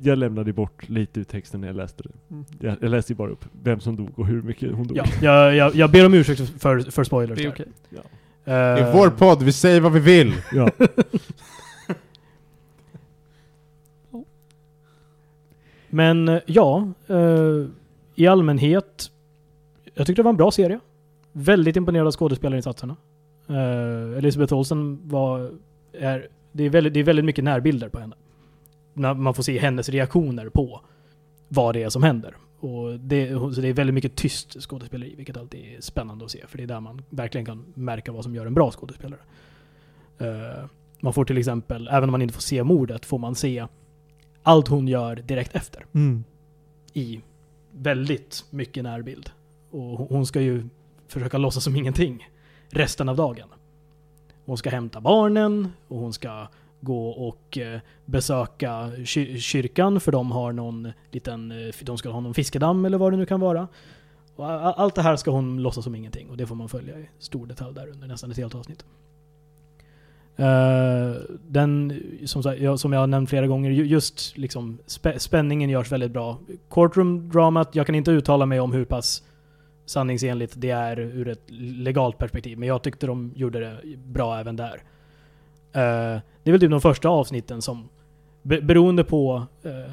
[0.00, 2.10] jag lämnade bort lite ur texten när jag läste det.
[2.30, 2.44] Mm.
[2.60, 4.96] Jag, jag läste ju bara upp vem som dog och hur mycket hon dog.
[4.96, 7.66] Ja, jag, jag, jag ber om ursäkt för, för spoilers Det är okej.
[7.90, 8.04] Det är
[8.46, 10.32] Eh, vår podd, vi säger vad vi vill!
[10.52, 10.70] Ja.
[15.88, 17.66] Men eh, ja, eh,
[18.14, 19.10] i allmänhet.
[19.94, 20.80] Jag tyckte det var en bra serie.
[21.36, 22.96] Väldigt imponerad av skådespelarinsatserna.
[23.50, 25.50] Uh, Elisabeth Olsen var...
[25.92, 28.16] Är, det, är väldigt, det är väldigt mycket närbilder på henne.
[28.92, 30.80] När man får se hennes reaktioner på
[31.48, 32.36] vad det är som händer.
[32.60, 36.46] Och det, så det är väldigt mycket tyst skådespeleri, vilket alltid är spännande att se.
[36.46, 39.20] För det är där man verkligen kan märka vad som gör en bra skådespelare.
[40.18, 40.64] Eh,
[41.00, 43.66] man får till exempel, även om man inte får se mordet, får man se
[44.42, 46.24] allt hon gör direkt efter Mm.
[46.92, 47.20] i
[47.70, 49.30] väldigt mycket närbild.
[49.70, 50.64] Och hon ska ju
[51.14, 52.28] försöka låtsas som ingenting
[52.68, 53.48] resten av dagen.
[54.44, 56.48] Hon ska hämta barnen och hon ska
[56.80, 58.90] gå och eh, besöka
[59.38, 63.16] kyrkan för de har någon liten, eh, de ska ha någon fiskedamm eller vad det
[63.16, 63.68] nu kan vara.
[64.36, 67.46] Allt det här ska hon låtsas som ingenting och det får man följa i stor
[67.46, 68.84] detalj där under nästan ett helt avsnitt.
[70.36, 74.78] Eh, den, som, jag, som jag har nämnt flera gånger, just liksom
[75.16, 76.38] spänningen görs väldigt bra.
[76.70, 79.22] Courtroom-dramat, jag kan inte uttala mig om hur pass
[79.86, 84.56] sanningsenligt det är ur ett legalt perspektiv, men jag tyckte de gjorde det bra även
[84.56, 84.82] där.
[85.72, 87.88] Eh, det är väl typ de första avsnitten som,
[88.42, 89.92] be, beroende på eh,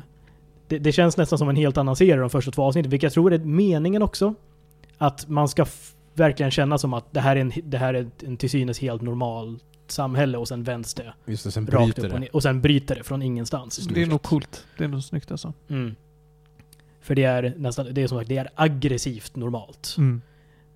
[0.68, 3.13] det, det känns nästan som en helt annan serie de första två avsnitten, vilket jag
[3.13, 4.34] tror är meningen också.
[4.97, 5.65] Att man ska
[6.13, 9.01] verkligen känna som att det här är en, det här är en till synes helt
[9.01, 12.19] normal samhälle och sen vänds det Just det, sen rakt bryter upp och det.
[12.19, 12.35] ner.
[12.35, 13.77] Och sen bryter det från ingenstans.
[13.77, 14.65] Det är nog coolt.
[14.77, 15.53] Det är nog snyggt alltså.
[15.68, 15.95] Mm.
[17.01, 19.95] För det är nästan, det är som sagt, det är aggressivt normalt.
[19.97, 20.21] Mm.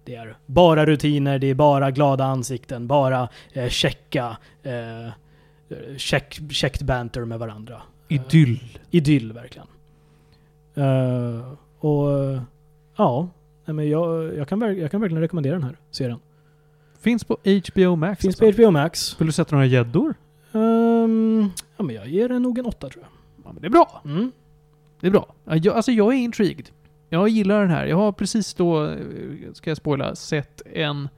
[0.04, 5.12] Det är bara rutiner, det är bara glada ansikten, bara eh, checka, eh,
[5.98, 7.82] check, checked banter med varandra.
[8.08, 8.80] Idyll.
[8.92, 9.68] Idyll verkligen.
[10.76, 12.42] Eh, och eh,
[12.98, 13.30] ja,
[13.66, 16.20] nej, men jag, jag, kan, jag kan verkligen rekommendera den här serien.
[17.00, 18.22] Finns på HBO Max.
[18.22, 18.58] Finns alltså.
[18.58, 19.22] på HBO Max.
[19.22, 20.14] Vill du sätta några gäddor?
[20.52, 23.12] Ehm, ja men jag ger den nog en åtta tror jag.
[23.46, 24.02] Ja, men det är bra.
[24.06, 24.32] Mm.
[25.02, 25.36] Det är bra.
[25.46, 26.70] Ja, Jag, alltså jag är intrigued.
[27.10, 27.86] Jag gillar den här.
[27.86, 28.98] Jag har precis då, eh,
[29.54, 31.10] ska jag spoila, sett en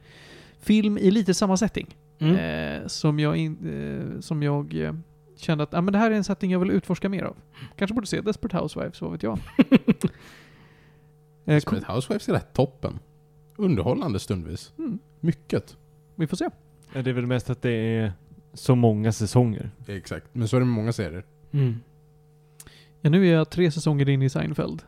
[0.60, 1.96] film i lite samma setting.
[2.20, 2.36] Mm.
[2.82, 3.58] Eh, som jag, in,
[4.16, 4.94] eh, som jag eh,
[5.36, 7.36] kände att ah, men det här är en setting jag vill utforska mer av.
[7.76, 9.40] Kanske borde se Desperate Housewives, vad vet jag.
[9.70, 9.96] eh.
[11.46, 13.00] Desperate Housewives är rätt toppen.
[13.56, 14.74] Underhållande stundvis.
[14.78, 15.78] mm, Mycket.
[16.16, 16.50] vi får se.
[16.94, 18.14] Ja, det är väl mest att det är
[18.54, 19.72] så många säsonger.
[19.88, 20.26] Exakt.
[20.32, 21.26] Men så är det med många serier.
[21.52, 21.76] Mm.
[23.08, 24.82] Ja, nu är jag tre säsonger in i Seinfeld.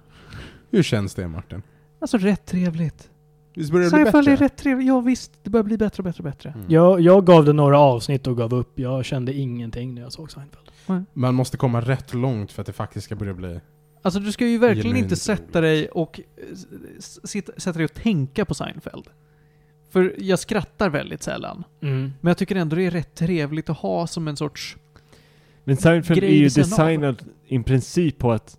[0.71, 1.61] Hur känns det Martin?
[1.99, 3.09] Alltså rätt trevligt.
[3.55, 4.31] Visst börjar det bli Seinfeld bättre?
[4.45, 4.87] är rätt trevligt.
[4.87, 6.49] Ja visst, det börjar bli bättre och bättre och bättre.
[6.49, 6.65] Mm.
[6.69, 8.79] Jag, jag gav det några avsnitt och gav upp.
[8.79, 11.05] Jag kände ingenting när jag såg Seinfeld.
[11.13, 13.59] Man måste komma rätt långt för att det faktiskt ska börja bli...
[14.01, 16.25] Alltså du ska ju verkligen Genuint inte sätta dig och eh,
[16.97, 19.05] s- sitta, sätta dig och tänka på Seinfeld.
[19.89, 21.63] För jag skrattar väldigt sällan.
[21.81, 22.13] Mm.
[22.21, 24.77] Men jag tycker ändå det är rätt trevligt att ha som en sorts...
[25.63, 28.57] Men Seinfeld är ju designad i princip på att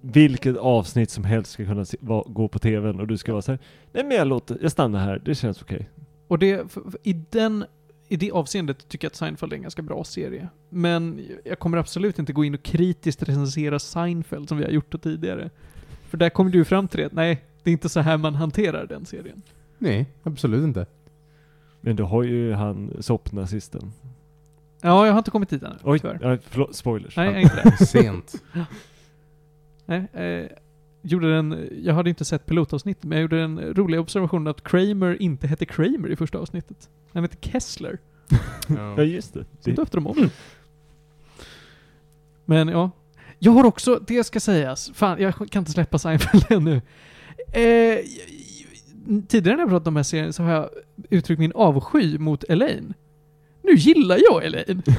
[0.00, 3.42] vilket avsnitt som helst ska kunna se, va, gå på tvn och du ska vara
[3.42, 3.58] så här.
[3.92, 5.90] nej men jag låter, jag stannar här, det känns okej.
[6.28, 7.64] Och det, för, för, i, den,
[8.08, 10.48] i det avseendet tycker jag att Seinfeld är en ganska bra serie.
[10.68, 15.02] Men jag kommer absolut inte gå in och kritiskt recensera Seinfeld som vi har gjort
[15.02, 15.50] tidigare.
[16.08, 17.08] För där kommer du fram till det.
[17.12, 19.42] Nej, det är inte så här man hanterar den serien.
[19.78, 20.86] Nej, absolut inte.
[21.80, 23.92] Men du har ju han soppnazisten.
[24.84, 25.76] Ja, jag har inte kommit dit ännu.
[25.82, 26.18] Oj, tyvärr.
[26.22, 27.16] ja, förlåt, spoilers.
[27.16, 27.86] Nej, inte det.
[27.86, 28.42] Sent.
[29.86, 30.46] Nej, eh,
[31.02, 35.22] gjorde den, jag hade inte sett pilotavsnittet, men jag gjorde den roliga observationen att Kramer
[35.22, 36.90] inte hette Kramer i första avsnittet.
[37.12, 37.98] Han hette Kessler.
[38.96, 39.44] Ja just det.
[39.60, 40.30] Så det döpte de om.
[42.44, 42.90] Men ja.
[43.38, 46.80] Jag har också, det ska sägas, fan jag kan inte släppa Seinfeld ännu.
[47.52, 47.98] Eh,
[49.28, 50.68] tidigare när jag pratat om den här serien så har jag
[51.10, 52.94] uttryckt min avsky mot Elaine.
[53.62, 54.82] Nu gillar jag Elaine.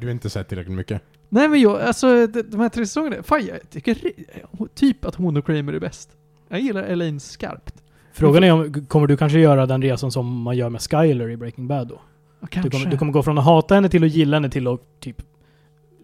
[0.00, 1.02] Du har inte sett tillräckligt mycket.
[1.28, 3.98] Nej men jag, alltså de, de här tre säsongerna, fan jag tycker
[4.74, 6.10] typ att hon och Kramer är bäst.
[6.48, 7.82] Jag gillar Elaine skarpt.
[8.12, 11.36] Frågan är om, kommer du kanske göra den resan som man gör med Skyler i
[11.36, 12.00] Breaking Bad då?
[12.50, 12.60] Kanske.
[12.60, 14.80] Du kommer, du kommer gå från att hata henne till att gilla henne till att
[15.00, 15.22] typ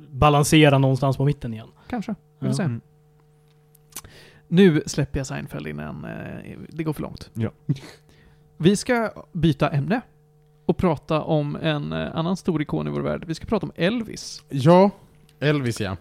[0.08, 1.68] balansera någonstans på mitten igen.
[1.88, 2.14] Kanske.
[2.38, 2.54] Vi får Ja.
[2.54, 2.62] se.
[2.62, 2.80] Mm.
[4.48, 7.30] Nu släpper jag Seinfeld innan eh, det går för långt.
[7.34, 7.50] Ja.
[8.56, 10.00] Vi ska byta ämne
[10.68, 13.24] och prata om en eh, annan stor ikon i vår värld.
[13.26, 14.42] Vi ska prata om Elvis.
[14.48, 14.90] Ja,
[15.40, 15.96] Elvis ja.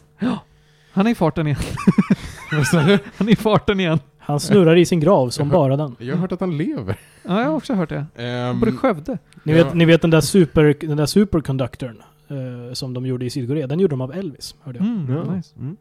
[0.91, 1.60] Han är i farten igen.
[2.52, 2.99] Vad sa du?
[3.18, 3.99] Han är i farten igen.
[4.18, 5.95] Han snurrar i sin grav som bara den.
[5.99, 6.99] Jag har hört att han lever.
[7.23, 8.06] Ja, jag har också hört det.
[8.15, 9.18] Ehm, Både Skövde.
[9.44, 9.64] Ni Ja.
[9.64, 13.68] vet, ni vet den där, super, den där superconductorn eh, som de gjorde i Sydkorea?
[13.68, 14.88] Den gjorde de av Elvis, hörde jag.
[14.88, 15.34] Mm, Ja.
[15.35, 15.56] nice.
[15.60, 15.77] Mm.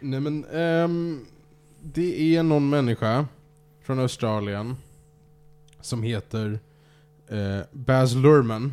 [0.00, 1.20] nej men, ehm,
[1.82, 3.26] det är någon människa
[3.86, 4.76] från Australien
[5.80, 6.58] som heter
[7.30, 8.72] eh, Baz Luhrmann.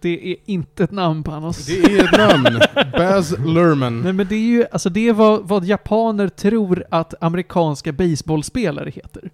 [0.00, 1.66] Det är inte ett namn på hans...
[1.66, 2.60] Det är ett namn.
[2.92, 4.00] Baz Luhrmann.
[4.02, 8.90] Nej men det är ju, alltså det är vad, vad japaner tror att amerikanska baseballspelare
[8.90, 9.30] heter.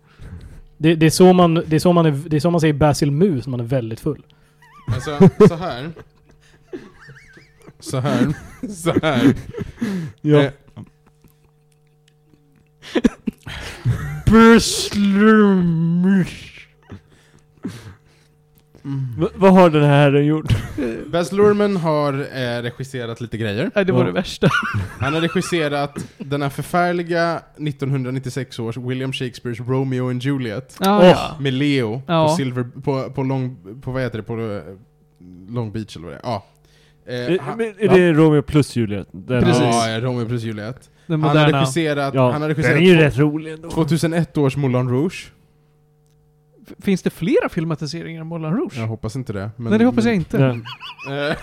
[0.76, 2.74] Det, det, är så man, det, är så man är, det är så man säger
[2.74, 4.22] Basil Mus när man är väldigt full.
[4.94, 5.90] Alltså, så här.
[7.80, 8.34] Så här.
[8.68, 9.34] Så här.
[10.20, 10.42] Ja.
[10.42, 10.52] Eh,
[19.18, 20.46] Va- vad har den här herren gjort?
[21.12, 23.70] Baz Luhrmann har eh, regisserat lite grejer.
[23.74, 24.06] Nej, det var Ja.
[24.06, 24.48] det värsta.
[25.00, 30.76] Han har regisserat den här förfärliga 1996 års William Shakespeares Romeo and Juliet.
[30.80, 31.06] Ja, Åh.
[31.06, 31.36] ja.
[31.40, 32.28] Med Leo Ja.
[32.28, 32.64] på Silver...
[32.84, 33.56] På, på Long...
[33.82, 34.24] På vad heter det?
[34.24, 34.62] På eh,
[35.54, 36.30] Long Beach eller vad det är.
[36.30, 36.44] Ja.
[37.34, 39.08] Eh, han, men är det Romeo plus Juliet?
[39.12, 39.62] Den Precis.
[39.62, 40.90] Ja, ja, Romeo plus Juliet.
[41.06, 41.60] Den Han har moderna.
[41.60, 42.14] regisserat...
[42.14, 43.70] Ja, han har den är ju rätt rolig ändå.
[43.70, 45.32] 2001 års Moulin Rouge.
[46.78, 48.78] Finns det flera filmatiseringar av Moulin Rouge?
[48.78, 49.50] Jag hoppas inte det.
[49.56, 50.36] men- Nej, det hoppas jag men- inte.
[50.36, 50.56] Ja.
[51.12, 51.36] Eh,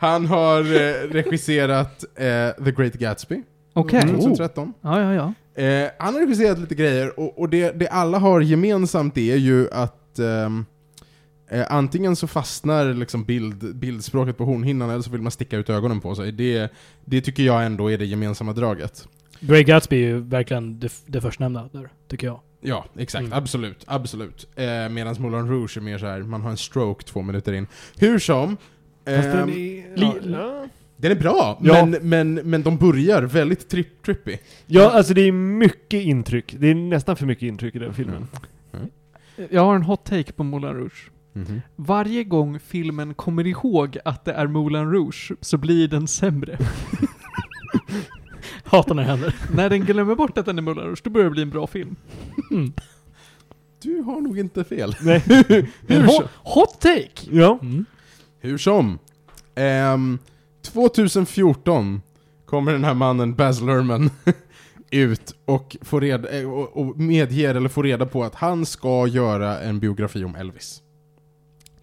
[0.00, 3.42] han har eh, regisserat eh, The Great Gatsby
[3.72, 4.02] Okej.
[4.02, 4.14] Mm.
[4.16, 4.72] 2013.
[4.80, 5.14] Ja, ja,
[5.54, 5.62] ja.
[5.62, 9.70] Eh, han har regisserat lite grejer och, och det, det alla har gemensamt är ju
[9.72, 10.64] att ehm,
[11.50, 15.70] eh, antingen så fastnar liksom bild, bildspråket på hornhinnan eller så vill man sticka ut
[15.70, 16.32] ögonen på sig.
[16.32, 16.72] Det,
[17.04, 19.08] det tycker jag ändå är det gemensamma draget.
[19.40, 22.40] Great Gatsby är ju verkligen det, det förstnämnda där, tycker jag.
[22.68, 23.20] Ja, exakt.
[23.24, 23.38] Mm.
[23.38, 23.84] Absolut.
[23.86, 24.48] Absolut.
[24.56, 27.66] Eh, Medan Moulin Rouge är mer så här, man har en stroke två minuter in.
[27.98, 28.56] Hur som.
[29.04, 30.30] Fast den ehm, är...
[30.32, 30.68] ja.
[30.96, 31.86] Den är bra, Ja.
[31.86, 34.36] men, men, men de börjar väldigt tripp, trippy.
[34.66, 36.54] ja, alltså det är mycket intryck.
[36.58, 38.28] Det är nästan för mycket intryck i den filmen.
[39.50, 41.10] Jag har en hot take på Moulin Rouge.
[41.76, 46.58] Varje gång filmen kommer ihåg att det är Moulin Rouge så blir den sämre.
[48.66, 49.34] Hatar när det händer.
[49.54, 51.66] När den glömmer bort att den är Moulin Rouge, då börjar det bli en bra
[51.66, 51.96] film.
[52.50, 52.72] Mm.
[53.82, 54.96] Du har nog inte fel.
[55.00, 55.22] Nej.
[55.86, 57.10] Hur, som, hot take!
[57.30, 57.58] Ja.
[57.62, 57.84] Mm.
[58.40, 58.98] hur som.
[59.54, 60.18] Ehm,
[60.62, 62.02] 2014
[62.46, 64.10] kommer den här mannen, Baz Luhrmann,
[64.90, 69.06] ut och, får reda, eh, och, och medger eller får reda på att han ska
[69.06, 70.82] göra en biografi om Elvis.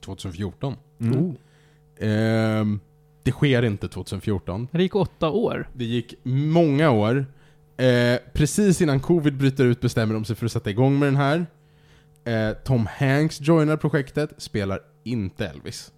[0.01, 0.75] 2014.
[0.99, 1.19] Mm.
[1.19, 1.33] Oh.
[1.99, 2.79] Ehm,
[3.23, 4.67] det sker inte 2014.
[4.71, 5.69] Det gick åtta år.
[5.73, 7.25] Det gick många år.
[7.77, 11.15] Eh, precis innan covid bryter ut bestämmer de sig för att sätta igång med den
[11.15, 11.45] här.
[12.25, 15.91] Eh, Tom Hanks joinar projektet, spelar inte Elvis.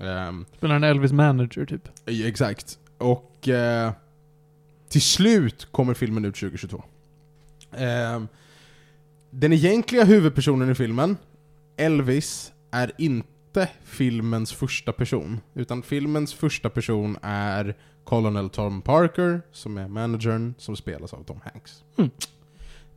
[0.00, 1.88] Ehm, Spelar en Elvis manager typ.
[2.08, 2.78] eh, exakt.
[2.98, 3.92] Och eh,
[4.88, 6.82] till slut kommer filmen ut 2022.
[7.76, 8.28] Ehm,
[9.30, 11.16] den egentliga huvudpersonen i filmen,
[11.76, 13.28] Elvis, är inte
[13.84, 15.40] filmens första person.
[15.54, 21.40] Utan filmens första person är Colonel Tom Parker, som är managern, som spelas av Tom
[21.44, 21.84] Hanks.
[21.96, 22.10] Mm.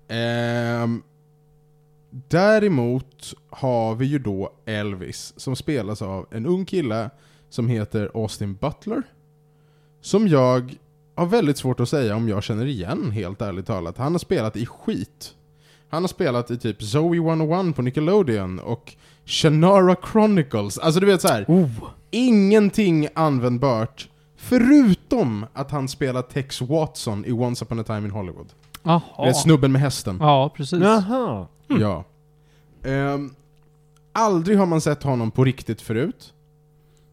[0.07, 1.03] Ehm,
[2.09, 7.09] däremot har vi ju då Elvis, som spelas av en ung kille
[7.49, 9.03] som heter Austin Butler.
[10.01, 10.75] Som jag
[11.15, 13.97] har väldigt svårt att säga om jag känner igen, helt ärligt talat.
[13.97, 15.35] Han har spelat i skit.
[15.89, 18.95] Han har spelat i typ Zoe 101 på Nickelodeon och
[19.25, 20.77] Shannara Chronicles.
[20.77, 21.45] Alltså du vet så här.
[21.47, 21.69] Oh.
[22.11, 24.09] ingenting användbart.
[24.37, 28.47] Förutom att han spelar Tex Watson i Once upon a time in Hollywood.
[28.83, 30.17] Det är snubben med hästen.
[30.21, 30.79] Ja, precis.
[30.79, 31.47] Jaha.
[31.67, 32.03] Ja.
[32.83, 33.35] Ehm,
[34.13, 36.33] aldrig har man sett honom på riktigt förut.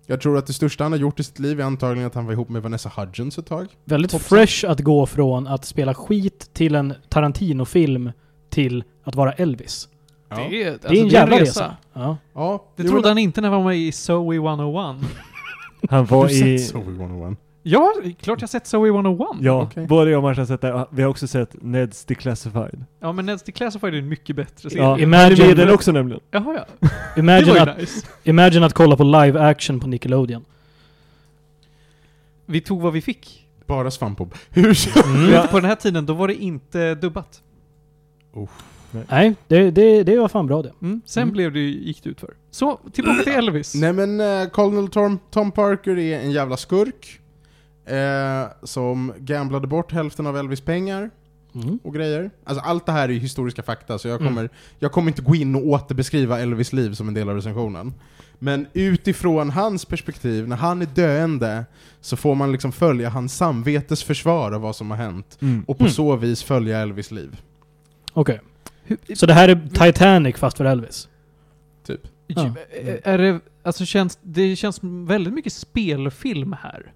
[0.07, 2.27] Jag tror att det största han har gjort i sitt liv är antagligen att han
[2.27, 3.67] var ihop med Vanessa Hudgens ett tag.
[3.85, 4.39] Väldigt Hoppsan.
[4.39, 8.13] fresh att gå från att spela skit till en Tarantino-film
[8.51, 9.89] till att vara Elvis.
[10.37, 10.47] Ja.
[10.51, 11.77] Det är, alltså, det är en det jävla resa.
[11.93, 12.17] Ja.
[12.35, 14.97] Ja, Det jo, trodde men- han inte när han var med i Zoe 101.
[15.91, 16.59] Han Har var du i...
[16.59, 17.39] sett Zoe 101?
[17.65, 19.29] Ja, klart jag sett Zoe 101.
[19.41, 19.87] Ja, Okej.
[19.87, 20.87] både jag och Martin har sett det.
[20.91, 22.85] Vi har också sett Ned's Declassified.
[23.01, 24.83] Ja, men Ned's Declassified är en mycket bättre serie.
[24.85, 26.21] Ja, Imagine- det är den också nämligen.
[26.31, 26.89] Jaha, ja.
[27.17, 28.07] Imagine att, nice.
[28.25, 30.45] imagine att kolla på live action på Nickelodeon.
[32.47, 33.47] Vi tog vad vi fick.
[33.67, 34.35] Bara svampbob.
[34.51, 34.77] Hur?
[35.33, 35.47] Ja.
[35.51, 37.43] På den här tiden, då var det inte dubbat.
[39.11, 40.73] Nej, det, det, det var fan bra det.
[40.83, 41.01] Mm.
[41.07, 41.33] Sen Mm.
[41.33, 42.35] blev det, gick det ut för.
[42.51, 43.75] Så, tillbaka till Elvis.
[43.81, 47.19] Nej men uh, Colonel Tom, Tom Parker är en jävla skurk.
[47.87, 51.11] eh, som gamblade bort hälften av Elvis pengar
[51.55, 51.79] Mm.
[51.85, 52.31] och grejer.
[52.45, 54.35] Alltså allt det här är ju historiska fakta, så jag Mm.
[54.35, 57.95] kommer, jag kommer inte gå in och återbeskriva Elvis liv som en del av recensionen.
[58.39, 61.65] Men utifrån hans perspektiv, när han är döende,
[62.01, 65.39] så får man liksom följa hans samvetes försvar av vad som har hänt.
[65.41, 65.65] Mm.
[65.69, 65.93] Och på Mm.
[65.93, 67.41] så vis följa Elvis liv.
[68.13, 68.41] Okej.
[68.85, 71.09] Hur- Så det här är Titanic fast för Elvis?
[71.87, 72.01] Typ.
[72.27, 72.55] Ja.
[73.05, 76.93] Är det, alltså känns, det känns väldigt mycket spelfilm här.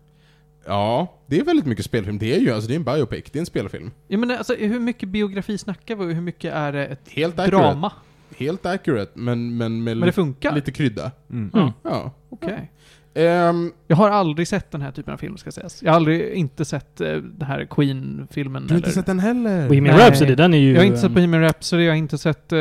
[0.66, 2.18] Ja, det är väldigt mycket spelfilm.
[2.18, 3.90] Det är ju alltså, det är en biopic, det är en spelfilm.
[4.08, 7.38] Jag menar, alltså, hur mycket biografi snackar vi och hur mycket är det ett Helt
[7.38, 7.64] accurate.
[7.66, 7.92] drama?
[8.36, 10.54] Helt accurate, men, men med Men det funkar?
[10.54, 11.10] lite krydda.
[11.30, 11.50] Mm.
[11.54, 11.70] Mm.
[11.82, 12.12] Ja.
[12.30, 12.70] Okej.
[13.16, 15.82] Ehm, Jag har aldrig sett den här typen av film, ska sägas.
[15.82, 18.66] Jag har aldrig inte sett uh, den här Queen-filmen.
[18.66, 19.68] du har inte sett den heller?
[19.68, 19.98] Bohemian.
[19.98, 20.72] Rhapsody, den är ju...
[20.72, 22.58] Jag har inte sett Bohemian Rhapsody, jag har inte sett uh,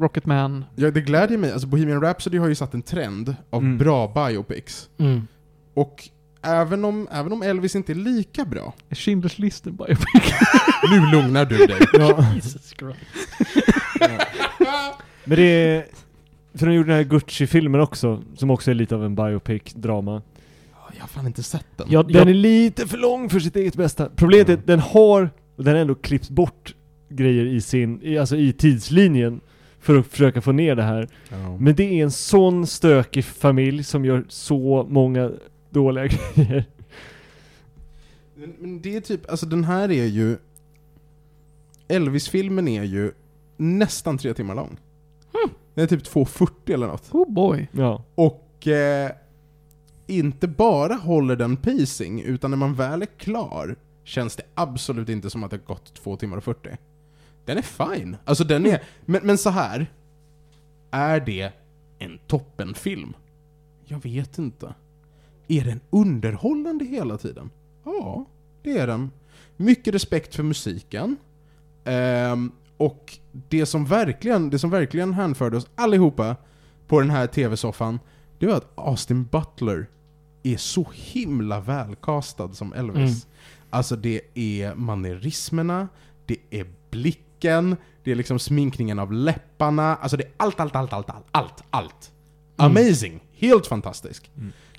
[0.00, 0.64] Rocketman.
[0.76, 1.52] Ja, det glädjer mig.
[1.52, 3.78] Alltså Bohemian Rhapsody har ju satt en trend av Mm.
[3.78, 4.88] bra biopics.
[4.98, 5.26] Mm.
[5.74, 6.08] Och
[6.42, 10.34] även om, även om Elvis inte är lika bra, Är Schindler's List en biopic?
[10.90, 11.78] nu lugnar du dig.
[11.92, 12.24] Ja.
[12.34, 12.98] Jesus Christ.
[15.24, 15.84] Men det är...
[16.54, 20.22] För de gjorde den här Gucci-filmen också, som också är lite av en biopic-drama.
[20.94, 21.86] Jag har fan inte sett den.
[21.90, 24.08] Jag, Den jag, är lite för lång för sitt eget bästa.
[24.16, 26.74] Problemet är att den har, och den har ändå klippt bort
[27.08, 29.40] grejer i sin, i, alltså i tidslinjen
[29.80, 31.08] för att försöka få ner det här.
[31.28, 31.56] Ja.
[31.58, 35.30] Men det är en sån stökig familj som gör så många
[35.70, 36.64] dåliga grejer.
[38.34, 40.36] Men, men det är typ, alltså den här är ju...
[41.88, 43.12] Elvis-filmen är ju
[43.56, 44.78] nästan tre timmar lång.
[45.74, 47.08] Den är typ 2.40 eller något.
[47.14, 47.68] oh boy.
[47.72, 48.04] Ja.
[48.14, 49.10] Och eh,
[50.06, 55.30] inte bara håller den pacing, utan när man väl är klar känns det absolut inte
[55.30, 56.70] som att det har gått 2 timmar och 40.
[57.44, 58.16] Den är fine.
[58.24, 58.82] Alltså den är...
[59.04, 59.86] Men, men så här
[60.90, 61.52] Är det
[61.98, 63.14] en toppenfilm?
[63.84, 64.74] Jag vet inte.
[65.48, 67.50] Är den underhållande hela tiden?
[67.84, 68.24] Ja,
[68.62, 69.10] det är den.
[69.56, 71.16] Mycket respekt för musiken.
[71.84, 72.52] Ehm,
[72.82, 73.18] och
[73.48, 76.36] det som, verkligen, det som verkligen hänförde oss allihopa
[76.86, 77.98] på den här tv-soffan,
[78.38, 79.88] det var att Austin Butler
[80.42, 82.96] är så himla välkastad som Elvis.
[82.96, 83.10] Mm.
[83.70, 85.88] Alltså det är manerismerna,
[86.26, 90.92] det är blicken, det är liksom sminkningen av läpparna, alltså det är allt, allt, allt,
[90.92, 92.12] allt, allt, allt, allt.
[92.58, 92.70] Mm.
[92.70, 93.20] Amazing!
[93.32, 94.30] Helt fantastisk.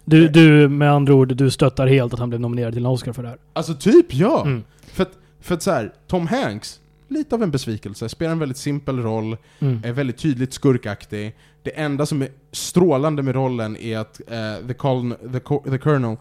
[0.05, 3.13] du, du, med andra ord, du stöttar helt att han blev nominerad till en Oscar
[3.13, 3.37] för det här.
[3.53, 4.41] Alltså typ ja!
[4.45, 4.63] Mm.
[4.81, 6.79] För att, för att så här, Tom Hanks,
[7.13, 9.81] lite av en besvikelse, spelar en väldigt simpel roll, Mm.
[9.83, 11.35] är väldigt tydligt skurkaktig.
[11.63, 15.77] Det enda som är strålande med rollen är att eh, the, Colon, the, Co- the
[15.77, 16.17] Colonel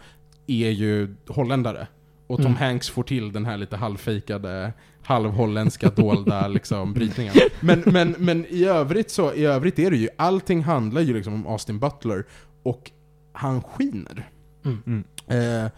[0.47, 1.87] är ju holländare.
[2.27, 2.57] Och Tom Mm.
[2.59, 7.35] Hanks får till den här lite halvfejkade, halvholländska dolda liksom, brytningen.
[7.61, 11.35] Men, men, men i, övrigt så, i övrigt är det ju, allting handlar ju liksom
[11.35, 12.25] om Austin Butler.
[12.63, 12.91] Och
[13.33, 14.31] han skiner.
[14.65, 14.79] Mm.
[14.87, 15.05] Mm.
[15.65, 15.71] Eh,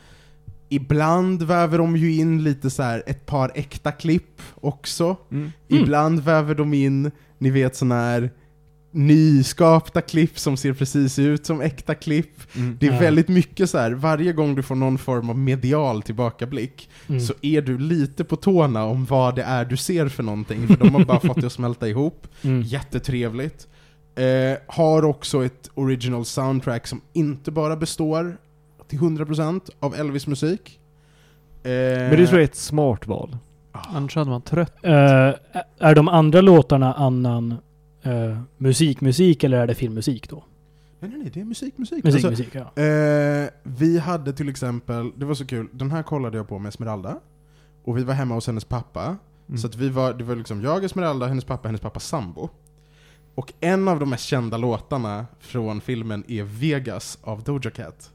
[0.75, 5.17] ibland väver de ju in lite så här ett par äkta klipp också.
[5.33, 5.53] Mm.
[5.69, 8.31] Ibland väver de in, ni vet såna här
[8.93, 12.57] nyskapta klipp som ser precis ut som äkta klipp.
[12.57, 12.77] Mm.
[12.81, 13.91] Det är väldigt mycket så här.
[13.93, 17.21] varje gång du får någon form av medial tillbakablick Mm.
[17.21, 20.77] så är du lite på tårna om vad det är du ser för någonting, för
[20.77, 22.27] de har bara fått det att smälta ihop.
[22.43, 22.63] Mm.
[22.63, 23.69] Jättetrevligt.
[24.17, 28.37] Eh, har också ett original soundtrack som inte bara består
[28.99, 30.81] till 100% av Elvis musik.
[31.63, 33.37] Eh, Men det tror jag är ett smart val.
[33.73, 34.75] Annars hade man trött.
[34.83, 34.93] Eh,
[35.79, 37.55] är de andra låtarna annan
[38.07, 40.45] uh, musikmusik eller är det filmmusik då?
[41.01, 42.05] Nej, nej, nej, det är musik, musik.
[42.05, 42.83] Musik, Alltså, musik, ja.
[42.83, 46.69] Eh, vi hade till exempel, det var så kul, den här kollade jag på med
[46.69, 47.19] Esmeralda.
[47.85, 49.17] Och vi var hemma hos hennes pappa.
[49.49, 49.59] Mm.
[49.59, 52.49] Så att vi var, det var liksom jag, Esmeralda, hennes pappa, hennes pappas sambo.
[53.35, 58.11] Och en av de mest kända låtarna från filmen är Vegas av Doja Cat.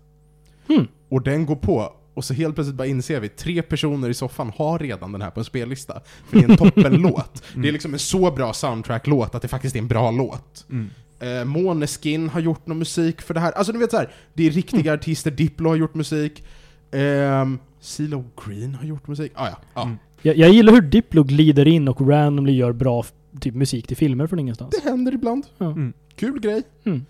[0.69, 0.87] Hmm.
[1.09, 4.51] Och den går på, och så helt plötsligt bara inser vi, tre personer i soffan
[4.55, 6.01] har redan den här på en spellista.
[6.29, 7.43] För det är en toppenlåt.
[7.49, 7.61] Mm.
[7.61, 10.65] Det är liksom en så bra soundtrack-låt att det faktiskt är en bra låt.
[10.69, 10.89] Mm.
[11.19, 13.51] Eh, Måneskin har gjort någon musik för det här.
[13.51, 15.31] Alltså du vet så här, det är riktiga artister.
[15.31, 16.43] Diplo har gjort musik.
[16.91, 19.31] Um, CeeLo Green har gjort musik.
[19.35, 19.81] Ah, ja, ja.
[19.83, 19.97] Mm.
[20.21, 23.05] Jag, jag gillar hur Diplo glider in och randomly gör bra
[23.39, 24.75] typ musik till filmer från ingenstans.
[24.83, 25.45] Det händer ibland.
[25.57, 25.65] Ja.
[25.65, 25.93] Mm.
[26.15, 26.63] Kul grej.
[26.83, 27.05] Mm.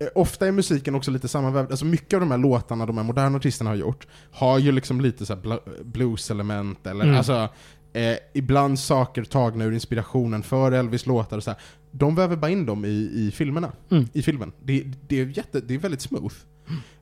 [0.00, 3.04] Eh, ofta är musiken också lite sammanvävd, alltså mycket av de här låtarna de här
[3.04, 5.36] moderna artisterna har gjort har ju liksom lite så
[5.84, 7.16] blues-element, eller Mm.
[7.16, 7.48] alltså
[7.92, 11.60] eh, ibland saker tagna ur inspirationen för Elvis låtar och så här.
[11.90, 14.08] De väver bara in dem i, i filmerna, Mm.
[14.12, 14.52] i filmen.
[14.62, 16.34] Det, det, är jätte, det är väldigt smooth.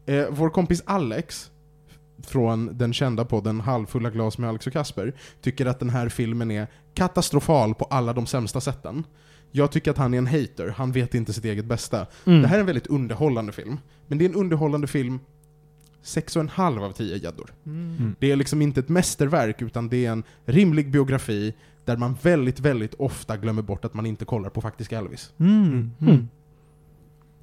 [0.06, 1.50] Eh, vår kompis Alex,
[2.26, 5.12] från den kända podden Halvfulla glas med Alex och Kasper,
[5.42, 9.04] tycker att den här filmen är katastrofal på alla de sämsta sätten.
[9.50, 12.06] Jag tycker att han är en hater, han vet inte sitt eget bästa.
[12.24, 12.42] Mm.
[12.42, 13.78] Det här är en väldigt underhållande film.
[14.06, 15.20] Men det är en underhållande film
[16.02, 17.54] 6,5 av 10 gäddor.
[17.66, 18.14] Mm.
[18.18, 21.54] Det är liksom inte ett mästerverk, utan det är en rimlig biografi
[21.84, 25.32] där man väldigt, väldigt ofta glömmer bort att man inte kollar på faktiska Elvis.
[25.38, 25.90] Mm.
[26.00, 26.28] Mm.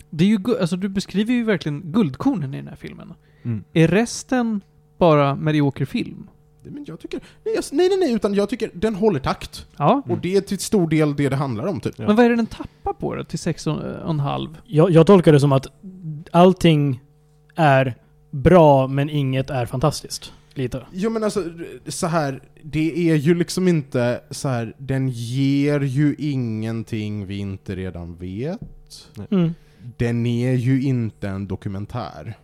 [0.10, 3.14] Det är ju, alltså du beskriver ju verkligen guldkornen i den här filmen.
[3.44, 3.64] Mm.
[3.74, 4.62] Är resten
[4.98, 6.28] bara medioker film?
[6.70, 9.68] Men jag tycker, nej, jag, nej, nej, nej, utan jag tycker den håller takt.
[9.78, 10.02] Ja.
[10.10, 11.96] Och det är till stor del det det handlar om, typ.
[11.98, 12.08] Ja.
[12.08, 14.58] Men vad är det den tappar på då, till sex och och en halv?
[14.66, 15.68] Jag, jag tolkar det som att
[16.32, 17.00] allting
[17.56, 17.96] är
[18.32, 20.34] bra, men inget är fantastiskt.
[20.54, 20.86] Lite.
[20.92, 21.44] Jo men alltså,
[21.88, 27.76] så här, det är ju liksom inte så här, den ger ju ingenting vi inte
[27.76, 29.10] redan vet.
[29.32, 29.54] Mm.
[29.98, 32.38] Den är ju inte en dokumentär.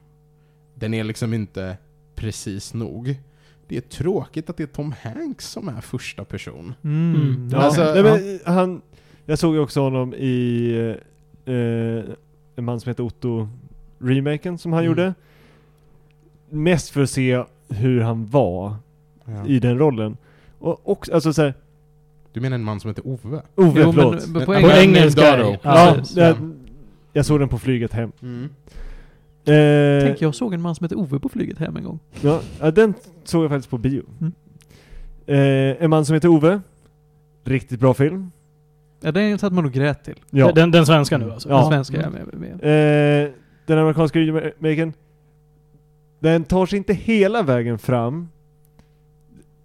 [0.76, 1.78] Den är liksom inte
[2.16, 3.16] precis nog.
[3.72, 6.74] Det är tråkigt att det är Tom Hanks som är första person.
[6.84, 7.50] Mm.
[7.52, 8.82] Ja, Alltså, nej, men han,
[9.26, 10.72] jag såg ju också honom i
[11.46, 11.54] eh,
[12.56, 13.48] En man som heter Otto
[14.00, 14.90] remaken som han Mm.
[14.92, 15.14] gjorde.
[16.50, 18.76] Mest för att se hur han var
[19.48, 20.18] i den rollen.
[20.60, 21.54] Och också, alltså såhär,
[22.34, 23.42] Du menar en man som heter Ove?
[23.56, 24.14] Ove Jo, förlåt.
[24.28, 24.82] men, men på Men- På engelska...
[24.82, 25.52] engelska Daro.
[25.52, 26.18] det- Ja, precis.
[26.18, 26.36] jag,
[27.14, 28.12] jag såg den på flyget hem.
[29.46, 29.98] Mm.
[29.98, 32.00] Eh, Tänk, jag såg en man som hette Ove på flyget hem en gång.
[32.22, 32.94] ja, ja, den
[33.24, 34.04] såg jag faktiskt på bio.
[34.22, 34.34] Mm.
[35.28, 36.62] Eh, en man som heter Ove.
[37.44, 38.32] Riktigt bra film.
[39.02, 40.20] Ja, den satt man och grät till.
[40.30, 40.52] Ja.
[40.52, 41.50] Den, den svenska nu alltså?
[41.50, 41.58] Ja.
[41.62, 42.28] Den svenska är med.
[42.34, 43.24] med.
[43.26, 43.30] Eh,
[43.66, 44.94] den amerikanska remaken.
[46.20, 48.28] Den tar sig inte hela vägen fram.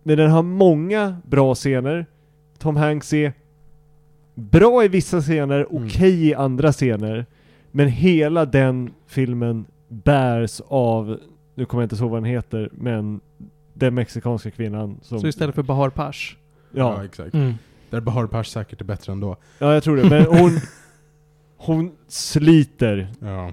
[0.03, 2.07] Men den har många bra scener.
[2.59, 3.33] Tom Hanks är
[4.35, 5.85] bra i vissa scener, Mm.
[5.87, 7.27] okej i andra scener.
[7.77, 11.21] Men hela den filmen bärs av,
[11.55, 13.21] nu kommer jag inte ihåg vad den heter, men
[13.75, 15.21] den mexikanska kvinnan som...
[15.21, 16.37] Så istället för Bahar Pash.
[16.73, 17.35] Ja, Ja, exakt.
[17.35, 17.55] Mm.
[17.91, 19.37] Där Bahar Pash säkert är bättre ändå.
[19.59, 20.09] ja, jag tror det.
[20.09, 20.51] Men hon...
[21.57, 23.53] Hon sliter Ja.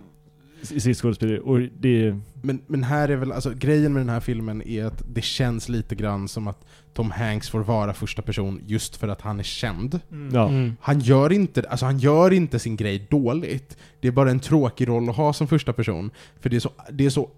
[0.72, 2.20] I sitt skådespeleri och det.
[2.42, 5.70] Men, men här är väl, alltså grejen med den här filmen är att det känns
[5.70, 9.44] lite grann som att Tom Hanks får vara första person just för att han är
[9.44, 10.00] känd.
[10.34, 10.50] Ja.
[10.50, 10.76] Mm.
[10.82, 13.78] Han gör inte, alltså han gör inte sin grej dåligt.
[14.00, 16.12] Det är bara en tråkig roll att ha som första person.
[16.40, 17.30] För det är så, det är så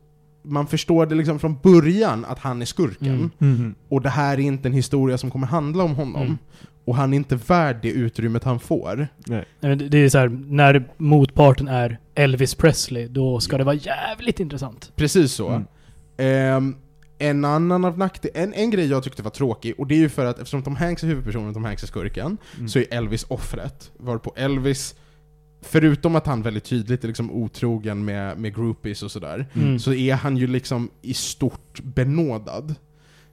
[0.48, 3.32] man förstår det liksom från början att han är skurken.
[3.40, 3.76] Mm.
[3.90, 6.22] Och det här är inte en historia som kommer handla om honom.
[6.22, 6.38] Mm.
[6.86, 8.96] Och han är inte värd det utrymmet han får.
[9.28, 9.46] Nej.
[9.60, 13.76] Nej, men det- är så här, när motparten är Elvis Presley, då ska det vara
[13.76, 14.92] jävligt intressant.
[14.96, 15.50] Precis så.
[15.50, 15.66] Mm.
[16.18, 16.76] Ehm,
[17.18, 20.10] en annan av nackdel, en, en grej jag tyckte var tråkig, och det är ju
[20.10, 22.70] för att eftersom Tom Hanks är huvudpersonen och Tom Hanks är skurken, Mm.
[22.70, 23.92] så är Elvis offret.
[23.98, 24.96] Varpå Elvis,
[25.62, 29.80] förutom att han väldigt tydligt är liksom otrogen med, med groupies och sådär, Mm.
[29.80, 32.76] så är han ju liksom i stort benådad.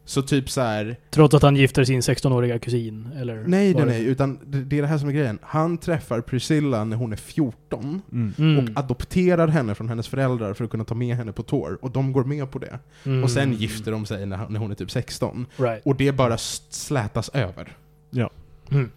[0.04, 0.96] Så typ så här.
[1.10, 3.44] Trots att han gifter sin 16-åriga kusin, eller?
[3.46, 5.38] nej nej nej, utan det, är det här som är grejen.
[5.42, 8.34] Han träffar Priscilla när hon är 14, Mm.
[8.38, 8.58] Mm.
[8.58, 11.90] och adopterar henne från hennes föräldrar för att kunna ta med henne på tour, och
[11.90, 12.78] de går med på det.
[13.04, 13.24] Mm.
[13.24, 15.46] Och sen gifter de sig när, när hon är typ 16.
[15.56, 15.82] Right.
[15.86, 17.76] Och det bara slätas över.
[18.10, 18.30] Ja.
[18.70, 18.90] Mm.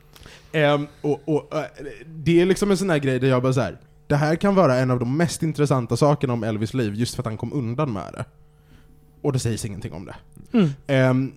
[0.52, 1.64] Ehm, och, och, eh,
[2.06, 3.78] det är liksom en sån här grej där jag bara så här.
[4.08, 7.22] Det här kan vara en av de mest intressanta sakerna om Elvis liv, just för
[7.22, 8.26] att han kom undan med det.
[9.26, 10.16] Och det sägs ingenting om det.
[10.54, 10.70] Mm.
[10.88, 11.34] Ehm,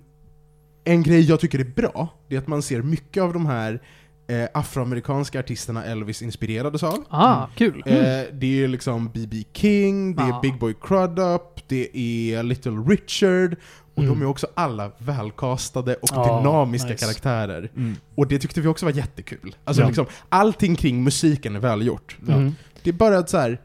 [0.84, 3.82] en grej jag tycker är bra, det är att man ser mycket av de här
[4.28, 7.04] eh, afroamerikanska artisterna Elvis inspirerades av.
[7.08, 7.82] Ah, kul.
[7.86, 7.94] Eh,
[8.32, 9.44] det är liksom B.B.
[9.52, 10.40] King, det är Ah.
[10.40, 13.56] Big Boy Crudup, det är Little Richard,
[13.94, 14.14] och Mm.
[14.18, 17.04] de är också alla välkastade och Ah, dynamiska nice.
[17.04, 17.70] karaktärer.
[17.76, 17.96] Mm.
[18.14, 19.56] Och det tyckte vi också var jättekul.
[19.64, 19.86] Alltså Ja.
[19.86, 22.16] liksom, allting kring musiken är välgjort.
[22.28, 22.52] Mm.
[22.82, 23.60] Det är bara att så här.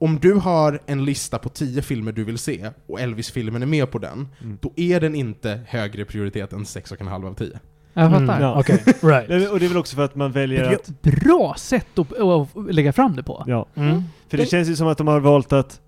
[0.00, 3.90] Om du har en lista på 10 filmer du vill se, och Elvis-filmen är med
[3.90, 4.58] på den, Mm.
[4.60, 7.60] då är den inte högre prioritet än 6,5 av 10.
[7.94, 8.22] Jag fattar.
[8.24, 8.42] Mm.
[8.42, 8.60] Ja.
[8.60, 9.50] Okej, right.
[9.50, 10.88] Och det är väl också för att man Det väljer är att...
[10.88, 13.44] ett bra sätt att, att lägga fram det på.
[13.46, 13.66] Ja.
[13.74, 14.02] Mm.
[14.28, 15.80] För det känns ju som att de har valt att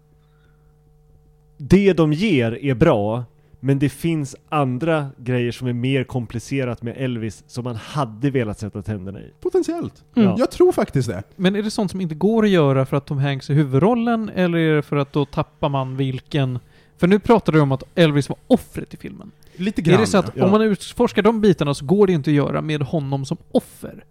[1.58, 3.24] det de ger är bra,
[3.64, 8.58] men det finns andra grejer som är mer komplicerat med Elvis som man hade velat
[8.58, 9.32] sätta tänderna i.
[9.40, 10.04] Potentiellt.
[10.16, 10.34] Mm.
[10.38, 11.22] Jag tror faktiskt det.
[11.36, 14.30] Men är det sånt som inte går att göra för att Tom Hanks är huvudrollen,
[14.34, 16.58] eller är det för att då tappar man vilken...
[16.96, 19.30] För nu pratar du om att Elvis var offret i filmen.
[19.56, 19.94] Lite grann.
[19.94, 20.44] Är det så att ja.
[20.44, 24.04] om man utforskar de bitarna så går det inte att göra med honom som offer?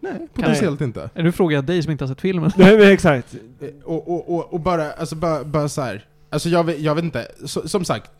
[0.00, 1.10] Nej, potentiellt inte.
[1.14, 2.50] Nu frågar jag dig som inte har sett filmen.
[2.56, 3.34] Nej men exakt.
[3.60, 6.04] Eh, Och, och, och, och bara, alltså bara, bara så här.
[6.30, 8.10] Alltså jag, vet- jag vet inte, så, som sagt,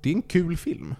[0.00, 0.94] det är en kul film.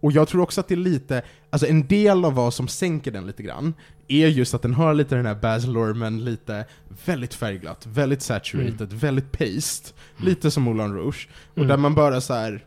[0.00, 3.10] Och jag tror också att det är lite, alltså en del av vad som sänker
[3.10, 3.74] den lite grann,
[4.08, 6.64] är just att den har lite den här Baz Luhrmann, lite
[7.04, 11.28] väldigt färgglatt, väldigt saturated, väldigt paced, lite som Moulin Rouge.
[11.50, 11.68] Och Mm.
[11.68, 12.64] där man bara så här.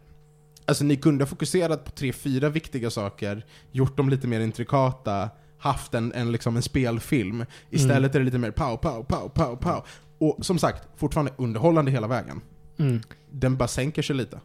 [0.65, 5.29] Alltså ni kunde ha fokuserat på tre, fyra viktiga saker, gjort dem lite mer intrikata,
[5.57, 7.45] haft en, en, liksom en spelfilm.
[7.69, 9.83] Istället är det lite mer pow, pow, pow, pow, pow.
[10.17, 12.41] Och som sagt, fortfarande underhållande hela vägen.
[12.77, 13.01] Mm.
[13.31, 14.39] Den bara sänker sig lite.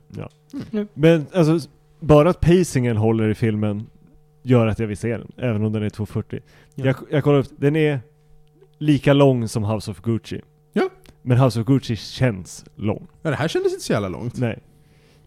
[0.94, 1.68] Men alltså,
[2.00, 3.86] bara att pacingen håller i filmen
[4.42, 6.40] gör att jag vill se den, även om den är 2.40.
[6.74, 6.84] Ja.
[6.84, 8.00] Jag, jag kollar upp, den är
[8.78, 10.40] lika lång som House of Gucci.
[10.72, 10.88] Ja.
[11.22, 13.06] Men House of Gucci känns lång.
[13.22, 14.38] Ja, det här kändes inte så jävla långt.
[14.38, 14.58] Nej.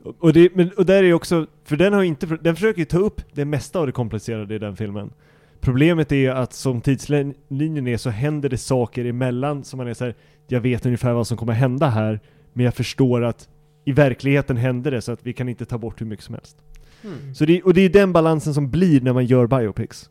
[0.03, 2.85] Och, och, det, men, och där är också, för den har inte, den försöker ju
[2.85, 5.13] ta upp det mesta av det komplicerade i den filmen.
[5.59, 10.05] Problemet är att som tidslinjen är så händer det saker emellan som man är så
[10.05, 10.15] här,
[10.47, 12.19] jag vet ungefär vad som kommer hända här,
[12.53, 13.49] men jag förstår att
[13.85, 16.57] i verkligheten händer det så att vi kan inte ta bort hur mycket som helst.
[17.03, 17.35] Mm.
[17.35, 20.09] Så det, och det är den balansen som blir när man gör biopics.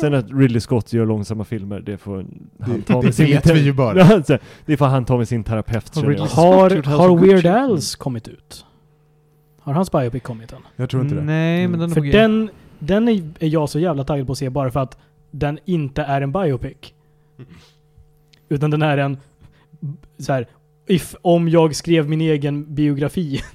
[0.00, 2.26] Sen att Ridley Scott gör långsamma filmer, det får
[2.60, 3.26] han ta det med sin...
[3.26, 4.22] vet vi ju bara.
[4.66, 7.44] Det får han ta med sin terapeut Har Har, har Weird?
[7.46, 8.66] Al's kommit ut?
[9.60, 10.58] Har hans biopic kommit än?
[10.76, 11.22] Jag tror inte det.
[11.22, 12.12] Nej, men den är För G.
[12.12, 14.98] den, den är jag så jävla taggad på att se bara för att
[15.30, 16.76] den inte är en biopic.
[18.48, 19.18] Utan den är en
[20.18, 20.46] så här,
[20.86, 23.40] if, om jag skrev min egen biografi.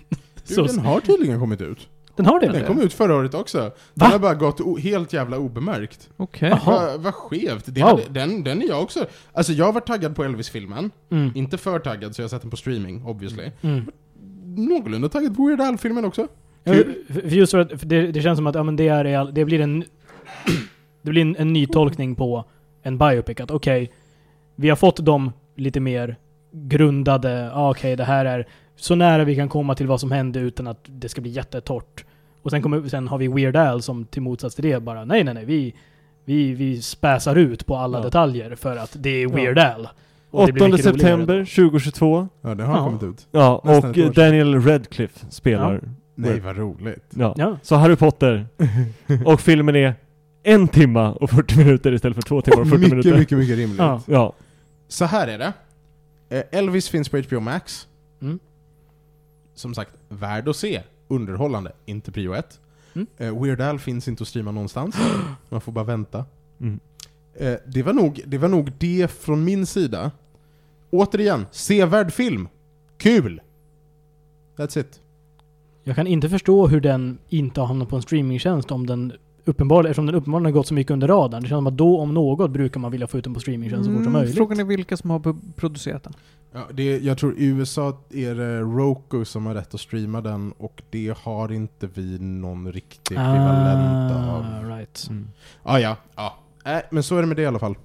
[0.48, 1.90] Du, så, den har tydligen kommit ut.
[2.16, 2.48] den har det?
[2.48, 3.60] Den kom ut förra året också.
[3.60, 4.06] Den Va?
[4.06, 6.10] har bara gått helt jävla obemärkt.
[6.18, 6.50] Okej.
[6.50, 6.88] Jaha.
[6.92, 7.64] Vad vad skevt.
[7.68, 7.90] Det Wow.
[7.90, 9.06] hade, den, den är jag också.
[9.34, 10.92] Alltså jag varit taggad på Elvis-filmen.
[11.12, 11.32] Mm.
[11.36, 13.52] Inte för taggad så jag har sett den på streaming, obviously.
[13.62, 13.86] Mm.
[14.46, 16.28] Någorlunda taggad på Weird Al-filmen också.
[16.64, 16.74] Ja,
[17.08, 19.62] för just för att det, det känns som att ja, men det, är, det blir
[19.62, 19.84] en
[21.02, 22.46] det blir en, en ny tolkning på
[22.82, 23.40] en biopic.
[23.40, 23.92] Att okej,
[24.56, 26.16] vi har fått dem lite mer
[26.52, 27.52] grundade.
[27.54, 30.68] Ja, okej, det här är så nära vi kan komma till vad som hände utan
[30.68, 32.06] att det ska bli jättetort.
[32.42, 35.24] Och sen, kommer, sen har vi Weird Al som till motsats till det bara nej,
[35.24, 35.46] nej, nej.
[35.46, 35.76] Vi,
[36.26, 38.04] vi, vi späsar ut på alla Ja.
[38.04, 39.36] detaljer för att det är Ja.
[39.36, 39.88] Weird Al.
[40.32, 41.46] Och det blir 8 mycket roligare september då.
[41.46, 42.28] 2022.
[42.42, 42.84] Ja, den har Ja.
[42.86, 43.28] kommit ut.
[43.32, 44.14] Ja, Nästan och.
[44.14, 45.82] Daniel Radcliffe spelar.
[46.16, 47.06] Nej, vad roligt.
[47.10, 47.34] Ja.
[47.38, 47.58] Ja.
[47.62, 48.48] Så Harry Potter.
[49.26, 49.94] och filmen är
[50.44, 53.20] en timma och 40 minuter istället för två timmar och 40 mycket, minuter.
[53.20, 53.80] mycket, mycket rimligt.
[53.80, 54.02] Ja.
[54.06, 54.34] Ja.
[54.88, 55.54] Så här är det.
[56.30, 57.88] Eh, Elvis finns på HBO Max.
[58.22, 58.40] Mm.
[59.54, 60.82] Som sagt, värd att se.
[61.08, 62.60] Underhållande, inte prio ett.
[62.94, 63.08] Mm.
[63.18, 64.96] Eh, Weird Al finns inte att streama någonstans.
[65.50, 66.26] Man får bara vänta.
[66.60, 66.80] Mm.
[67.34, 70.12] Eh, det, var nog, det var nog det från min sida.
[70.90, 72.48] Återigen, sevärd film.
[72.98, 73.42] Kul!
[74.56, 75.02] That's it.
[75.84, 79.14] Jag kan inte förstå hur den inte har hamnat på en streamingtjänst om den
[79.46, 81.42] uppenbarligen, eftersom den uppenbarligen har gått så mycket under radarn.
[81.44, 83.86] Det känns som att då om något brukar man vilja få ut den på streamingtjänst
[83.86, 84.36] så fort som Mm, möjligt.
[84.36, 86.14] Frågan är vilka som har producerat den.
[86.52, 90.52] Ja, det, jag tror i USA är det Roku som har rätt att streama den
[90.58, 94.46] och det har inte vi någon riktig ekvivalent av.
[94.46, 95.08] Ah, right.
[95.10, 95.28] Mm.
[95.64, 96.38] Ah, ja, ja.
[96.66, 97.76] Äh, men så är det med det i alla fall.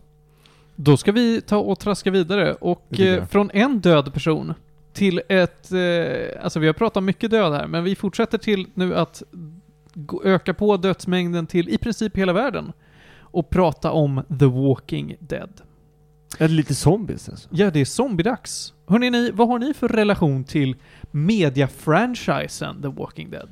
[0.77, 4.55] Då ska vi ta och traska vidare och eh, från en död person
[4.93, 5.73] till ett...
[5.73, 9.23] Eh, alltså vi har pratat mycket död här, men vi fortsätter till nu att
[10.25, 12.73] öka på dödsmängden till i princip hela världen.
[13.21, 15.61] Och prata om The Walking Dead.
[16.39, 17.49] Är det lite zombies alltså?
[17.53, 18.75] Ja, det är zombiedags.
[18.87, 20.77] Hörrni, ni, vad har ni för relation till
[21.11, 23.49] media-franchisen The Walking Dead?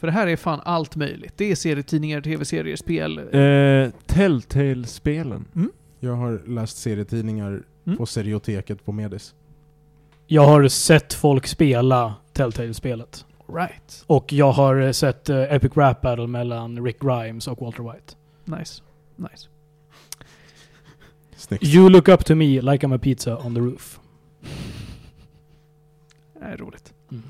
[0.00, 1.32] För det här är fan allt möjligt.
[1.36, 3.18] Det är serietidningar, tv-serier, spel.
[3.18, 5.44] Eh, Telltale-spelen.
[6.00, 7.98] Jag har läst serietidningar Mm.
[7.98, 9.34] på serioteket på Medis.
[10.26, 13.24] Jag har sett folk spela Telltale-spelet.
[13.48, 14.04] Right.
[14.06, 18.14] Och jag har eh, sett eh, Epic Rap Battle mellan Rick Grimes och Walter White.
[18.44, 18.82] Nice.
[19.16, 19.48] Nice.
[21.36, 21.64] Snyggt.
[21.64, 24.00] You look up to me like I'm a pizza on the roof.
[26.34, 26.92] Det är roligt.
[27.10, 27.22] Mm.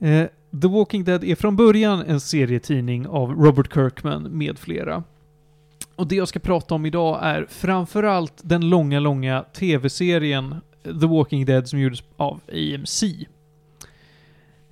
[0.00, 0.28] Eh,
[0.62, 5.04] The Walking Dead är från början en serietidning av Robert Kirkman med flera.
[5.96, 11.44] Och det jag ska prata om idag är framförallt den långa, långa tv-serien The Walking
[11.44, 13.04] Dead som gjordes av AMC.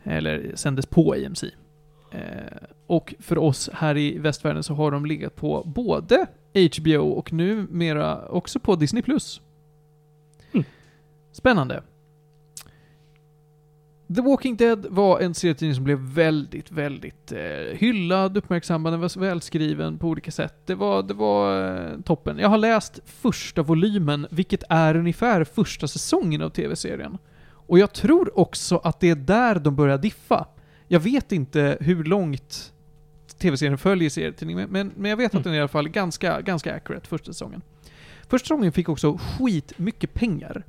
[0.05, 1.45] Eller sändes på AMC.
[2.13, 2.21] Eh,
[2.87, 6.27] och för oss här i västvärlden så har de legat på både
[6.79, 9.03] HBO och numera också på Disney+.
[10.53, 10.65] Mm.
[11.33, 11.83] Spännande.
[14.15, 19.09] The Walking Dead var en serietidning som blev väldigt, väldigt eh, hyllad, uppmärksammad, den var
[19.09, 20.55] så välskriven på olika sätt.
[20.67, 22.39] Det var, det var eh, toppen.
[22.39, 27.19] Jag har läst första volymen, vilket är ungefär första säsongen av tv-serien.
[27.69, 30.47] Och jag tror också att det är där de börjar diffa.
[30.89, 32.73] Jag vet inte hur långt
[33.39, 36.75] tv-serien följer serietidningen, men, men jag vet att den är i alla fall ganska, ganska
[36.75, 37.63] accurate första säsongen.
[38.29, 40.67] Första säsongen fick också skit mycket pengar.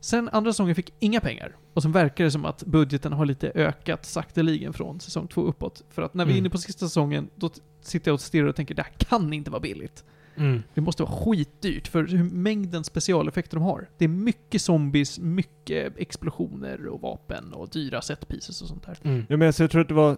[0.00, 1.56] Sen andra säsongen fick inga pengar.
[1.74, 5.84] Och sen verkar det som att budgeten har lite ökat sakteligen från säsong två uppåt.
[5.90, 6.44] För att när vi är Mm.
[6.44, 7.50] inne på sista säsongen, då
[7.80, 10.04] sitter jag och stirrar och tänker det här kan inte vara billigt.
[10.36, 10.62] Mm.
[10.74, 13.88] Det måste vara skitdyrt för hur mängden specialeffekter de har.
[13.98, 18.98] Det är mycket zombies, mycket explosioner och vapen och dyra set pieces och sånt där.
[19.02, 19.24] Mm.
[19.28, 20.16] Ja men alltså, jag tror att det var,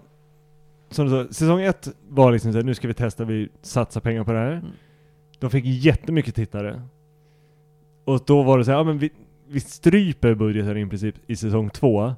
[0.90, 4.24] som du sa, säsong ett var liksom såhär, nu ska vi testa, vi satsar pengar
[4.24, 4.53] på det här.
[4.53, 4.70] Mm.
[5.39, 6.82] De fick jättemycket tittare.
[8.05, 9.11] Och då var det så här, ja men vi,
[9.49, 12.15] vi stryper budgeten i princip i säsong två.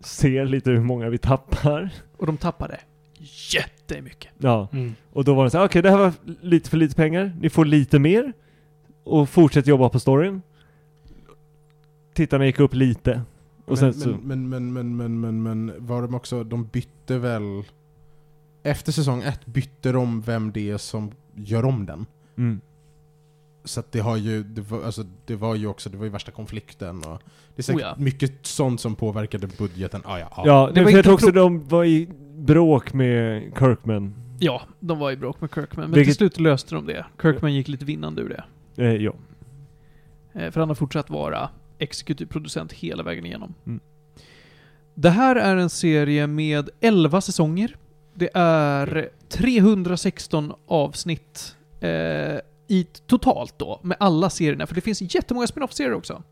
[0.00, 1.90] Ser lite hur många vi tappar.
[2.16, 2.80] Och de tappade
[3.52, 4.32] jättemycket.
[4.38, 4.68] Ja.
[4.72, 4.94] Mm.
[5.12, 7.50] Och då var det så här, okej det här var lite för lite pengar, ni
[7.50, 8.32] får lite mer.
[9.04, 10.42] Och fortsätt jobba på storyn.
[12.14, 13.22] Tittarna gick upp lite.
[13.64, 17.62] Och sen men, men, men, men, men, men, men, var de också, de bytte väl...
[18.62, 22.06] Efter säsong ett bytte de vem det är som gör om den.
[22.36, 22.60] Mm.
[23.66, 26.10] Så att det har ju, det var, alltså, det var ju också, det var ju
[26.10, 27.22] värsta konflikten och
[27.54, 27.94] det är säkert Oh ja.
[27.98, 30.02] mycket sånt som påverkade budgeten.
[30.04, 30.42] Ah, ja, ja.
[30.46, 34.14] Ja, Det var jag tror också de var i bråk med Kirkman.
[34.38, 37.06] Ja, de var i bråk med Kirkman, men Vilket- till slut löste de det.
[37.22, 38.44] Kirkman gick lite vinnande ur det.
[38.84, 39.12] Eh, ja.
[40.34, 41.48] Eh, För han har fortsatt vara
[41.78, 43.54] exekutiv producent hela vägen igenom.
[43.66, 43.80] Mm.
[44.94, 47.76] Det här är en serie med 11 säsonger.
[48.14, 52.36] Det är 316 avsnitt eh,
[52.68, 54.66] i totalt då, med alla serierna.
[54.66, 56.22] För det finns jättemånga spin-off-serier också.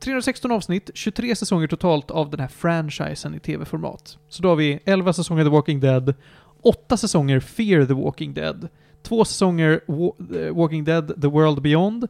[0.00, 4.18] 316 avsnitt, 23 säsonger totalt av den här franchisen i tv-format.
[4.28, 6.14] Så då har vi 11 säsonger The Walking Dead,
[6.62, 8.68] 8 säsonger Fear the Walking Dead,
[9.02, 9.80] 2 säsonger
[10.34, 12.08] eh, Walking Dead The World Beyond,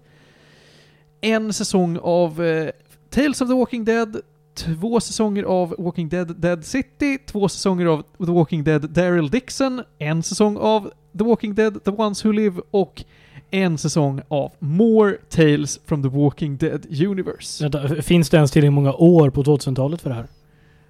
[1.20, 2.70] en säsong av eh,
[3.10, 4.20] Tales of the Walking Dead,
[4.54, 9.82] två säsonger av Walking Dead Dead City, två säsonger av The Walking Dead Daryl Dixon,
[9.98, 13.04] en säsong av The Walking Dead The Ones Who Live och
[13.50, 17.68] en säsong av More Tales from the Walking Dead Universe.
[17.68, 20.26] Vänta, finns det ens tillräckligt många år på 2000-talet för det här?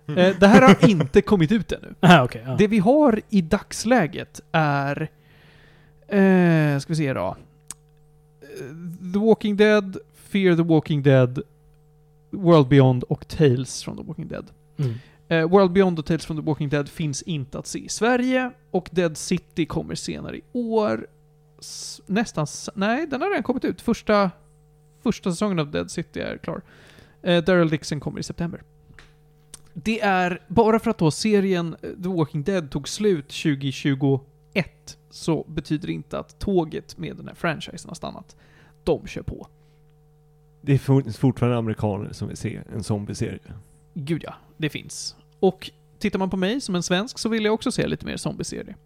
[0.08, 1.94] Eh, det här har inte kommit ut ännu.
[2.00, 2.42] Ah, okej.
[2.46, 2.56] ja.
[2.58, 5.00] Det vi har i dagsläget är...
[6.08, 7.36] Eh, ska vi se då.
[8.40, 11.42] Eh, The Walking Dead, Fear the Walking Dead,
[12.30, 14.46] World Beyond och Tales from the Walking Dead.
[14.76, 14.94] Mm.
[15.28, 18.50] Eh, World Beyond och Tales from the Walking Dead finns inte att se i Sverige
[18.70, 21.06] och Dead City kommer senare i år.
[22.06, 22.46] Nästan...
[22.74, 23.80] Nej, den har redan kommit ut.
[23.80, 24.30] Första,
[25.02, 26.62] första säsongen av Dead City är klar.
[27.22, 28.62] Eh, Daryl Dixon kommer i september.
[29.74, 35.44] Det är, bara för att då serien eh, The Walking Dead tog slut 2021 så
[35.48, 38.36] betyder det inte att tåget med den här franchisen har stannat.
[38.84, 39.48] De kör på.
[40.60, 43.40] Det finns fortfarande amerikaner som vill se en zombieserie.
[43.94, 45.16] Gud ja, det finns.
[45.40, 48.16] Och tittar man på mig som en svensk så vill jag också se lite mer
[48.16, 48.76] zombieserie.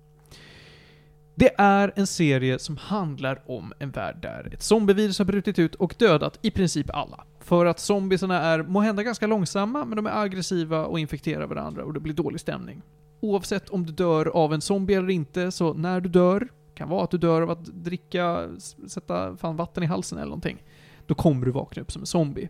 [1.34, 5.74] Det är en serie som handlar om en värld där ett zombievirus har brutit ut
[5.74, 7.24] och dödat i princip alla.
[7.40, 11.92] För att zombiesarna är måhända ganska långsamma, men de är aggressiva och infekterar varandra och
[11.92, 12.82] det blir dålig stämning.
[13.20, 17.04] Oavsett om du dör av en zombie eller inte, så när du dör, kan vara
[17.04, 18.48] att du dör av att dricka,
[18.88, 20.62] sätta fan vatten i halsen eller någonting,
[21.06, 22.48] då kommer du vakna upp som en zombie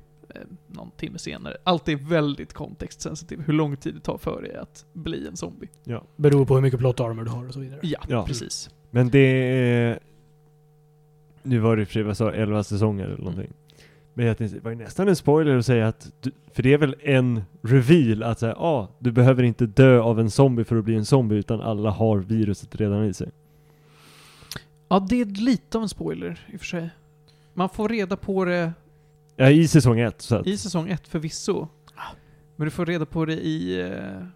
[0.67, 1.57] någon timme senare.
[1.65, 5.69] Allt är väldigt kontextsensitivt, hur lång tid det tar för dig att bli en zombie.
[5.85, 6.05] Ja.
[6.17, 7.81] Beror på hur mycket plot armor du har och så vidare.
[7.83, 8.27] Ja, Ja.
[8.27, 8.71] precis.
[8.91, 9.99] Men det är...
[11.43, 13.53] Nu var det för sig, vad sa jag, 11 säsonger eller någonting.
[14.15, 16.73] Men jag tänkte, det var ju nästan en spoiler att säga att, du, för det
[16.73, 20.65] är väl en reveal att säga, ja, ah, du behöver inte dö av en zombie
[20.65, 23.31] för att bli en zombie utan alla har viruset redan i sig.
[24.89, 26.91] Ja, det är lite av en spoiler i och för sig.
[27.55, 28.73] Man får reda på det
[29.37, 31.69] Ja, i säsong ett så att, i säsong ett förvisso.
[32.57, 33.81] Men du får reda på det i...
[33.81, 34.27] Eh,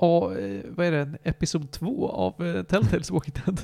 [0.00, 1.08] ja, eh, vad är det?
[1.22, 3.60] Episod två av eh, Telltales Walking Dead.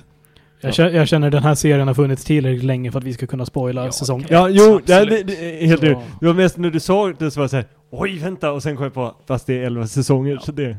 [0.61, 3.27] Jag, känner, jag känner den här serien har funnits tillräckligt länge för att vi ska
[3.27, 4.27] kunna spoila Ja, säsong.
[4.29, 5.99] Ja, jo, det, det, det är helt rätt.
[6.21, 8.77] Det var mest när du sa det så var jag såhär, oj vänta, och sen
[8.77, 10.41] kom jag på, fast det är 11 säsonger, Ja.
[10.41, 10.77] så det...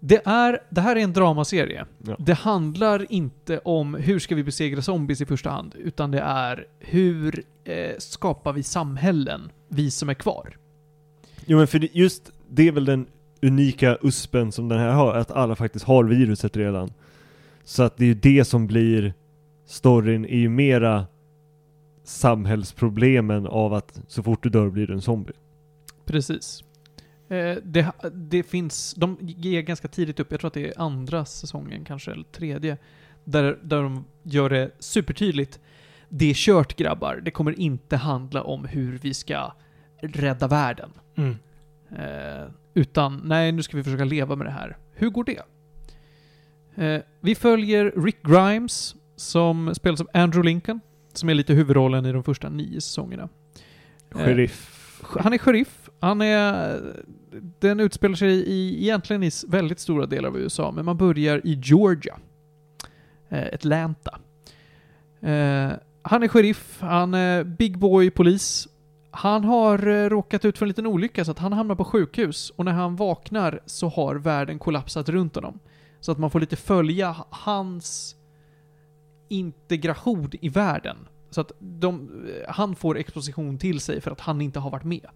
[0.00, 1.84] Det, är, det här är en dramaserie.
[2.06, 2.16] Ja.
[2.18, 6.66] Det handlar inte om hur ska vi besegra zombies i första hand, utan det är
[6.78, 10.56] hur eh, skapar vi samhällen, vi som är kvar.
[11.46, 13.06] Jo men för just, det är väl den
[13.42, 16.92] unika USPen som den här har, att alla faktiskt har viruset redan.
[17.64, 19.14] Så att det är ju det som blir
[19.66, 21.06] storyn, är ju mera
[22.04, 25.32] samhällsproblemen av att så fort du dör blir du en zombie.
[26.04, 26.64] Precis.
[27.28, 31.24] Eh, det, det finns, de ger ganska tidigt upp, jag tror att det är andra
[31.24, 32.78] säsongen kanske, eller tredje,
[33.24, 35.60] där, där de gör det supertydligt.
[36.16, 39.52] Det är kört grabbar, det kommer inte handla om hur vi ska
[40.00, 40.90] rädda världen.
[41.14, 41.36] Mm.
[41.90, 44.76] Eh, utan, nej, nu ska vi försöka leva med det här.
[44.92, 45.42] Hur går det?
[46.84, 50.80] Eh, vi följer Rick Grimes, som spelas av Andrew Lincoln,
[51.12, 53.28] som är lite huvudrollen i de första nio säsongerna.
[54.10, 54.70] Eh, Sheriff.
[55.18, 55.90] Han är sheriff.
[56.00, 56.80] Han är...
[57.58, 61.60] Den utspelar sig i, egentligen i väldigt stora delar av USA, men man börjar i
[61.62, 62.18] Georgia.
[63.28, 64.18] Eh, Atlanta.
[66.04, 68.68] Eh, han är sheriff, han är big boy polis.
[69.10, 72.50] Han har eh, råkat ut för en liten olycka så att han hamnar på sjukhus
[72.50, 75.58] och när han vaknar så har världen kollapsat runt honom.
[76.00, 78.16] Så att man får lite följa hans
[79.28, 80.96] integration i världen.
[81.30, 82.10] Så att de,
[82.48, 85.06] han får exposition till sig för att han inte har varit med.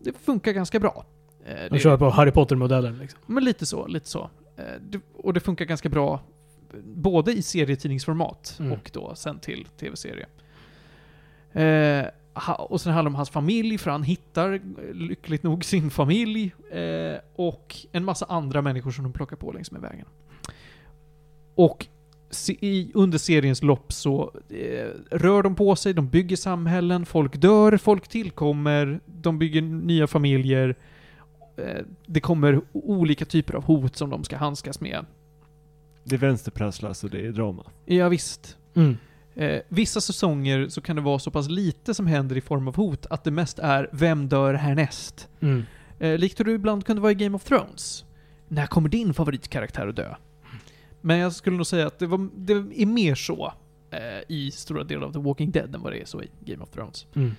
[0.00, 1.06] Det funkar ganska bra.
[1.46, 3.20] Eh, De kör på Harry Potter-modellen liksom.
[3.26, 4.30] men lite så, lite så.
[4.56, 6.20] Eh, och det funkar ganska bra
[6.84, 8.72] både i serietidningsformat Mm.
[8.72, 10.26] och då sen till tv-serie.
[11.52, 12.06] Eh,
[12.58, 14.60] och sen handlar det om hans familj, för han hittar eh,
[14.94, 16.54] lyckligt nog sin familj.
[16.70, 20.06] Eh, och en massa andra människor som de plockar på längs med vägen.
[21.54, 21.86] Och
[22.48, 27.76] i, under seriens lopp så eh, rör de på sig, de bygger samhällen, folk dör,
[27.76, 30.74] folk tillkommer, de bygger nya familjer.
[31.56, 35.04] Eh, det kommer olika typer av hot som de ska handskas med.
[36.04, 37.64] Det är vänsterprasslas och det är drama.
[37.84, 38.56] Ja, visst.
[38.74, 38.96] Mm.
[39.34, 42.76] Eh, vissa säsonger så kan det vara så pass lite som händer i form av
[42.76, 45.28] hot att det mest är vem dör härnäst?
[45.40, 45.62] Mm.
[45.98, 48.04] Eh, likt hur du ibland kunde vara i Game of Thrones.
[48.48, 50.14] När kommer din favoritkaraktär att dö?
[51.00, 53.52] Men jag skulle nog säga att det, var, det är mer så
[53.90, 53.98] eh,
[54.28, 56.70] i stora delar av The Walking Dead än vad det är så i Game of
[56.70, 57.06] Thrones.
[57.14, 57.32] Mm.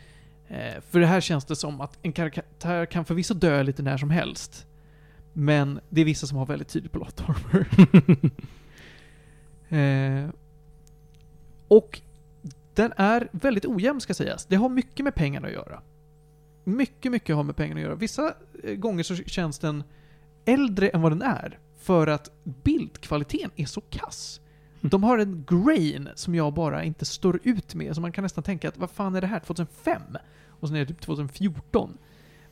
[0.48, 3.98] Eh, för det här känns det som att en karaktär kan förvisso dö lite när
[3.98, 4.68] som helst.
[5.34, 7.68] Men det är vissa som har väldigt tydlig plot armor.
[9.70, 10.30] eh,
[11.68, 12.02] och
[12.74, 14.46] den är väldigt ojämn ska sägas.
[14.46, 15.82] Det har mycket med pengarna att göra.
[16.64, 17.96] Mycket, mycket har med pengarna att göra.
[17.96, 18.34] Vissa
[18.64, 19.84] eh, gånger så känns den
[20.46, 21.60] äldre än vad den är.
[21.82, 24.42] För att bildkvaliteten är så kass.
[24.82, 27.96] De har en grain som jag bara inte står ut med.
[27.96, 29.40] Så man kan nästan tänka att vad fan är det här?
[29.40, 30.02] 2005?
[30.48, 31.98] Och sen är det typ 2014.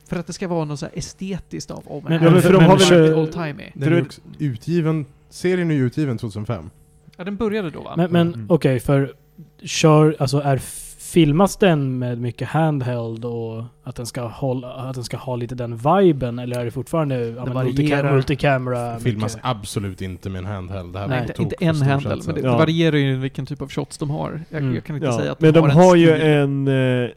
[0.05, 2.53] För att det ska vara något så här estetiskt av, oh, men, Men- men för
[2.53, 3.71] de har väl- är old timey.
[3.73, 6.69] Den är För- också utgiven, serien är ju utgiven 2005.
[7.17, 7.93] Ja, den började då va?
[7.97, 8.45] Men, men Mm.
[8.49, 9.13] okej, för
[9.63, 10.57] kör, alltså är
[11.13, 15.55] filmas den med mycket handheld och att den ska hålla, att den ska ha lite
[15.55, 18.13] den viben eller är det fortfarande ja, men multica- varierar.
[18.13, 18.99] multicamera?
[18.99, 19.49] Filmas mycket?
[19.49, 20.93] absolut inte med en handheld.
[20.93, 22.51] Det här Nej, inte, inte en handel, men det, Ja.
[22.51, 24.41] det varierar ju vilken typ av shots de har.
[24.49, 24.75] Jag, Mm.
[24.75, 27.09] jag kan inte Ja, säga att men de en har ju en eh,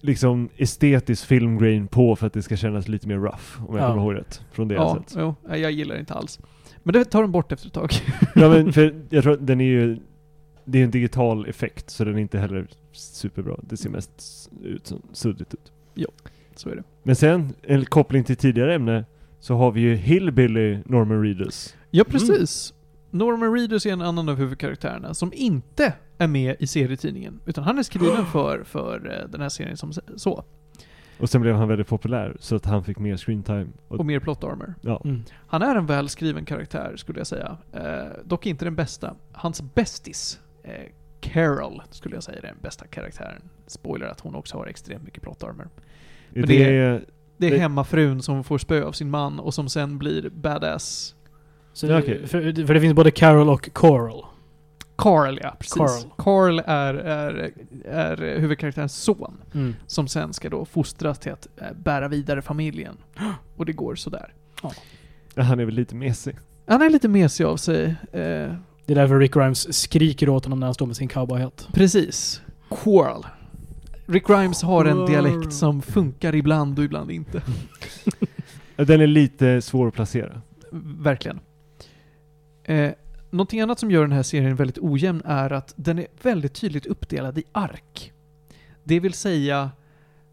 [0.00, 3.88] liksom estetisk filmgrain på för att det ska kännas lite mer rough, om jag Ja.
[3.88, 4.42] kommer ihåg rätt.
[4.52, 5.16] Från det jag Ja, sett.
[5.20, 6.40] jo, nej, jag gillar det inte alls.
[6.82, 7.90] Men det tar de bort efter ett tag.
[8.34, 9.98] Ja men för jag tror att den är ju,
[10.64, 13.56] det är en digital effekt så den är inte heller superbra.
[13.62, 15.72] Det ser mest ut som suddigt ut.
[16.56, 16.82] Så är det.
[17.02, 19.04] Men sen, en koppling till tidigare ämne,
[19.40, 21.76] så har vi ju Hillbilly Norman Reedus.
[21.90, 22.74] Ja, precis.
[23.10, 27.40] Norman Reedus är en annan av huvudkaraktärerna som inte är med i serietidningen.
[27.46, 30.44] Utan han är skriven för, för eh, den här serien som så.
[31.20, 33.66] Och sen blev han väldigt populär så att han fick mer screentime.
[33.88, 34.74] Och, Och mer plot armor.
[34.80, 35.00] ja.
[35.04, 35.22] Mm.
[35.46, 37.56] Han är en välskriven karaktär skulle jag säga.
[37.72, 39.14] Eh, dock inte den bästa.
[39.32, 40.72] Hans bästis, eh,
[41.20, 43.42] Carol, skulle jag säga är den bästa karaktären.
[43.66, 45.68] Spoiler att hon också har extremt mycket plot armor.
[46.30, 47.04] det, Men det- är,
[47.36, 51.14] Det är Det- hemmafrun som får spö av sin man och som sen blir badass.
[51.72, 52.26] Så, okej.
[52.26, 54.24] för, för det finns både Carol och Coral.
[55.02, 55.76] Carl, ja precis.
[55.76, 56.10] Carl.
[56.16, 57.52] Carl är, är,
[57.86, 59.34] är huvudkaraktärens son.
[59.54, 59.74] Mm.
[59.86, 62.96] Som sen ska då fostras till att eh, bära vidare familjen.
[63.56, 64.32] Och det går sådär.
[65.34, 66.36] ja, han är väl lite mesig.
[66.66, 67.84] Han är lite mesig av sig.
[68.12, 68.54] Eh,
[68.86, 71.68] Det är därför Rick Grimes skriker åt honom när han står med sin cowboyhatt.
[71.72, 72.42] precis.
[72.70, 73.22] Quarl.
[74.06, 77.42] Rick Grimes har en dialekt som funkar ibland och ibland inte.
[78.76, 80.40] Den är lite svår att placera.
[81.00, 81.40] Verkligen.
[82.64, 82.90] Eh,
[83.32, 86.86] någonting annat som gör den här serien väldigt ojämn är att den är väldigt tydligt
[86.86, 88.12] uppdelad i ark.
[88.84, 89.70] Det vill säga,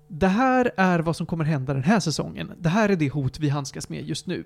[0.08, 2.52] det här är vad som kommer hända den här säsongen.
[2.58, 4.46] Det här är det hot vi handskas med just nu.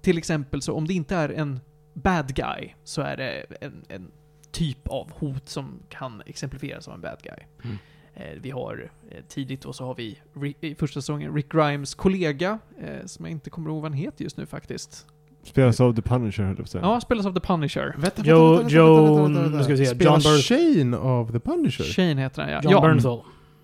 [0.00, 1.60] Till exempel så om det inte är en
[1.94, 4.10] bad guy så är det en, en
[4.52, 7.46] typ av hot som kan exemplifieras av en bad guy.
[7.64, 7.78] Mm.
[8.14, 10.18] Eh, vi har eh, tidigt och så har vi
[10.60, 14.24] i första säsongen Rick Grimes kollega, eh, som jag inte kommer ihåg vad han heter
[14.24, 15.06] just nu faktiskt.
[15.42, 16.84] Spelas av The Punisher höll jag på att säga.
[16.84, 17.94] Ja, spelas av The Punisher.
[17.98, 20.42] Vänta, Joe- vänta, vänta, Joe- vänta, vänta, vänta, nu ska vi se, Spelar John Bur-
[20.42, 21.84] Shane av The Punisher?
[21.84, 22.60] Shane heter han ja.
[22.62, 23.20] John ja, Bernthal.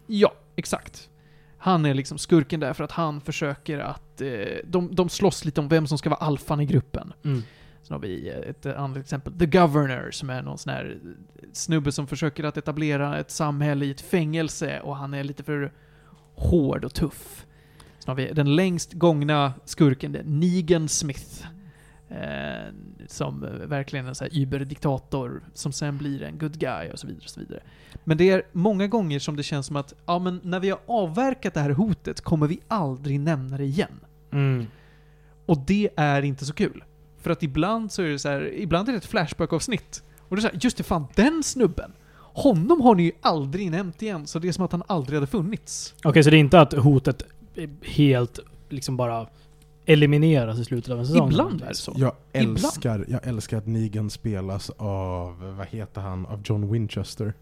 [0.06, 1.08] ja, exakt.
[1.58, 4.20] Han är liksom skurken där för att han försöker att...
[4.20, 4.28] Eh,
[4.64, 7.12] de, de slåss lite om vem som ska vara alfan i gruppen.
[7.24, 7.42] Mm.
[7.82, 10.98] Sen har vi eh, ett annat exempel, The Governor, som är någon sån här
[11.52, 15.72] snubbe som försöker att etablera ett samhälle i ett fängelse och han är lite för
[16.34, 17.46] hård och tuff.
[17.98, 21.44] Sen har vi den längst gångna skurken, Negan Smith.
[22.08, 22.72] Eh,
[23.06, 27.30] som verkligen en här überdiktator som sen blir en good guy och så vidare och
[27.30, 27.60] så vidare.
[28.04, 30.80] Men det är många gånger som det känns som att, ja men när vi har
[30.86, 34.00] avverkat det här hotet kommer vi aldrig nämna det igen.
[34.32, 34.66] Mm.
[35.46, 36.84] Och det är inte så kul.
[37.18, 40.02] För att ibland så är det så här, ibland är det ett Flashback-avsnitt.
[40.28, 41.92] Och det är så här, just det fan, den snubben!
[42.18, 45.26] Honom har ni ju aldrig nämnt igen, så det är som att han aldrig hade
[45.26, 45.94] funnits.
[46.04, 47.22] Okej, så det är inte att hotet
[47.82, 48.38] helt
[48.68, 49.26] liksom bara
[49.86, 51.28] elimineras i slutet av en säsong?
[51.30, 51.92] Ibland är det så.
[51.96, 52.56] Jag Ibland.
[52.58, 57.34] älskar, jag älskar att Negan spelas av, vad heter han, av John Winchester.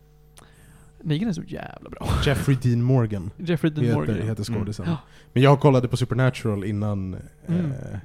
[1.03, 2.09] Negan är så jävla bra.
[2.27, 4.29] Jeffrey Dean Morgan Jeffrey Dean heter, Morgan.
[4.29, 4.87] heter skådisen.
[4.89, 4.97] Ja.
[5.33, 7.17] Men jag kollade på Supernatural innan
[7.47, 7.67] Mm.
[7.71, 7.99] eh,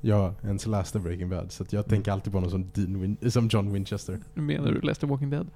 [0.00, 3.30] jag ens läste Breaking Bad, så att jag tänker alltid på honom som, Dean Win-
[3.30, 4.18] som John Winchester.
[4.34, 5.46] Menar du Lester Walking Dead?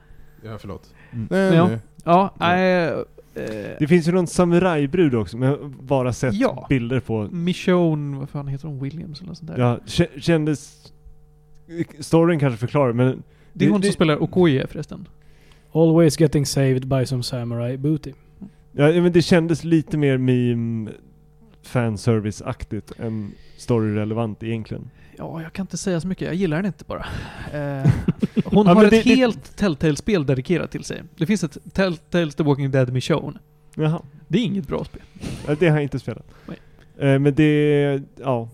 [0.44, 0.94] Ja, förlåt.
[1.12, 1.26] Mm.
[1.30, 1.68] Nej, Ja.
[1.68, 1.78] nej.
[2.04, 3.04] Ja, Ja.
[3.34, 3.44] Eh,
[3.78, 6.66] Det finns ju någon samurajbrud också, men jag har bara sett Ja.
[6.68, 7.28] bilder på.
[7.32, 8.78] Michonne, vad fan heter hon?
[8.82, 9.58] Williams eller något sånt där.
[9.58, 10.92] Ja, kä- kändes...
[11.98, 13.22] Storyn kanske förklarar, men
[13.52, 15.08] det är hon det- som spelar Okoye förresten.
[15.72, 18.12] Always getting saved by some samurai booty.
[18.72, 20.90] Ja, men det kändes lite mer meme
[21.62, 24.90] fanservice-aktigt än story-relevant egentligen.
[25.18, 26.26] Ja, jag kan inte säga så mycket.
[26.26, 27.06] Jag gillar den inte bara.
[27.52, 27.90] Eh,
[28.44, 31.02] hon Ja, har ett det- det- helt Telltale-spel dedikerat till sig.
[31.16, 33.38] Det finns ett Telltales The Walking Dead Michonne.
[33.74, 35.02] Jaha, Det är inget bra spel.
[35.46, 36.26] ja, det har jag inte spelat.
[36.98, 38.48] Eh, men det, ja,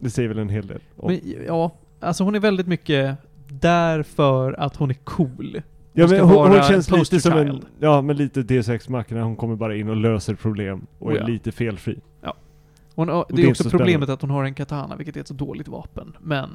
[0.00, 0.80] det säger väl en hel del.
[0.96, 1.70] om- Men ja,
[2.00, 3.16] alltså hon är väldigt mycket
[3.48, 5.62] där för att hon är cool.
[5.92, 9.36] ja, men hon, hon känns lite som en, ja men lite Deus Ex Machina, hon
[9.36, 11.26] kommer bara in och löser problem och Oh är ja.
[11.26, 11.98] lite felfri.
[12.96, 14.12] Hon, har- det det är också problemet spännande.
[14.12, 16.16] att hon har en katana, vilket är ett så dåligt vapen.
[16.20, 16.52] Men i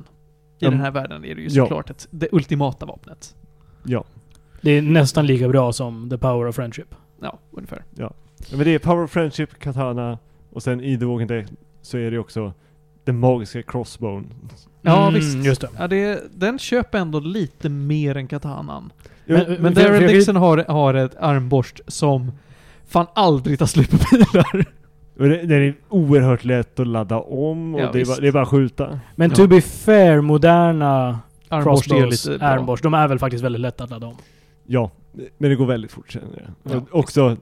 [0.59, 1.63] Ja, den men- här världen är det ju Ja.
[1.63, 3.35] såklart ett, det ultimata vapnet.
[3.84, 4.03] Ja.
[4.61, 6.95] Det är nästan lika bra som The Power of Friendship.
[7.22, 7.84] Ja, ungefär.
[7.95, 8.13] ja.
[8.51, 10.18] Men det är Power of Friendship, Katana
[10.51, 11.45] och sen i The Walking Dead
[11.81, 12.53] så är det också
[13.03, 14.27] den magiska crossbone.
[14.81, 15.45] Ja, Mm, visst.
[15.45, 15.68] just det.
[15.77, 18.91] Ja, det, den köper ändå lite mer än katanan.
[19.26, 22.31] Ja, Men- Men för Darren Dixon har, har ett armborst som
[22.88, 24.65] fan aldrig tar slut på pilar.
[25.22, 28.27] Och det, den är oerhört lätt att ladda om och Ja, det, är bara, det
[28.27, 28.99] är bara att skjuta.
[29.15, 29.35] Men Ja.
[29.35, 31.19] to be fair, moderna
[31.49, 34.15] crossbows, armborst, de är väl faktiskt väldigt lätta att ladda om.
[34.68, 34.91] Ja,
[35.38, 36.85] men det går väldigt fort känner jag.
[36.91, 37.38] Också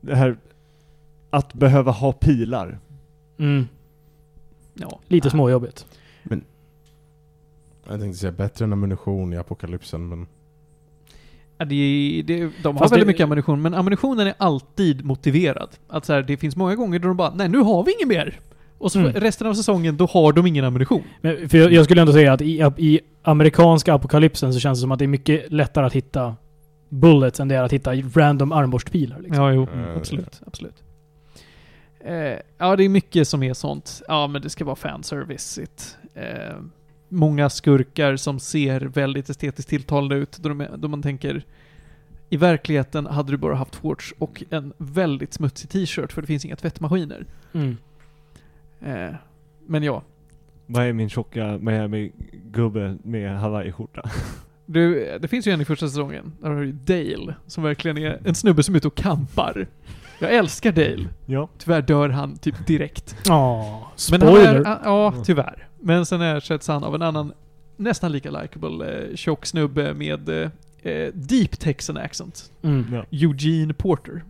[0.00, 0.36] det här
[1.30, 2.78] att behöva ha pilar.
[3.38, 3.68] Mm.
[4.74, 5.00] Ja.
[5.08, 5.30] Lite Nej.
[5.30, 5.86] småjobbigt.
[7.88, 10.26] Jag tänkte säga bättre än ammunition i apokalypsen, men
[11.58, 15.68] Ja, det, det, de har Fast väldigt det- mycket ammunition, men ammunitionen är alltid motiverad.
[15.88, 18.08] Att så här, det finns många gånger då de bara Nej, nu har vi inget
[18.08, 18.40] mer!
[18.78, 19.12] Och så Mm.
[19.12, 21.02] resten av säsongen, då har de ingen ammunition.
[21.20, 24.80] Men, för jag, jag skulle ändå säga att i, i amerikanska apokalypsen så känns det
[24.80, 26.36] som att det är mycket lättare att hitta
[26.88, 29.18] bullets än det är att hitta random armborstpilar.
[29.20, 29.44] Liksom.
[29.44, 29.66] Ja, jo.
[29.74, 29.96] Mm.
[29.96, 30.40] Absolut.
[30.46, 30.74] Absolut.
[32.04, 32.14] Eh,
[32.58, 34.02] ja, det är mycket som är sånt.
[34.08, 35.96] Ja, men det ska vara fanserviceigt.
[36.14, 36.54] Eh,
[37.14, 40.38] många skurkar som ser väldigt estetiskt tilltalande ut.
[40.40, 41.44] Då, de, då man tänker
[42.30, 46.44] i verkligheten hade du bara haft shorts och en väldigt smutsig t-shirt för det finns
[46.44, 47.26] inga tvättmaskiner.
[47.52, 47.76] Mm.
[48.80, 49.14] Eh,
[49.66, 50.02] men ja,
[50.66, 54.10] Vad är min tjocka Miami-gubbe med hawaiiskjorta?
[54.66, 56.32] du, det finns ju en i första säsongen.
[56.40, 59.66] Där har du ju Dale, som verkligen är en snubbe som är ute och kampar.
[60.18, 61.08] Jag älskar Dale.
[61.26, 61.48] Ja.
[61.58, 63.16] Tyvärr dör han typ direkt.
[63.24, 64.54] Ja, Men spoiler.
[64.54, 65.68] är, ja, tyvärr.
[65.86, 67.32] Men sen ersätts han av en annan,
[67.76, 70.50] nästan lika likable, eh, tjock snubbe med eh,
[70.82, 72.52] eh, deep Texan accent.
[72.62, 72.86] mm.
[72.92, 73.04] ja.
[73.10, 74.24] Eugene Porter.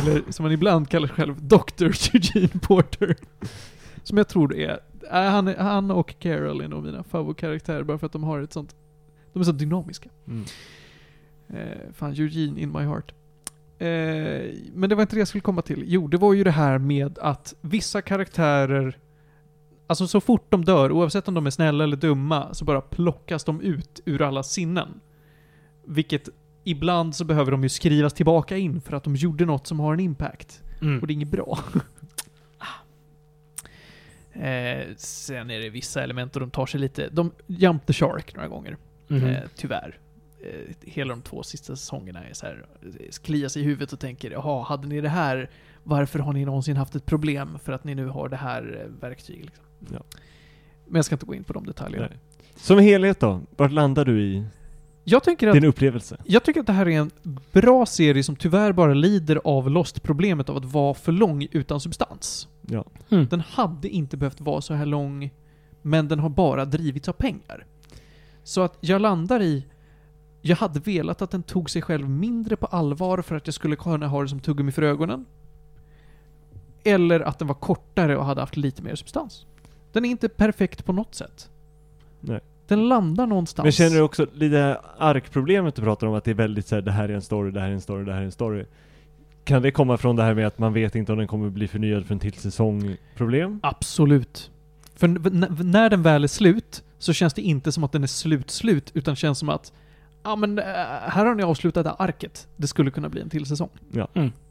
[0.00, 1.84] Eller som han ibland kallar sig själv, Dr.
[2.14, 3.16] Eugene Porter.
[4.02, 4.70] Som jag tror är,
[5.12, 8.40] äh, han, är- han och Carol är nog mina favoritkaraktärer bara för att de har
[8.40, 8.76] ett sånt,
[9.32, 10.08] de är så dynamiska.
[10.26, 10.44] Mm.
[11.48, 13.12] Eh, fan, Eugene in my heart.
[13.78, 15.84] Eh, men det var inte det jag skulle komma till.
[15.86, 18.98] Jo, det var ju det här med att vissa karaktärer,
[19.88, 23.44] alltså så fort de dör, oavsett om de är snälla eller dumma, så bara plockas
[23.44, 25.00] de ut ur alla sinnen.
[25.84, 26.28] Vilket
[26.64, 29.94] ibland så behöver de ju skrivas tillbaka in för att de gjorde något som har
[29.94, 30.62] en impact.
[30.82, 31.00] Mm.
[31.00, 31.58] Och det är inget bra.
[34.32, 38.34] eh, sen är det vissa element och de tar sig lite, de jump the shark
[38.34, 38.76] några gånger.
[39.08, 39.24] Mhm.
[39.24, 39.98] Eh, tyvärr.
[40.42, 44.00] Eh, hela de två sista säsongerna är så här, eh, kliar sig i huvudet och
[44.00, 45.50] tänker jaha, hade ni det här,
[45.82, 49.00] varför har ni någonsin haft ett problem för att ni nu har det här eh,
[49.00, 49.44] verktyget?
[49.44, 49.64] Liksom.
[49.92, 50.18] Ja.
[50.86, 52.06] Men jag ska inte gå in på de detaljerna.
[52.06, 52.18] Nej.
[52.56, 53.40] Som helhet då?
[53.56, 54.44] Vart landar du i
[55.04, 56.16] Jag tycker att din upplevelse?
[56.24, 57.10] Jag tycker att det här är en
[57.52, 62.48] bra serie som tyvärr bara lider av Lost-problemet av att vara för lång utan substans.
[62.62, 62.84] Ja.
[63.10, 63.26] Mm.
[63.26, 65.30] Den hade inte behövt vara så här lång,
[65.82, 67.66] men den har bara drivits av pengar.
[68.42, 69.64] Så att jag landar i,
[70.40, 73.76] jag hade velat att den tog sig själv mindre på allvar för att jag skulle
[73.76, 75.26] kunna ha det som tuggummi för ögonen.
[76.84, 79.46] Eller att den var kortare och hade haft lite mer substans.
[79.92, 81.50] Den är inte perfekt på något sätt.
[82.20, 82.40] Nej.
[82.66, 83.64] Den landar någonstans.
[83.64, 86.82] Men känner du också lite arkproblemet du pratar om, att det är väldigt så här,
[86.82, 88.64] det här är en story, det här är en story, det här är en story.
[89.44, 91.68] Kan det komma från det här med att man vet inte om den kommer bli
[91.68, 93.60] förnyad för en till säsong problem?
[93.62, 94.50] Absolut.
[94.94, 95.08] För
[95.64, 99.16] när den väl är slut så känns det inte som att den är slut-slut, utan
[99.16, 99.72] känns som att
[100.22, 102.48] Ja men äh, här har ni avslutat det arket.
[102.56, 103.70] Det skulle kunna bli en till säsong.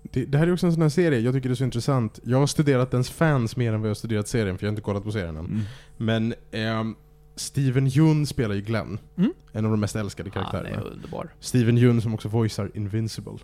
[0.02, 2.19] Det, det här är också en sån här serie, jag tycker det är så intressant.
[2.23, 4.73] Jag har studerat dens fans mer än vad jag har studerat serien, för jag har
[4.73, 5.45] inte kollat på serien än.
[5.45, 5.61] Mm.
[5.98, 6.95] Men ehm,
[7.35, 8.99] Steven Yeun spelar ju Glenn.
[9.18, 9.34] Mm.
[9.52, 10.81] En av de mest älskade Han karaktärerna.
[10.81, 11.30] är underbar.
[11.39, 13.38] Steven Yeun som också voicear Invincible.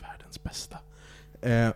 [0.00, 0.78] Världens bästa.
[1.42, 1.70] Eh,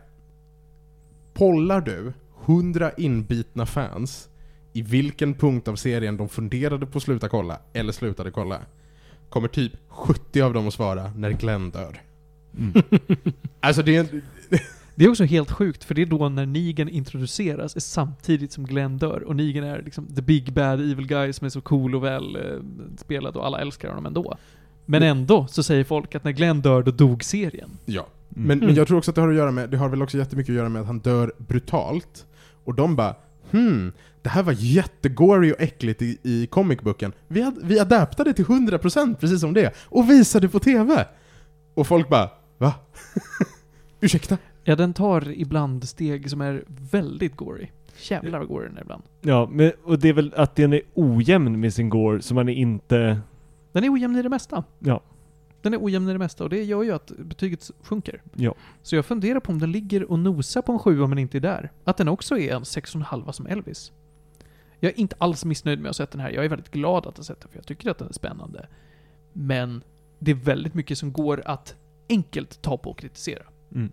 [1.34, 2.12] pollar du
[2.46, 4.28] 100 inbitna fans
[4.72, 8.60] i vilken punkt av serien de funderade på att sluta kolla, eller slutade kolla,
[9.28, 12.02] kommer typ 70 av dem att svara när Glenn dör.
[12.58, 12.82] Mm.
[13.60, 14.22] Alltså det är en,
[14.94, 18.66] Det är också helt sjukt, för det är då när Negan introduceras är samtidigt som
[18.66, 19.22] Glenn dör.
[19.22, 22.36] Och Negan är liksom the big bad evil guy som är så cool och väl
[22.36, 22.42] eh,
[22.96, 24.36] spelad och alla älskar honom ändå.
[24.86, 27.70] Men ändå så säger folk att när Glenn dör, då dog serien.
[27.84, 28.06] Ja.
[28.36, 28.48] Mm.
[28.48, 28.74] Men, men Mm.
[28.76, 30.56] jag tror också att det har att göra med, det har väl också jättemycket att
[30.56, 32.26] göra med att han dör brutalt.
[32.64, 33.14] Och de bara
[33.50, 33.92] Hmm,
[34.22, 37.12] det här var jättegory och äckligt i, i comicbooken.
[37.28, 41.06] Vi, ad, vi adaptade till 100% precis som det, och visade på TV!
[41.74, 42.74] Och folk bara Va?
[44.00, 44.38] Ursäkta?
[44.64, 47.68] Ja, den tar ibland steg som är väldigt gory.
[48.08, 49.02] Jävlar vad gory den är ibland.
[49.20, 52.48] Ja, men, och det är väl att den är ojämn med sin gore, så man
[52.48, 53.20] är inte...
[53.72, 54.64] Den är ojämn i det mesta.
[54.78, 55.00] Ja.
[55.62, 58.22] Den är ojämn i det mesta och det gör ju att betyget sjunker.
[58.34, 58.54] Ja.
[58.82, 61.40] Så jag funderar på om den ligger och nosar på en sjua men inte är
[61.40, 61.72] där.
[61.84, 63.92] Att den också är en 6,5 som Elvis.
[64.80, 66.30] Jag är inte alls missnöjd med att ha sett den här.
[66.30, 68.68] Jag är väldigt glad att ha sett den för jag tycker att den är spännande.
[69.32, 69.82] Men
[70.18, 71.76] det är väldigt mycket som går att
[72.08, 73.42] enkelt ta på och kritisera.
[73.74, 73.92] Mm.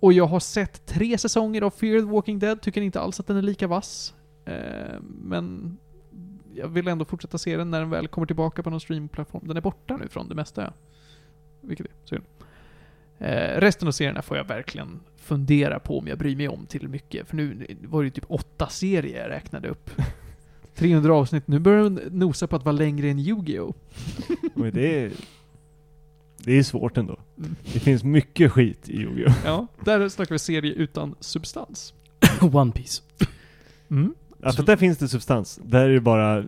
[0.00, 3.26] Och jag har sett tre säsonger av Fear the Walking Dead, tycker inte alls att
[3.26, 4.14] den är lika vass.
[4.44, 5.76] Eh, men
[6.54, 9.48] jag vill ändå fortsätta se den när den väl kommer tillbaka på någon streamplattform.
[9.48, 10.72] Den är borta nu från det mesta.
[11.60, 12.24] Vilket är synd.
[13.20, 16.88] Eh, resten av serierna får jag verkligen fundera på om jag bryr mig om till
[16.88, 17.28] mycket.
[17.28, 19.90] För nu var det ju typ åtta serier jag räknade upp.
[20.74, 21.48] 300 avsnitt.
[21.48, 23.74] Nu börjar den nosa på att vara längre än Yu-Gi-Oh!
[24.54, 25.12] Och det är...
[26.38, 27.18] Det är svårt ändå.
[27.38, 27.56] Mm.
[27.72, 29.34] Det finns mycket skit i Yu-Gi-Oh!
[29.44, 31.94] Ja, där snackar vi serie utan substans.
[32.40, 33.02] One Piece.
[33.90, 34.14] Mm.
[34.42, 35.60] Ja, för där finns det substans.
[35.64, 36.44] Där är det bara...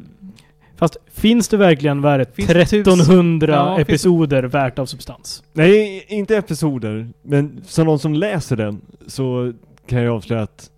[0.77, 5.43] Fast finns det verkligen Finns det tusen- 1300 Ja, episoder värt av substans?
[5.53, 7.09] Nej, inte episoder.
[7.23, 9.53] Men som någon som läser den så
[9.87, 10.71] kan jag avslöja att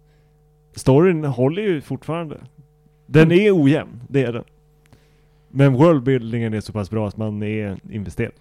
[0.75, 2.37] storyn håller ju fortfarande.
[3.07, 3.39] Den Mm.
[3.47, 4.45] är ojämn, det är den.
[5.51, 8.33] Men worldbuildingen är så pass bra att man är investerad.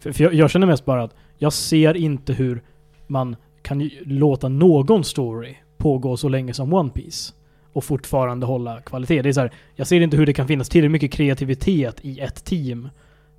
[0.00, 2.62] För, för jag, jag känner mest bara att jag ser inte hur
[3.06, 7.32] man kan ju låta någon story pågå så länge som One Piece
[7.72, 9.22] och fortfarande hålla kvalitet.
[9.22, 12.20] Det är så här, jag ser inte hur det kan finnas tillräckligt mycket kreativitet i
[12.20, 12.88] ett team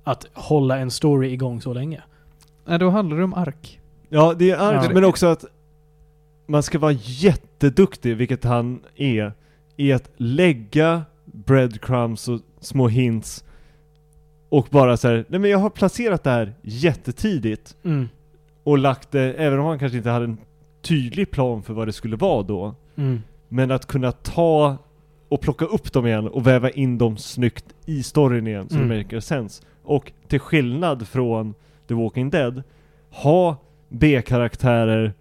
[0.04, 2.02] att hålla en story igång så länge.
[2.64, 3.80] Nej, då handlar det om ark.
[4.08, 4.90] Ja, det är argt, Ja.
[4.94, 5.44] men också att
[6.46, 9.32] man ska vara jätteduktig, vilket han är,
[9.76, 13.44] i att lägga breadcrumbs och små hints
[14.48, 18.08] och bara så här, nej men jag har placerat det här jättetidigt Mm.
[18.64, 20.38] och lagt det, även om han kanske inte hade en
[20.82, 23.22] tydlig plan för vad det skulle vara då, Mm.
[23.52, 24.76] Men att kunna ta
[25.28, 28.88] och plocka upp dem igen och väva in dem snyggt i storyn igen så Mm.
[28.88, 29.62] det maker sense.
[29.82, 31.54] Och till skillnad från
[31.88, 32.62] The Walking Dead,
[33.10, 33.56] ha
[33.88, 35.12] B-karaktärer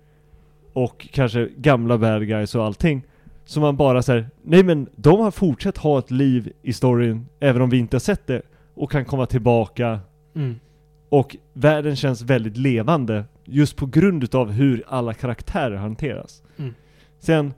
[0.74, 3.04] och kanske gamla bad guys och allting.
[3.46, 7.62] Så man bara säger, nej men de har fortsatt ha ett liv i storyn även
[7.62, 8.42] om vi inte har sett det
[8.74, 10.00] och kan komma tillbaka
[10.36, 10.60] Mm.
[11.10, 16.44] och världen känns väldigt levande just på grund utav hur alla karaktärer hanteras.
[16.58, 16.74] Mm.
[17.20, 17.54] Sen,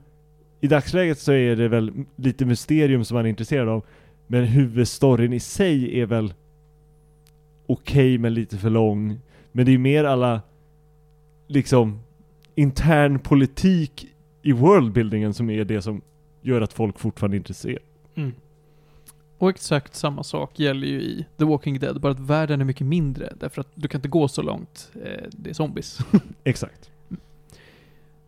[0.64, 3.84] i dagsläget så är det väl lite mysterium som man är intresserad av.
[4.26, 6.34] Men huvudstoryn i sig är väl
[7.66, 9.20] okej men lite för lång.
[9.52, 10.42] Men det är mer alla
[11.46, 12.00] liksom
[12.54, 14.06] intern politik
[14.42, 16.02] i worldbuildingen som är det som
[16.42, 17.84] gör att folk fortfarande är intresserade.
[18.14, 18.32] Mm.
[19.38, 22.86] Och exakt samma sak gäller ju i The Walking Dead, bara att världen är mycket
[22.86, 23.32] mindre.
[23.40, 24.90] Därför att du kan inte gå så långt.
[24.94, 25.98] Eh, det är zombies.
[26.44, 26.90] Exakt.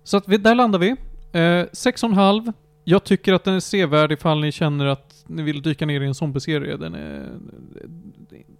[0.04, 0.96] Så att vi, där landar vi.
[1.36, 2.52] Eh, 6,5.
[2.84, 6.06] Jag tycker att den är sevärd ifall ni känner att ni vill dyka ner i
[6.06, 6.76] en zombieserie.
[6.76, 7.38] Den är...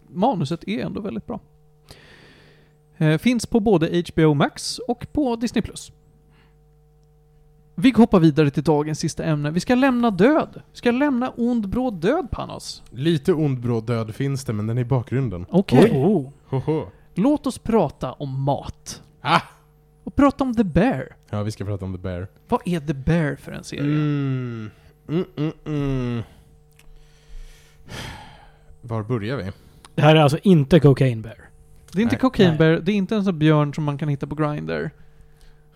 [0.08, 1.40] Manuset är ändå väldigt bra.
[2.96, 5.62] Eh, finns på både HBO Max och på Disney+.
[7.74, 9.50] Vi hoppar vidare till dagens sista ämne.
[9.50, 10.62] Vi ska lämna död.
[10.72, 12.82] Vi ska lämna ond, bråd död, Panos.
[12.90, 15.46] Lite ond bråd död finns det, men den är i bakgrunden.
[15.48, 15.90] Okej.
[15.90, 16.30] Oh.
[16.46, 16.86] Hoho.
[17.14, 19.02] Låt oss prata om mat.
[19.20, 19.40] Ah!
[20.06, 21.16] Och prata om The Bear.
[21.30, 22.28] Ja, vi ska prata om The Bear.
[22.48, 23.82] Vad är The Bear för en serie?
[23.82, 24.70] Mm.
[25.08, 26.22] Mm, mm, mm.
[28.80, 29.50] Var börjar vi?
[29.94, 31.36] Det här är alltså inte Cocaine Bear.
[31.92, 32.20] Det är inte Nej.
[32.20, 32.58] Cocaine Nej.
[32.58, 34.90] Bear, det är inte en sån björn som man kan hitta på Grindr.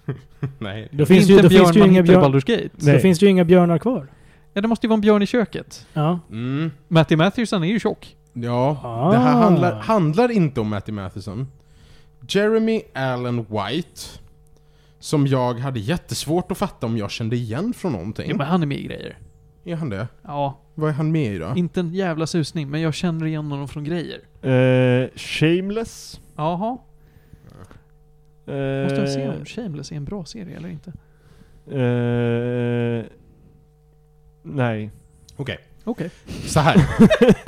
[0.59, 0.89] Nej.
[0.93, 2.25] Då Det finns, inte ju, en då björn finns det ju inga björn...
[2.25, 2.69] Baldur's Gate.
[2.77, 3.01] Då Nej.
[3.01, 4.07] finns det ju inga björnar kvar.
[4.53, 5.87] Ja, det måste ju vara en björn i köket.
[5.93, 6.21] Ja.
[6.31, 6.71] Mm.
[6.89, 8.17] Matty Matthewson är ju tjock.
[8.33, 9.11] Ja, Ah.
[9.13, 11.49] det här handlar, handlar inte om Matty Matheson.
[12.29, 14.01] Jeremy Allen White,
[15.01, 18.31] som jag hade jättesvårt att fatta om jag kände igen från någonting.
[18.31, 19.19] Ja, men han är med i grejer.
[19.65, 20.09] Är han det?
[20.23, 21.53] Ja, Vad är han med i då?
[21.57, 24.21] inte en jävla susning, men jag känner igen honom från grejer.
[24.43, 26.21] Eh, Shameless.
[26.37, 26.79] Jaha.
[28.47, 30.93] Eh, Måste jag se om Shameless är en bra serie eller inte?
[31.67, 33.05] Eh,
[34.43, 34.91] nej.
[35.37, 36.11] Okej, Okej.
[36.47, 36.77] så här.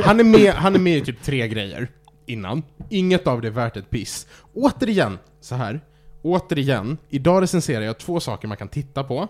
[0.05, 1.89] Han är, med, han är med i typ tre grejer
[2.27, 2.63] innan.
[2.91, 4.27] Inget av det är värt ett piss.
[4.55, 5.81] Återigen, så här.
[6.23, 9.29] Återigen, idag recenserar jag två saker man kan titta på.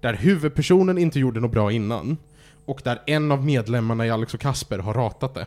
[0.00, 2.16] Där huvudpersonen inte gjorde något bra innan.
[2.64, 5.46] Och där en av medlemmarna i Alex och Kasper har ratat det.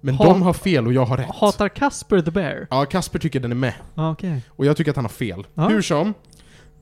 [0.00, 1.30] Men Ha- de har fel och jag har rätt.
[1.34, 2.66] Hatar Casper the Bear?
[2.70, 3.74] Ja, Kasper tycker den är med.
[3.94, 4.42] Okej.
[4.48, 5.46] Och jag tycker att han har fel.
[5.54, 5.68] Ja.
[5.68, 6.14] Hur som.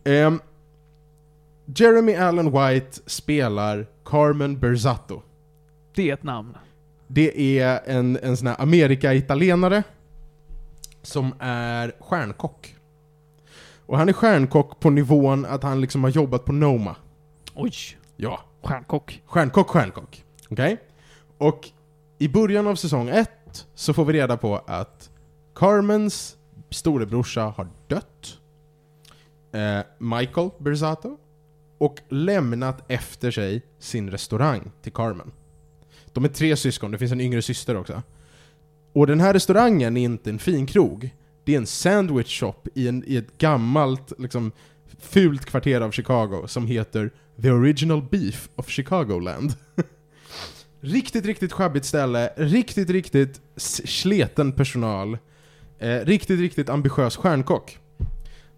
[0.05, 0.41] ehm,
[1.77, 5.23] Jeremy Allen White spelar Carmen Berzatto.
[5.95, 6.55] Det är ett namn.
[7.07, 9.83] Det är en, en sån här Amerika-italienare
[11.03, 12.75] som är stjärnkock.
[13.89, 16.97] Och han är stjärnkock på nivån att han liksom har jobbat på Noma.
[17.55, 17.73] Oj.
[18.17, 18.41] Ja.
[18.63, 19.23] Stjärnkock.
[19.27, 20.25] Stjärnkock, stjärnkock.
[20.51, 20.79] Okej?
[21.39, 21.69] Och
[22.19, 25.11] i början av säsong ett så får vi reda på att
[25.55, 26.37] Carmens
[26.71, 28.39] storebrorsa har dött.
[29.53, 31.17] Eh, Michael Berzato.
[31.79, 35.33] Och lämnat efter sig sin restaurang till Carmen.
[36.13, 38.03] De är tre syskon, det finns en yngre syster också.
[38.93, 41.11] Och den här restaurangen är inte en fin krog.
[41.49, 44.53] Det är en sandwich shop i, en, i ett gammalt, liksom,
[44.99, 47.11] fult kvarter av Chicago som heter
[47.43, 49.55] The Original Beef of Chicagoland.
[50.81, 55.19] riktigt, riktigt sjabbigt ställe, riktigt, riktigt sleten personal,
[55.79, 57.79] eh, riktigt, riktigt ambitiös stjärnkock.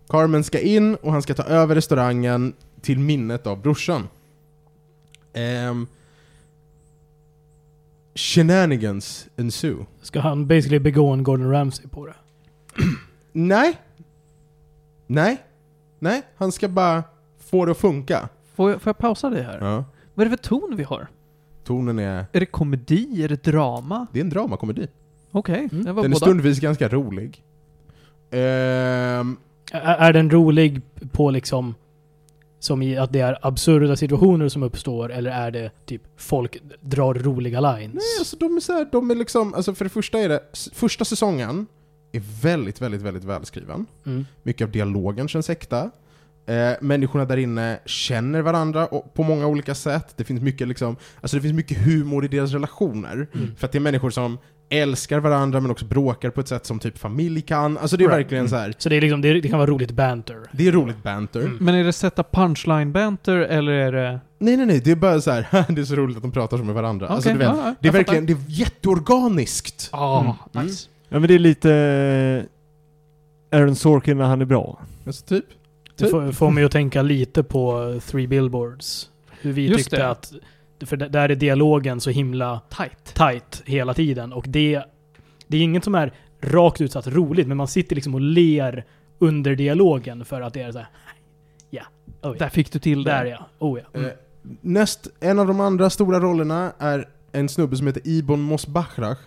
[0.09, 4.09] Carmen ska in och han ska ta över restaurangen till minnet av brorsan.
[5.33, 5.75] Eh,
[8.15, 9.87] shenanigans ensue.
[10.03, 12.15] Ska han basically begå en Gordon Ramsay på det?
[13.33, 13.79] Nej.
[15.07, 15.43] Nej.
[15.99, 17.03] Nej, han ska bara
[17.39, 18.29] få det att funka.
[18.55, 19.59] Får jag, får jag pausa dig här?
[19.61, 19.85] Ja.
[20.15, 21.07] Vad är det för ton vi har?
[21.65, 22.25] Tonen är...
[22.33, 23.25] Är det komedi?
[23.25, 24.07] Är det drama?
[24.13, 24.87] Det är en dramakomedi.
[25.31, 25.85] Okej, Mm.
[25.85, 26.27] det var Den är båda.
[26.27, 27.43] stundvis ganska rolig.
[28.31, 29.37] Ehm,
[29.73, 30.81] Är, är den rolig
[31.13, 31.75] på liksom...
[32.59, 37.15] Som i att det är absurda situationer som uppstår, eller är det typ folk drar
[37.15, 37.95] roliga lines?
[37.95, 39.55] nej, alltså de är så här, de är liksom...
[39.55, 40.41] Alltså för det första är det...
[40.73, 41.67] Första säsongen
[42.13, 43.87] är väldigt, väldigt, väldigt välskriven.
[44.07, 44.27] Mm.
[44.43, 45.91] Mycket av dialogen känns äkta.
[46.47, 50.13] Eh, människorna där inne känner varandra och, på många olika sätt.
[50.17, 53.27] Det finns mycket liksom, alltså det finns mycket humor i deras relationer.
[53.35, 53.57] Mm.
[53.57, 54.39] För att det är människor som
[54.73, 57.79] älskar varandra men också bråkar på ett sätt som typ familj kan.
[57.79, 58.19] Alltså det är Right.
[58.19, 58.75] verkligen så här.
[58.79, 60.37] Så det, är liksom, det, det kan vara roligt banter.
[60.53, 61.41] det är roligt banter.
[61.41, 61.57] Mm.
[61.61, 64.21] Men är det sätta punchline banter eller är det...
[64.39, 65.47] Nej nej nej, det är bara så här.
[65.75, 67.09] det är så roligt att de pratar så med varandra.
[67.09, 69.89] alltså, Okej, du vet, ja, det är verkligen, det är jätteorganiskt.
[69.93, 70.67] Ja, Mm.
[70.67, 70.89] nice.
[71.13, 71.75] Ja men det är lite
[73.51, 74.81] eh, Aaron Sorkin när han är bra.
[75.07, 75.45] Alltså typ.
[75.97, 76.11] Det Typ.
[76.11, 79.11] får, får mig att tänka lite på Three Billboards.
[79.41, 80.09] Hur vi Just tyckte det.
[80.09, 80.33] att...
[80.85, 83.15] För där är dialogen så himla Tight.
[83.15, 84.33] tight hela tiden.
[84.33, 84.83] Och det,
[85.47, 88.85] det är inget som är rakt ut sagt roligt, men man sitter liksom och ler
[89.19, 90.89] under dialogen för att det är så här.
[91.71, 91.83] Ja.
[92.23, 92.35] Oh, ja.
[92.39, 93.11] Där fick du till det.
[93.11, 93.47] Där ja.
[93.59, 94.01] Oh ja.
[94.01, 94.13] Eh,
[94.61, 99.19] näst, en av de andra stora rollerna är en snubbe som heter Ibon Mosbachrach.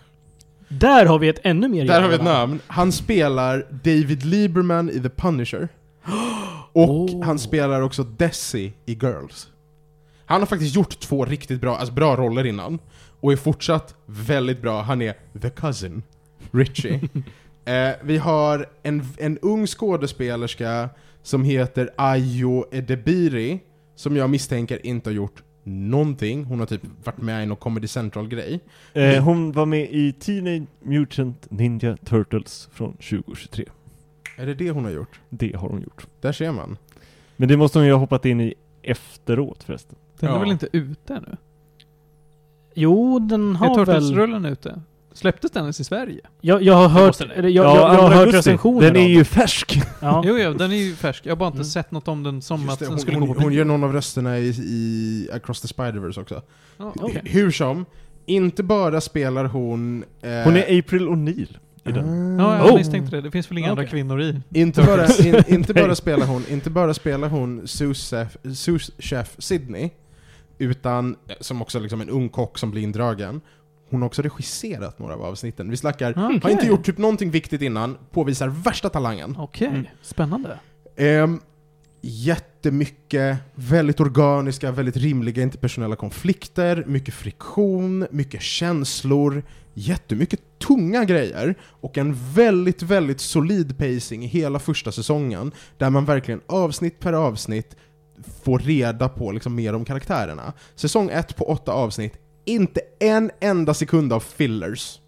[0.68, 2.60] Där har vi ett ännu mer Där har vi ett namn.
[2.66, 5.68] Han spelar David Lieberman i The Punisher.
[6.72, 7.22] Och Oh.
[7.24, 9.48] han spelar också Desi i Girls.
[10.26, 12.78] Han har faktiskt gjort två riktigt bra, alltså bra roller innan.
[13.20, 14.82] Och är fortsatt väldigt bra.
[14.82, 16.02] Han är The Cousin,
[16.50, 17.00] Richie.
[17.64, 20.88] eh, vi har en, en ung skådespelerska
[21.22, 23.60] som heter Ayo Edebiri.
[23.96, 26.44] Som jag misstänker inte har gjort någonting.
[26.44, 28.60] Hon har typ varit med i någon Comedy Central-grej.
[28.92, 33.64] Eh, hon var med i Teenage Mutant Ninja Turtles från 2023.
[34.38, 35.20] Är det det hon har gjort?
[35.28, 36.06] Det har hon gjort.
[36.20, 36.76] Där ser man.
[37.36, 39.96] Men det måste hon ju ha hoppat in i efteråt förresten.
[40.20, 40.40] Den är Ja.
[40.40, 41.36] väl inte ute nu?
[42.74, 43.86] Jo, den Är har väl...
[43.86, 44.80] Turtles-rullen ute?
[45.14, 46.20] Släpptes den ens i Sverige?
[46.40, 47.06] Jag, jag har hört...
[47.06, 47.24] måste.
[47.24, 48.38] Eller jag, jag, jag har andra hört augusti.
[48.38, 49.80] recensioner Den är ju färsk!
[50.00, 50.22] Ja.
[50.26, 51.26] Jo, jo, den är ju färsk.
[51.26, 51.64] Jag har bara inte Mm.
[51.64, 53.48] sett något om den som Just att det, den hon, skulle hon, gå på hon
[53.48, 53.58] bio.
[53.58, 56.42] gör någon av rösterna i, i Across the Spider-Verse också.
[56.76, 57.20] Ja, okej.
[57.24, 57.84] H- Hur som,
[58.26, 60.04] inte bara spelar hon...
[60.22, 62.38] eh, Hon är April O'Neil i den.
[62.38, 62.76] Ja, jag Oh.
[62.78, 63.22] misstänkte det.
[63.22, 63.90] Det finns väl inga andra Okej.
[63.90, 64.40] kvinnor i.
[64.54, 69.34] Inte bara, in, inte bara spelar hon, inte bara spelar hon sous chef, sous chef
[69.38, 69.90] Sydney,
[70.58, 73.40] utan, eh, som också liksom en ung kock som blir indragen,
[73.94, 75.70] hon har också regisserat några av avsnitten.
[75.70, 79.36] Vi snackar, Ah, har inte gjort typ någonting viktigt innan, påvisar värsta talangen.
[79.38, 79.84] Okej, Mm.
[80.02, 80.58] spännande.
[80.98, 81.40] Um,
[82.24, 89.42] jättemycket, väldigt organiska, väldigt rimliga interpersonella konflikter, mycket friktion, mycket känslor,
[89.74, 96.04] jättemycket tunga grejer och en väldigt, väldigt solid pacing i hela första säsongen där man
[96.04, 97.76] verkligen avsnitt per avsnitt
[98.44, 100.52] får reda på liksom mer om karaktärerna.
[100.74, 105.00] Säsong 1 på åtta avsnitt, inte en enda sekund av fillers.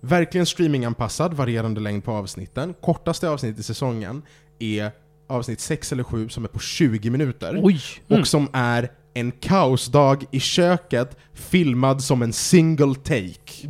[0.00, 2.74] Verkligen streaminganpassad, varierande längd på avsnitten.
[2.80, 4.22] Kortaste avsnitt i säsongen
[4.58, 4.90] är
[5.26, 7.60] avsnitt 6 eller 7 som är på 20 minuter.
[7.62, 7.80] Oj!
[8.08, 13.68] Och som är en kaosdag i köket filmad som en single take.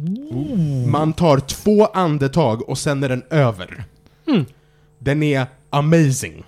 [0.87, 3.85] Man tar två andetag och sen är den över.
[4.27, 4.45] Mm.
[4.99, 6.45] Den är amazing.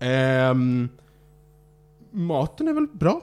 [0.00, 0.88] Ehm,
[2.10, 3.20] maten är väl bra?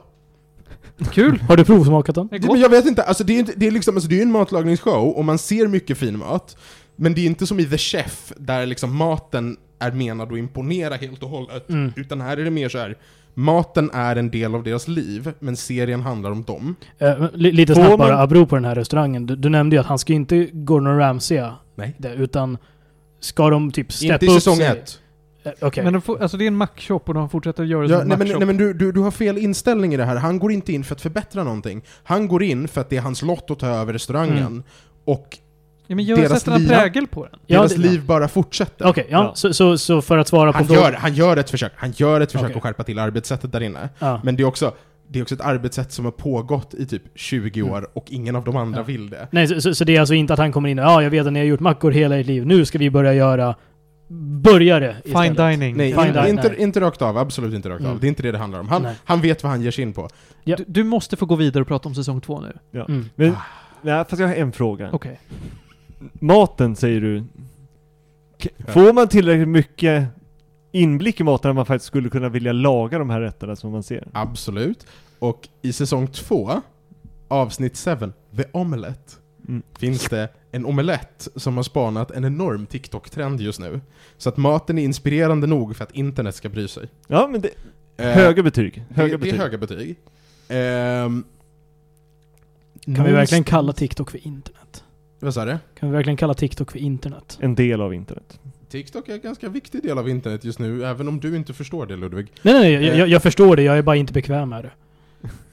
[1.12, 1.38] Kul!
[1.48, 2.28] Har du provsmakat den?
[2.28, 2.52] Det är Det, gott.
[2.52, 4.32] men jag vet inte, alltså det är, inte, det är liksom, alltså det är en
[4.32, 6.56] matlagningsshow och man ser mycket fin mat.
[6.96, 10.94] Men det är inte som i The Chef, där liksom maten är menad att imponera
[10.94, 11.68] helt och hållet.
[11.70, 11.92] Mm.
[11.96, 12.96] Utan här är det mer så här.
[13.34, 16.74] maten är en del av deras liv, men serien handlar om dem.
[16.98, 19.26] Eh, li- lite snabbt man- bara, apropå på den här restaurangen.
[19.26, 21.42] Du, du nämnde ju att han ska inte Gordon Ramsay
[21.74, 21.94] Nej.
[21.98, 22.58] det, utan
[23.20, 24.66] ska de typ steppa inte i upp säsong sig?
[24.66, 24.98] ett.
[25.44, 25.84] Eh, Okej.
[25.84, 28.08] Men de får, alltså det är en Mac-shop och de fortsätter göra det Ja, som
[28.08, 28.38] nej en men, Mac-shop.
[28.38, 30.16] nej, men du, du, du har fel inställning i det här.
[30.16, 31.82] Han går inte in för att förbättra någonting.
[32.02, 34.36] Han går in för att det är hans lott att ta över restaurangen.
[34.38, 34.62] Mm.
[35.04, 35.38] Och
[35.86, 37.40] ja, men gör, deras liv- prägel på den?
[37.46, 38.86] Ja, deras det- liv bara fortsätter.
[38.88, 39.18] Okej, ja.
[39.24, 39.32] Ja.
[39.34, 41.92] Så, så, så för att svara på Han frågan- gör, han gör ett försök, han
[41.96, 42.56] gör ett försök Okej.
[42.56, 43.88] att skärpa till arbetssättet där inne.
[43.98, 44.20] Ja.
[44.24, 44.74] Men det är också,
[45.08, 47.72] det är också ett arbetssätt som har pågått i typ 20 Mm.
[47.72, 48.84] år och ingen av de andra Ja.
[48.84, 49.28] vill det.
[49.30, 51.10] Nej, så, så, så det är alltså inte att han kommer in och ja, jag
[51.10, 52.46] vet att ni har gjort mackor hela ert liv.
[52.46, 53.54] Nu ska vi börja göra
[54.10, 55.36] Fine istället.
[55.36, 55.76] dining.
[55.76, 56.30] Nej, Fine in, dining.
[56.30, 56.62] inte, Nej.
[56.62, 57.86] inte rakt av, absolut inte rakt av.
[57.86, 58.00] Mm.
[58.00, 58.68] Det är inte det det handlar om.
[58.68, 58.94] Han, Nej.
[59.04, 60.08] han vet vad han ger sig in på.
[60.44, 60.56] Ja.
[60.56, 62.56] Du, du måste få gå vidare och prata om säsong två nu.
[62.70, 62.84] Ja.
[62.84, 63.04] Mm.
[63.14, 63.36] Men,
[63.82, 64.90] nej, fast jag har en fråga.
[64.92, 65.20] Okej.
[66.12, 67.24] Maten säger du.
[68.68, 70.06] Får man tillräckligt mycket
[70.72, 73.82] inblick i maten att man faktiskt skulle kunna vilja laga de här rätterna som man
[73.82, 74.08] ser?
[74.12, 74.86] Absolut.
[75.18, 76.50] Och i säsong två,
[77.28, 79.12] avsnitt 7, The Omelette,
[79.48, 79.62] Mm.
[79.78, 83.80] finns det en omelett som har spanat en enorm TikTok-trend just nu.
[84.16, 86.88] Så att maten är inspirerande nog för att internet ska bry sig.
[87.06, 87.50] Ja, men det,
[87.96, 88.84] Eh, höga betyg.
[88.88, 89.40] det, Höga det är betyg.
[89.40, 89.96] höga betyg.
[90.48, 91.24] Ehm,
[92.84, 94.84] Kan vi verkligen kalla TikTok för internet?
[95.20, 95.58] Vad sa du?
[95.78, 97.38] Kan vi verkligen kalla TikTok för internet?
[97.40, 98.40] En del av internet.
[98.68, 101.86] TikTok är en ganska viktig del av internet just nu, även om du inte förstår
[101.86, 102.32] det Ludvig.
[102.42, 102.72] Nej, nej, nej.
[102.72, 102.98] Jag, Eh.
[102.98, 103.62] jag, jag förstår det.
[103.62, 104.70] Jag är bara inte bekväm med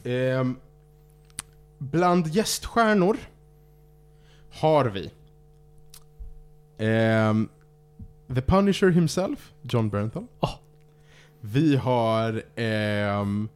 [0.03, 0.11] det.
[0.31, 0.55] Ehm,
[1.77, 3.17] bland gäststjärnor
[4.61, 5.11] har vi
[6.77, 7.49] ehm,
[8.35, 10.23] The Punisher himself, John Bernthal.
[10.39, 10.49] Ah.
[11.41, 13.49] Vi har, ehm,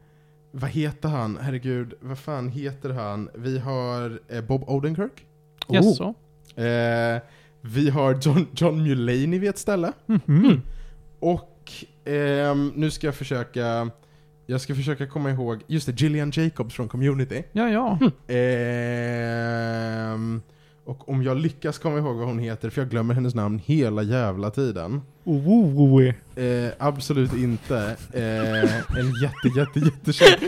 [0.50, 1.38] vad heter han?
[1.42, 3.28] Herregud, vad fan heter han?
[3.34, 5.26] Vi har eh, Bob Odenkirk.
[5.68, 5.76] Oh.
[5.76, 6.14] Jaså?
[6.62, 7.20] Eh,
[7.60, 9.92] vi har John, John Mulaney vid ett ställe.
[10.06, 10.20] Mhm.
[10.26, 10.60] Mm.
[11.20, 11.72] Och
[12.04, 13.90] ehm, nu ska jag försöka,
[14.46, 17.42] jag ska försöka komma ihåg, just det, Gillian Jacobs från Community.
[17.52, 17.98] Ja, ja.
[18.34, 20.42] Ehm,
[20.84, 24.02] och om jag lyckas komma ihåg vad hon heter, för jag glömmer hennes namn hela
[24.02, 25.00] jävla tiden.
[26.36, 27.96] Eh, absolut inte.
[28.12, 30.42] Eh, en jätte, jätte, jättekänd.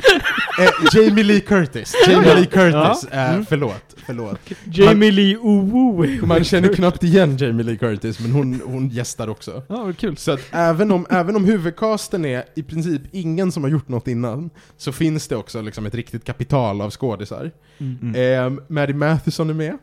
[0.61, 0.71] Eh,
[1.01, 1.95] Jamie Lee Curtis.
[2.09, 3.05] Jamie Lee Curtis.
[3.11, 3.47] Eh, Mm.
[3.47, 4.41] Förlåt, förlåt.
[4.65, 9.63] Jamie Lee Ooh Man känner knappt igen Jamie Lee Curtis, men hon, hon gästar också.
[9.69, 10.17] Ja, kul.
[10.17, 14.09] Så att även om, även om huvudcasten är i princip ingen som har gjort något
[14.09, 17.51] innan, så finns det också liksom ett riktigt kapital av skådisar.
[17.79, 18.15] Mm.
[18.15, 19.79] Eh, Maddie Matheson är med.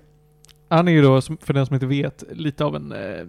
[0.72, 3.26] Han är ju då, för den som inte vet, lite av en eh, eh,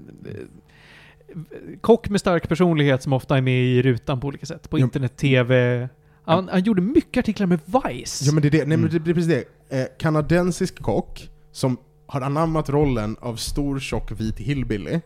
[1.81, 4.70] kock med stark personlighet som ofta är med i rutan på olika sätt.
[4.70, 4.82] På Ja.
[4.85, 5.89] internet, TV.
[6.24, 8.24] Han, han gjorde mycket artiklar med Vice.
[8.24, 8.90] Ja men det är det, nej, men Mm.
[8.93, 9.78] det, det är precis det.
[9.81, 15.01] Eh, kanadensisk kock som har anammat rollen av stor tjock vit hillbilly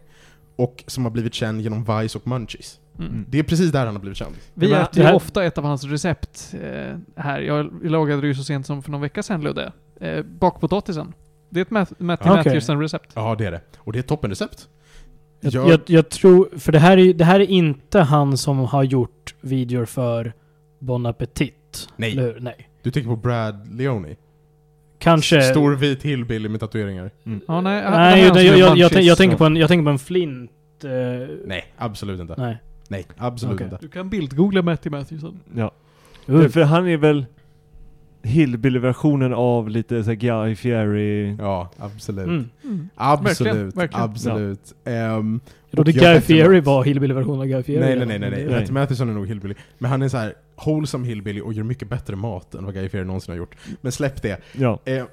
[0.57, 2.81] och som har blivit känd genom Vice och Munchies.
[2.99, 3.25] Mm.
[3.29, 4.35] Det är precis där han har blivit känd.
[4.55, 7.41] Vi äter ju här- ofta ett av hans recept eh, här.
[7.41, 9.73] Jag lagade det ju så sent som för någon vecka sedan, Ludde.
[10.01, 11.13] Eh, bakpotatisen.
[11.57, 12.53] Det är ett Matt, Matthew Okej.
[12.61, 13.11] Matthewson-recept.
[13.15, 13.61] Ja det är det.
[13.79, 14.69] Och det är ett toppenrecept.
[15.41, 18.59] Jag, Jag- jag, jag tror, för det här, är, det här är inte han som
[18.59, 20.33] har gjort videor för
[20.79, 21.89] Bon Appetit.
[21.97, 22.35] Nej.
[22.41, 22.69] Nej.
[22.83, 24.17] Du tänker på Brad Leone?
[24.99, 25.43] Kanske...
[25.43, 27.11] Stor vit hillbilly med tatueringar.
[27.47, 29.91] Ja, nej, han- Nej, han jag, jag, jag, jag, tänker på en, jag tänker på
[29.91, 30.51] en flint...
[30.85, 30.91] eh,
[31.47, 32.35] Nej, absolut inte.
[32.39, 32.59] nej.
[32.89, 33.65] Nej, absolut Okej.
[33.65, 33.79] inte.
[33.81, 35.41] Du kan bildgoogla Matthew Matthewson.
[35.55, 35.73] Ja.
[36.29, 36.49] Uh.
[36.49, 37.27] För han är väl...
[38.27, 41.37] hillbilly-versionen av lite så här Guy Fieri.
[41.39, 42.27] Ja, absolut.
[42.27, 42.49] Mm.
[42.65, 42.89] Mm.
[42.95, 44.05] Absolut, Verkligen, verkligen.
[44.05, 44.75] absolut.
[44.85, 45.41] Ehm,
[45.71, 47.81] Jag trodde Och jag Guy bättre Fieri var hillbilly-versionen av Guy Fieri.
[47.81, 48.39] nej, nej, nej, nej, nej.
[48.45, 48.51] Nej.
[48.53, 49.55] Matthew Matheson är nog hillbilly.
[49.79, 50.35] Men han är så här
[50.65, 53.57] wholesome hillbilly och gör mycket bättre mat än vad Guy Fieri någonsin har gjort.
[53.81, 54.41] Men släpp det.
[54.53, 54.81] Ja.
[54.85, 55.05] Eh,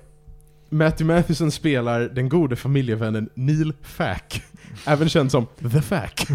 [0.69, 4.41] Matthew Matheson spelar den gode familjevännen Neil Fack.
[4.87, 6.27] Även känd som The Fack.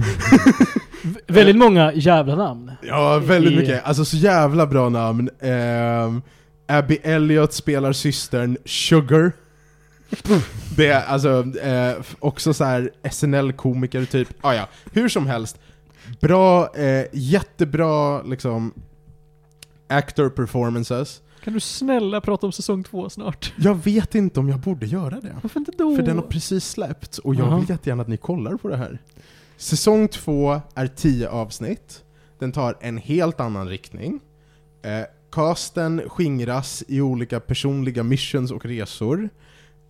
[1.26, 2.72] Väldigt många jävla namn.
[2.82, 3.84] Ja, väldigt I- mycket.
[3.84, 5.30] Alltså så jävla bra namn.
[5.40, 6.22] Ehm,
[6.69, 9.32] Abby Elliot spelar systern Sugar.
[10.77, 14.28] Det är alltså eh, också så här SNL-komiker typ.
[14.40, 15.59] Ah, ja, hur som helst.
[16.20, 18.73] Bra, eh, jättebra liksom
[19.89, 21.23] actor performances.
[21.45, 23.53] Kan du snälla prata om säsong två snart?
[23.57, 25.36] Jag vet inte om jag borde göra det.
[25.43, 25.97] Varför inte då?
[25.97, 27.59] För den har precis släppts och jag Jaha.
[27.59, 28.99] vill jättegärna att ni kollar på det här.
[29.57, 32.05] Säsong två är tio avsnitt.
[32.39, 34.20] Den tar en helt annan riktning.
[34.82, 34.90] Eh,
[35.39, 39.28] casten skingras i olika personliga missions och resor.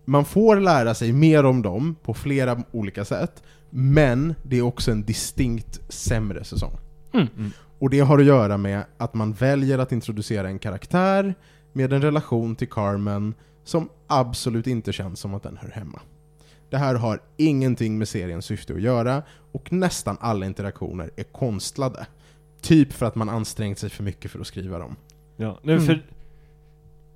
[0.05, 4.91] Man får lära sig mer om dem på flera olika sätt, men det är också
[4.91, 6.79] en distinkt sämre säsong.
[7.13, 7.27] Mm.
[7.37, 7.51] Mm.
[7.79, 11.35] Och det har att göra med att man väljer att introducera en karaktär
[11.73, 13.35] med en relation till Carmen
[13.65, 16.01] som absolut inte känns som att den hör hemma.
[16.71, 19.23] Det här har ingenting med seriens syfte att göra
[19.53, 22.07] och nästan alla interaktioner är konstlade.
[22.61, 24.97] Typ för att man ansträngt sig för mycket för att skriva dem.
[25.41, 25.87] Ja, nej, Mm.
[25.87, 26.03] för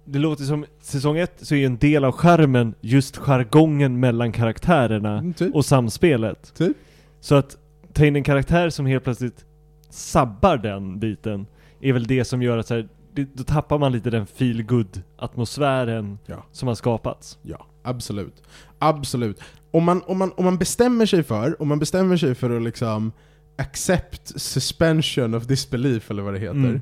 [0.04, 4.32] det låter som, säsong ett så är ju en del av skärmen just jargongen mellan
[4.32, 5.54] karaktärerna Typ.
[5.54, 6.52] och samspelet.
[6.56, 6.76] Typ.
[7.20, 7.56] Så att
[7.92, 9.44] ta in en karaktär som helt plötsligt
[9.90, 11.46] sabbar den biten,
[11.80, 14.62] är väl det som gör att så här, det, då tappar man lite den feel
[14.62, 16.44] good atmosfären Ja.
[16.52, 17.38] som har skapats.
[17.42, 18.42] Ja, absolut.
[18.78, 19.40] Absolut.
[19.70, 22.62] Om man, om, man, om man bestämmer sig för, om man bestämmer sig för att
[22.62, 23.12] liksom
[23.56, 26.54] accept suspension of disbelief eller vad det heter.
[26.54, 26.80] Mm.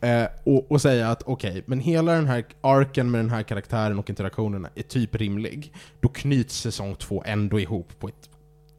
[0.00, 3.98] Eh, och, och säga att okej, men hela den här arken med den här karaktären
[3.98, 5.72] och interaktionerna är typ rimlig.
[6.00, 8.30] Då knyts säsong två ändå ihop på ett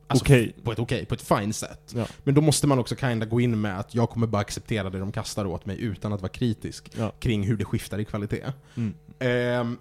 [0.08, 0.56] alltså, Okej.
[0.64, 1.94] på ett okej, på ett fint sätt.
[1.96, 2.06] Ja.
[2.24, 5.00] Men då måste man också kinda gå in med att jag kommer bara acceptera det
[5.00, 7.12] de kastar åt mig utan att vara kritisk Ja.
[7.20, 8.44] kring hur det skiftar i kvalitet.
[8.76, 8.94] Mm.
[9.20, 9.78] Ehm,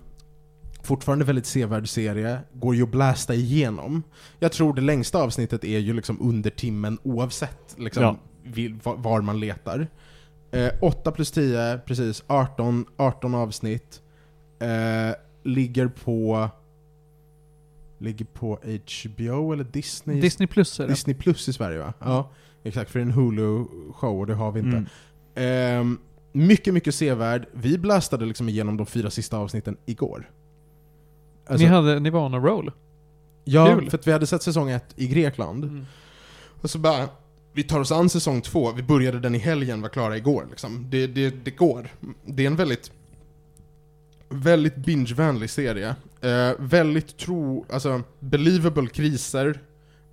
[0.82, 4.02] fortfarande väldigt sevärd serie, går ju att blästa igenom.
[4.38, 8.16] Jag tror det längsta avsnittet är ju liksom under timmen oavsett liksom, Ja.
[8.96, 9.88] var man letar.
[10.56, 14.02] Eh, 8 plus 10, precis, 18, 18 avsnitt.
[14.58, 16.48] Eh, ligger på...
[17.98, 18.58] Ligger på
[19.04, 20.20] HBO eller Disney?
[20.20, 20.90] Disney Plus är det.
[20.90, 21.92] Disney Plus i Sverige va?
[21.98, 22.30] Ja,
[22.64, 22.90] exakt.
[22.90, 24.76] För det är en Hulu-show och det har vi inte.
[24.76, 24.86] Mm.
[25.34, 25.98] Ehm,
[26.32, 27.46] mycket, mycket sevärd.
[27.52, 30.30] Vi blastade liksom igenom de fyra sista avsnitten igår.
[31.46, 32.72] Alltså, ni, hade, ni var on a roll.
[33.44, 33.90] ja, kul.
[33.90, 35.64] för att vi hade sett säsong ett i Grekland.
[35.64, 35.86] Mm.
[36.60, 37.08] Och så bara,
[37.56, 40.86] vi tar oss an säsong två, vi började den i helgen, var klara igår liksom.
[40.90, 41.88] Det, det, det går.
[42.24, 42.92] Det är en väldigt,
[44.28, 45.96] väldigt bingevänlig serie.
[46.20, 49.60] Eh, väldigt tro, alltså, believable kriser.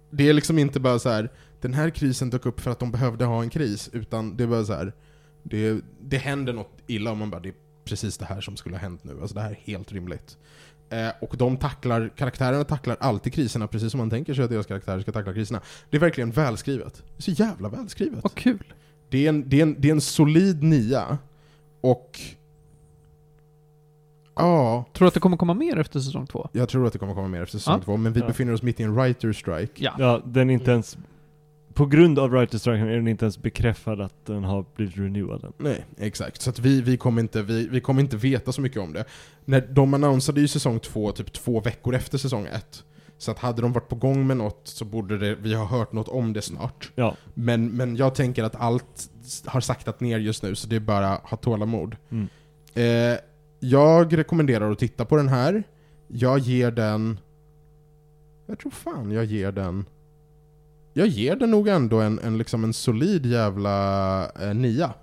[0.10, 1.30] Det är liksom inte bara så här.
[1.62, 4.48] den här krisen dök upp för att de behövde ha en kris, utan det är
[4.48, 4.94] bara så här.
[5.44, 7.56] Det, det händer något illa och man bara, det är
[7.86, 9.22] precis det här som skulle ha hänt nu.
[9.22, 10.38] Alltså det här är helt rimligt.
[10.94, 14.66] Eh, och de tacklar, karaktärerna tacklar alltid kriserna precis som man tänker sig att deras
[14.66, 15.62] karaktärer ska tackla kriserna.
[15.90, 16.94] Det är verkligen välskrivet.
[17.18, 18.24] Det är så jävla välskrivet.
[18.24, 18.74] Vad kul.
[19.10, 21.18] Det är en, det är en, det är en solid nia,
[21.82, 22.20] och...
[24.36, 26.50] Ja, Tror du att det kommer komma mer efter säsong två?
[26.52, 27.84] jag tror att det kommer komma mer efter säsong Ja.
[27.86, 28.28] två, men vi Ja.
[28.28, 29.72] befinner oss mitt i en writer strike.
[29.84, 29.94] Ja.
[30.00, 30.98] Ja, den är inte ens...
[31.74, 35.44] På grund av Writer Strike är den inte ens bekräftad att den har blivit renewad
[35.44, 35.54] än.
[35.58, 36.42] Nej, exakt.
[36.42, 39.06] Så att vi, vi, kommer inte, vi, vi kommer inte veta så mycket om det.
[39.46, 42.84] När de annonsade ju säsong två typ två veckor efter säsong ett.
[43.18, 45.94] Så att hade de varit på gång med något så borde det, vi ha hört
[45.94, 46.92] något om det snart.
[46.96, 47.16] Ja.
[47.34, 49.10] Men, men jag tänker att allt
[49.46, 51.96] har saktat ner just nu, så det är bara att ha tålamod.
[52.10, 52.28] Mm.
[52.74, 53.20] Eh,
[53.60, 55.64] jag rekommenderar att titta på den här.
[56.08, 57.20] Jag ger den...
[58.46, 59.86] Jag tror fan jag ger den...
[60.94, 64.94] Jag ger den nog ändå en, en, liksom en solid jävla eh, nia.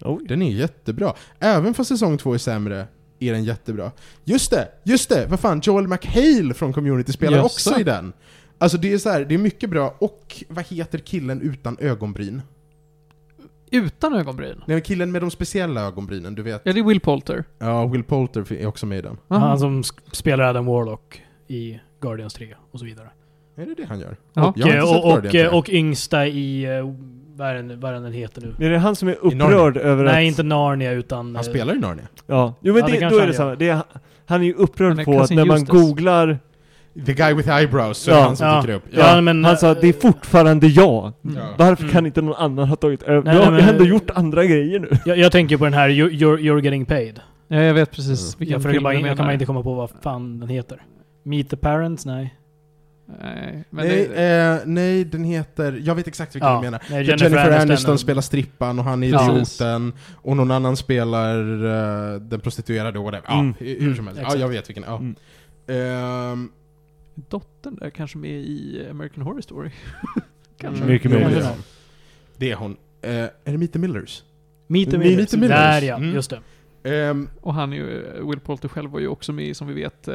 [0.00, 0.24] Oj.
[0.28, 1.14] Den är jättebra.
[1.38, 2.86] Även fast säsong två är sämre,
[3.18, 3.90] är den jättebra.
[4.24, 4.68] Just det!
[4.84, 5.26] Just det!
[5.26, 7.46] Vad fan, Joel McHale från Community spelar Jaså?
[7.46, 8.12] också i den.
[8.58, 12.42] Alltså det är så här, det är mycket bra, och vad heter killen utan ögonbryn?
[13.70, 14.56] Utan ögonbryn?
[14.56, 16.62] Nej, men killen med de speciella ögonbrynen, du vet.
[16.64, 17.44] Ja, det är Will Poulter.
[17.58, 19.18] Ja, Will Poulter är också med i den.
[19.28, 19.46] Aha.
[19.46, 19.82] Han som
[20.12, 23.10] spelar Adam Warlock i Guardians 3 och så vidare.
[23.56, 24.16] Är det det han gör?
[24.34, 24.46] Ja.
[24.48, 25.48] Och, Jag eh, och, och, Guardian 3.
[25.58, 26.64] och yngsta i...
[26.78, 26.92] eh,
[27.36, 28.66] Vad är den, vad är den heter nu?
[28.66, 30.28] Är det han som är upprörd över Nej, att...
[30.28, 31.26] inte Narnia utan...
[31.26, 32.04] Han eh, spelar i Narnia.
[32.26, 33.54] Ja, jo men Ja, det det, då är han det samma.
[33.54, 33.82] Det är,
[34.26, 36.38] han är ju upprörd är på att när man googlar...
[37.06, 38.22] The guy with eyebrows, så är Ja.
[38.22, 38.60] han som Ja.
[38.60, 38.82] dyker upp.
[38.90, 39.44] Ja, men...
[39.44, 41.12] Han sa det är fortfarande jag.
[41.24, 41.36] Mm.
[41.36, 41.42] Ja.
[41.58, 41.92] Varför Mm.
[41.92, 43.22] kan inte någon annan ha tagit över?
[43.22, 44.88] Nej, jag har nej, ändå gjort andra grejer nu.
[45.04, 47.20] jag, jag tänker på den här You- you're, you're getting paid.
[47.48, 49.24] Ja, jag vet precis vilken Jag, film bara, du jag kan menar.
[49.24, 50.82] bara inte komma på vad fan den heter.
[51.24, 52.06] Meet the Parents?
[52.06, 52.34] Nej.
[53.20, 55.80] Nej, men Nej, det, eh, nej, den heter...
[55.84, 56.82] Jag vet exakt vilken Ja, du menar.
[56.90, 59.32] nej, Jennifer, Jennifer Aniston och- spelar strippan och han är Ja.
[59.32, 61.38] idioten och någon annan spelar
[62.14, 63.24] eh, den prostituerade och whatever.
[63.28, 63.54] Ja, Mm.
[63.58, 64.20] hur hur som helst.
[64.20, 64.40] Ja, exakt.
[64.40, 64.84] jag vet vilken.
[64.86, 64.96] Ja.
[64.96, 65.14] Mm.
[65.66, 66.50] Ehm,
[67.14, 69.70] dottern där kanske med i American Horror Story.
[70.58, 70.82] kanske.
[70.82, 71.44] mm, Mycket möjligt.
[72.36, 72.76] det är hon.
[73.00, 74.22] Det är är det Meet the Millers?
[74.66, 75.30] Meet the Meet Millers.
[75.30, 75.58] the Millers.
[75.58, 76.14] Där ja, Mm.
[76.14, 76.40] just det.
[76.84, 80.08] Ehm, Och han är ju, Will Poulter själv var ju också med som vi vet,
[80.08, 80.14] eh,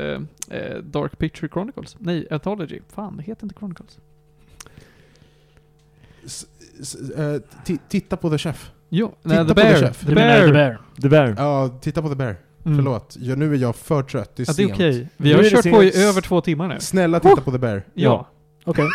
[0.49, 1.95] eh, Dark Picture Chronicles.
[1.99, 2.79] Nej, Anthology.
[2.89, 3.97] Fan, det heter inte Chronicles.
[6.25, 6.45] s,
[6.81, 6.95] s,
[7.65, 8.71] ti- titta på The Chef.
[8.89, 9.75] Jo, Titta nej, The på The Bear.
[9.79, 9.99] Chef.
[10.05, 10.45] The menar Bear.
[10.47, 10.81] The Bear?
[10.95, 11.35] Det där.
[11.37, 12.35] Ja, titta på The Bear.
[12.65, 12.77] Mm.
[12.77, 13.15] Förlåt.
[13.19, 14.35] Ja, nu är jag för trött.
[14.35, 14.71] Det är Ja, det är sent.
[14.77, 15.07] okej.
[15.17, 16.05] Vi Nu har kört på i sent.
[16.05, 16.75] över två timmar nu.
[16.79, 17.83] Snälla titta på The Bear.
[17.93, 18.27] Ja.
[18.63, 18.85] Okej.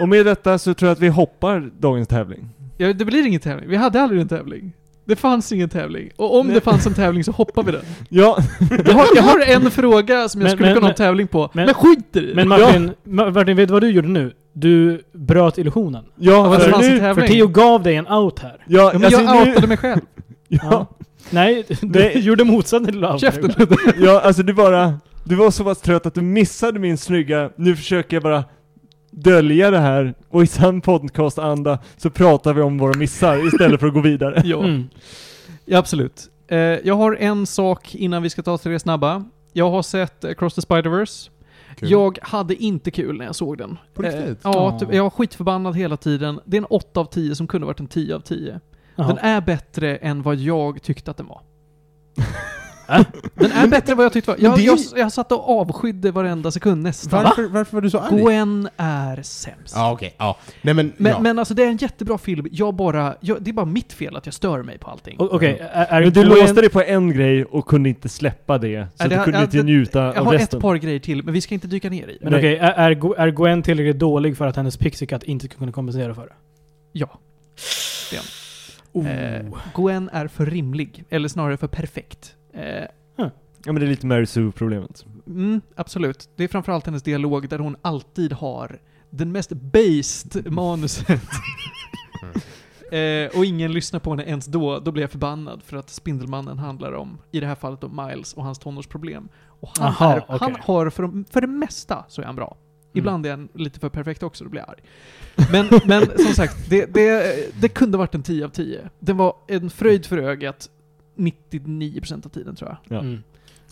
[0.00, 2.48] Och med detta så tror jag att vi hoppar dagens tävling.
[2.76, 2.92] ja.
[2.92, 3.68] Det blir ingen tävling.
[3.68, 4.72] Vi hade aldrig en tävling.
[5.10, 6.10] Det fanns ingen tävling.
[6.16, 6.54] Och om Nej.
[6.54, 7.80] det fanns en tävling så hoppar vi den.
[8.08, 8.38] Ja,
[8.86, 11.06] Jag har, jag har en fråga som jag Men- skulle men- kunna ha en men-
[11.06, 12.58] tävling på, men, men- skiter i Men det.
[12.58, 14.32] Martin, Ma- Martin, vet du vad du gjorde nu?
[14.52, 16.04] Du bröt illusionen.
[16.16, 17.14] ja, det för nu, tävling.
[17.28, 18.56] För Theo gav dig en out här.
[18.66, 20.00] ja, Ja, men alltså jag nu, outade mig själv.
[20.48, 20.86] ja,
[21.30, 22.18] Nej, du Nej.
[22.18, 23.20] gjorde motsatsen till out.
[23.20, 23.52] Käften.
[24.00, 27.76] ja, alltså du bara, du var så pass trött att du missade min snygga, nu
[27.76, 28.44] försöker jag bara
[29.10, 33.86] dölja det här och i sann podcast-anda så pratar vi om våra missar istället för
[33.86, 34.42] att gå vidare.
[34.44, 34.58] ja.
[34.58, 34.88] Mm.
[35.64, 36.28] ja, absolut.
[36.48, 39.24] Eh, jag har en sak innan vi ska ta tre snabba.
[39.52, 41.30] Jag har sett Across the Spider-Verse.
[41.76, 41.90] Kul.
[41.90, 43.78] Jag hade inte kul när jag såg den.
[43.94, 44.38] På riktigt?
[44.42, 44.78] ja, Ja.
[44.78, 46.40] typ, jag var skitförbannad hela tiden.
[46.44, 48.60] Det är en 8 av 10 som kunde varit en 10 av 10.
[48.96, 49.06] Jaha.
[49.08, 51.40] Den är bättre än vad jag tyckte att den var.
[52.90, 53.00] Äh?
[53.34, 54.38] Den är bättre än vad jag tyckte var.
[54.40, 57.24] Jag, det är jag, jag satt och avskydde varenda sekund nästan.
[57.24, 58.22] Varför, varför var du så arg?
[58.22, 59.74] Gwen är sämst.
[59.76, 60.14] Ja, okej.
[60.18, 60.36] Ja.
[60.62, 61.20] Nej men, Men, ja.
[61.20, 62.46] men alltså det är en jättebra film.
[62.50, 65.16] Jag bara, jag, det är bara mitt fel att jag stör mig på allting.
[65.18, 68.58] Okej, är, är Men du Gwen- låste dig på en grej och kunde inte släppa
[68.58, 70.58] det, så det du har- kunde ja, inte det- njuta jag av har resten.
[70.58, 72.24] ett par grejer till, men vi ska inte dyka ner i det.
[72.30, 75.58] Men okej, är, är, är Gwen tillräckligt dålig för att hennes Pixie Cut inte ska
[75.58, 76.32] kunna kompensera för det?
[76.92, 77.08] Ja.
[78.92, 79.08] Oh.
[79.10, 79.42] Eh,
[79.74, 82.34] Gwen är för rimlig, eller snarare för perfekt.
[82.52, 82.84] Eh,
[83.64, 85.04] Ja men det är lite Mary Sue-problemet.
[85.26, 86.28] mm, absolut.
[86.36, 88.78] Det är framförallt hennes dialog där hon alltid har
[89.10, 91.20] den mest based manuset.
[92.92, 94.78] eh, och ingen lyssnar på henne ens då.
[94.80, 98.32] Då blir jag förbannad för att Spindelmannen handlar om, i det här fallet om Miles
[98.34, 99.28] och hans tonårsproblem.
[99.60, 100.62] Och han, Aha, är, han okej.
[100.66, 102.56] har, för, för det mesta så är han bra.
[102.56, 102.98] Mm.
[102.98, 104.80] Ibland är han lite för perfekt också, då blir jag arg.
[105.52, 108.90] Men, men som sagt, det, det, det kunde varit en 10 av 10.
[108.98, 110.70] Den var en fröjd för ögat
[111.16, 112.96] 99% av tiden tror jag.
[112.96, 113.00] Ja.
[113.00, 113.22] Mm.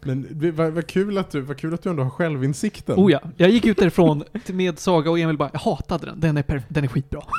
[0.02, 2.98] Men vad, vad, kul att du, vad kul att du ändå har självinsikten.
[2.98, 6.36] Oh ja, jag gick ut därifrån med Saga och Emil bara, jag hatade den, den
[6.36, 7.22] är, per, den är skitbra.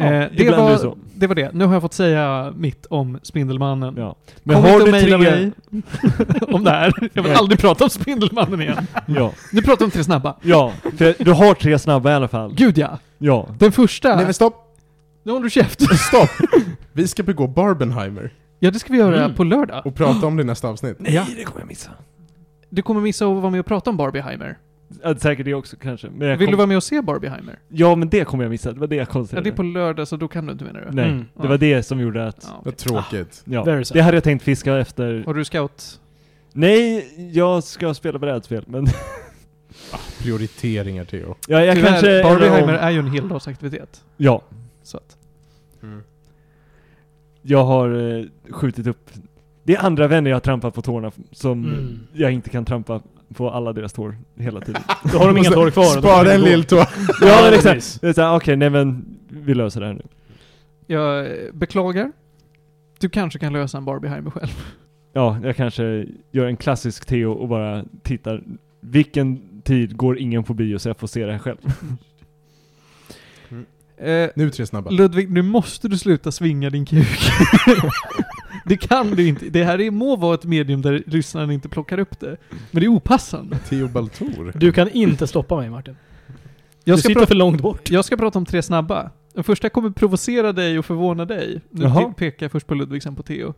[0.00, 1.50] Ja, eh, det, var, det var det.
[1.52, 3.96] Nu har jag fått säga mitt om Spindelmannen.
[3.96, 4.16] Ja.
[4.42, 5.18] Men Kom har inte du tre...
[5.18, 5.52] mig
[6.40, 6.92] om det här.
[7.12, 8.86] Jag vill aldrig prata om Spindelmannen igen.
[9.06, 9.32] Ja.
[9.52, 10.36] Nu pratar vi om tre snabba.
[10.42, 10.72] ja,
[11.18, 12.54] du har tre snabba i alla fall.
[12.54, 12.98] Gud ja.
[13.18, 13.48] Ja.
[13.58, 14.16] Den första...
[14.16, 14.69] Nej men stopp!
[15.22, 15.80] Nu håller du käft.
[15.98, 16.30] Stopp!
[16.92, 19.36] Vi ska begå Barbenheimer Ja, det ska vi göra Mm.
[19.36, 19.86] på lördag.
[19.86, 20.96] och prata om det i nästa avsnitt.
[21.00, 21.26] Ja.
[21.36, 21.90] det kommer jag missa.
[22.70, 24.58] Du kommer missa att vara med och prata om Barbieheimer.
[25.02, 26.10] Ja, säkert det också kanske.
[26.10, 26.50] Men jag Vill kom...
[26.52, 27.58] du vara med och se Barbieheimer?
[27.68, 28.72] Ja, men det kommer jag missa.
[28.72, 29.50] Det var det jag Ja, konstaterade.
[29.50, 30.96] det är på lördag, så då kan du inte menar du?
[30.96, 31.24] Nej, Mm.
[31.42, 32.46] det var det som gjorde att...
[32.48, 32.62] Ja.
[32.64, 33.42] Vad tråkigt.
[33.44, 33.96] Ja, Very sad.
[33.96, 35.22] det hade jag tänkt fiska efter.
[35.26, 36.00] Har du scout?
[36.52, 38.86] Nej, jag ska spela brädspel, men...
[40.18, 41.34] Prioriteringar Theo.
[41.48, 42.22] ja, jag Tyvärr, kanske...
[42.22, 44.00] Barbieheimer är ju en heldagsaktivitet.
[44.16, 44.42] Ja,
[44.82, 45.16] Så att.
[47.42, 49.10] jag har eh, skjutit upp...
[49.62, 51.98] Det är andra vänner jag har trampat på tårna som Mm.
[52.12, 53.00] jag inte kan trampa
[53.34, 54.82] på alla deras tår hela tiden.
[55.12, 55.84] Då har de inga tår kvar.
[55.84, 56.76] Spara en lill tå.
[57.20, 57.64] ja, exakt.
[57.64, 58.00] precis.
[58.00, 60.02] Det är såhär, okej, nej men vi löser det här nu.
[60.86, 62.12] Jag eh, beklagar.
[62.98, 64.48] Du kanske kan lösa en Barbieheimer själv.
[65.12, 68.42] Ja, jag kanske gör en klassisk Theo och bara tittar.
[68.80, 71.58] Vilken tid går ingen på bio så jag får se det här själv?
[74.02, 74.90] Eh, Nu tre snabba.
[74.90, 77.18] Ludvig, nu måste du sluta svinga din kuk.
[78.64, 79.44] det kan du inte.
[79.44, 82.36] Det här är, må vara ett medium där lyssnaren inte plockar upp det.
[82.70, 83.58] Men det är opassande.
[83.58, 84.52] Theo Baltor.
[84.54, 85.96] Du kan inte stoppa mig Martin.
[86.84, 87.90] Jag du ska, sitter prata, för långt bort.
[87.90, 89.10] jag ska prata om tre snabba.
[89.34, 91.60] Den första kommer provocera dig och förvåna dig.
[91.70, 92.12] Nu Jaha.
[92.16, 93.54] pekar jag först på Ludvig, sen på Theo.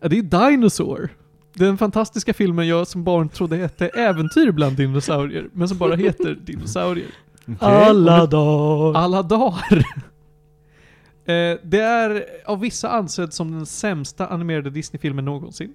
[0.00, 1.08] Ja, det är Dinosaur.
[1.54, 6.38] Den fantastiska filmen jag som barn trodde hette Äventyr bland dinosaurier, men som bara heter
[6.44, 7.08] Dinosaurier.
[7.60, 9.00] Alla dagar.
[9.00, 9.84] Alla dagar.
[11.28, 15.74] Eh, det är av vissa ansedd som den sämsta animerade Disney-filmen någonsin.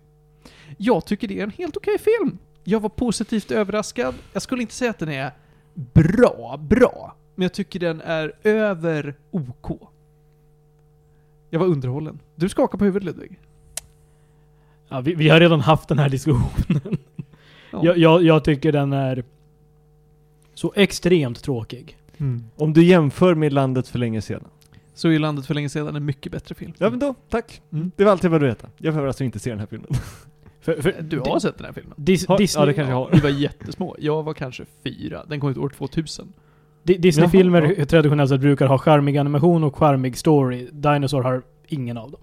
[0.78, 2.38] Jag tycker det är en helt okej film.
[2.64, 4.16] Jag var positivt överraskad.
[4.34, 5.32] Jag skulle inte säga att den är
[5.74, 7.16] bra, bra.
[7.36, 9.82] Men jag tycker den är över OK.
[11.50, 12.20] Jag var underhållen.
[12.36, 13.40] Du skakar på huvudet Ludvig.
[14.90, 16.98] Ja, vi, vi har redan haft den här diskussionen.
[17.72, 17.80] Ja.
[17.84, 19.24] Jag, jag, jag tycker den är
[20.54, 21.98] så extremt tråkig.
[22.18, 22.44] Mm.
[22.56, 24.44] Om du jämför med landet för länge sedan.
[24.94, 26.74] Så är Landet för länge sedan en mycket bättre film.
[26.78, 27.62] Ja men då, tack.
[27.74, 27.92] Mm.
[27.96, 28.68] Det var allt jag behövde veta.
[28.78, 29.88] Jag behöver alltså inte se den här filmen.
[30.62, 31.94] För, för, Du har sett den här filmen?
[31.98, 33.10] Dis, Har- Disney, ja, det kanske jag har.
[33.12, 33.96] Vi var jättesmå.
[34.00, 35.26] Jag var kanske fyra.
[35.28, 36.34] Den kom ut år 2000.
[36.84, 40.70] Di- Disney-filmer Jaha, traditionellt sett brukar ha charmig animation och charmig story.
[40.72, 42.22] Dinosaur har ingen av dem.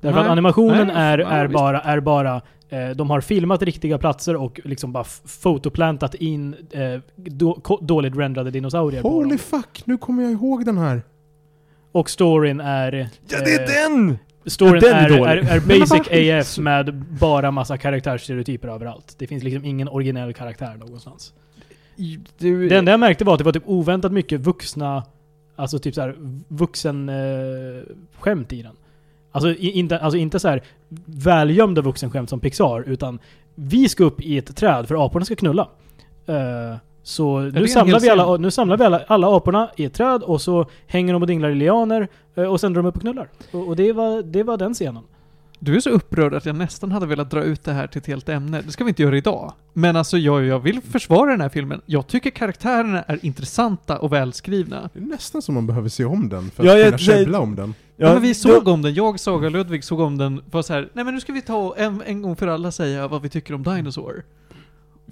[0.00, 2.42] Därför Nej, att animationen nej, är, ja, är bara, är bara eh,
[2.96, 9.02] de har filmat riktiga platser och liksom bara fotoplantat in eh, då, dåligt rendrade dinosaurier
[9.02, 11.02] Holy fuck, nu kommer jag ihåg den här.
[11.92, 13.08] Och storyn är...
[13.28, 14.18] Ja det är den!
[14.46, 16.08] Storyn Den är är, är, är basic?
[16.10, 19.14] AF med bara massa karaktärsstereotyper överallt.
[19.18, 21.32] Det finns liksom ingen originell karaktär någonstans.
[22.38, 25.04] Du, Det enda jag märkte var att det var typ oväntat mycket vuxna,
[25.56, 26.16] alltså typ såhär
[26.48, 27.14] vuxen eh,
[28.18, 28.76] skämt i den.
[29.36, 30.62] Alltså, inte, alltså inte så här
[31.04, 33.18] välgömda vuxenskämt som Pixar, utan
[33.54, 35.68] vi ska upp i ett träd för aporna ska knulla.
[36.26, 40.22] Eh, så nu samlar, vi alla, nu samlar vi alla, alla aporna i ett träd
[40.22, 43.00] och så hänger de och dinglar i lianer eh, och sen drar de upp och
[43.00, 43.28] knullar.
[43.52, 45.02] Och, och det, var, det var den scenen.
[45.58, 48.06] Du är så upprörd att jag nästan hade velat dra ut det här till ett
[48.06, 48.62] helt ämne.
[48.66, 49.52] Det ska vi inte göra idag.
[49.72, 51.80] Men alltså, jag, jag vill försvara den här filmen.
[51.86, 54.90] Jag tycker karaktärerna är intressanta och välskrivna.
[54.92, 57.38] Det är nästan som man behöver se om den för Ja, att jag- kunna käbbla
[57.40, 57.74] om den.
[57.96, 58.94] Ja, men vi såg om den.
[58.94, 60.40] Jag, Saga och Ludvig såg om den.
[60.50, 63.08] Var så här, nej men nu ska vi ta en, en gång för alla säga
[63.08, 64.24] vad vi tycker om Dinosaur.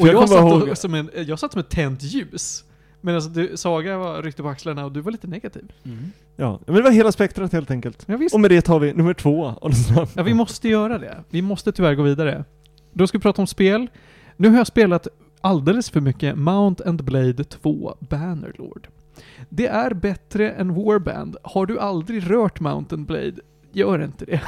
[0.01, 2.65] Och jag jag, satt, ihåg- och, som en, jag satt som ett tänt ljus.
[3.05, 5.73] Men alltså, du, Saga var ryckte på axlarna och du var lite negativ.
[6.37, 8.05] Ja, men det var hela spektrat helt enkelt.
[8.07, 8.19] Ja.
[8.33, 9.55] Och med det tar vi nummer två.
[10.15, 11.25] Ja, vi måste göra det.
[11.31, 12.45] Vi måste tyvärr gå vidare.
[12.93, 13.91] Då ska vi prata om spel.
[14.37, 15.09] Nu har jag spelat
[15.41, 18.89] alldeles för mycket Mount and Blade 2 Bannerlord.
[19.49, 21.37] Det är bättre än Warband.
[21.43, 23.35] Har du aldrig rört Mount and Blade,
[23.73, 24.41] gör inte det.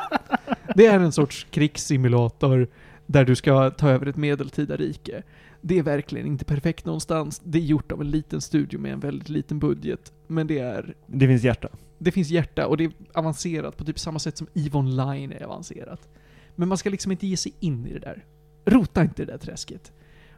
[0.74, 2.68] det är en sorts krigssimulator
[3.06, 5.22] där du ska ta över ett medeltida rike.
[5.64, 7.40] Det är verkligen inte perfekt någonstans.
[7.44, 10.12] Det är gjort av en liten studio med en väldigt liten budget.
[10.26, 11.68] Men det är Det finns hjärta.
[11.98, 15.42] det finns hjärta och det är avancerat på typ samma sätt som EVE Online är
[15.42, 16.08] avancerat.
[16.56, 18.24] Men man ska liksom inte ge sig in i det där.
[18.64, 19.92] Rota inte i det där träsket.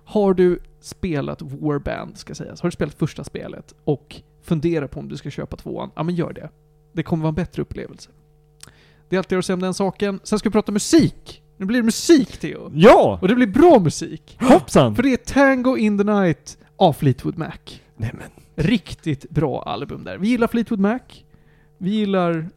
[0.05, 5.09] Har du spelat Warband, ska sägas, har du spelat första spelet och funderar på om
[5.09, 6.51] du ska köpa tvåan, ja men gör det.
[6.93, 8.11] Det kommer vara en bättre upplevelse.
[9.09, 10.21] Det är allt jag har att säga om den saken.
[10.25, 11.44] Sen ska vi prata musik!
[11.57, 12.71] Nu blir det musik, Theo!
[12.75, 13.19] Ja!
[13.23, 14.39] Och det blir bra musik!
[14.41, 14.95] Hoppsan!
[14.97, 17.51] För det är Tango in the Night av Fleetwood Mac.
[17.97, 18.67] Nej men.
[18.67, 20.19] Riktigt bra album där.
[20.19, 20.99] Vi gillar Fleetwood Mac.
[21.79, 22.49] Vi gillar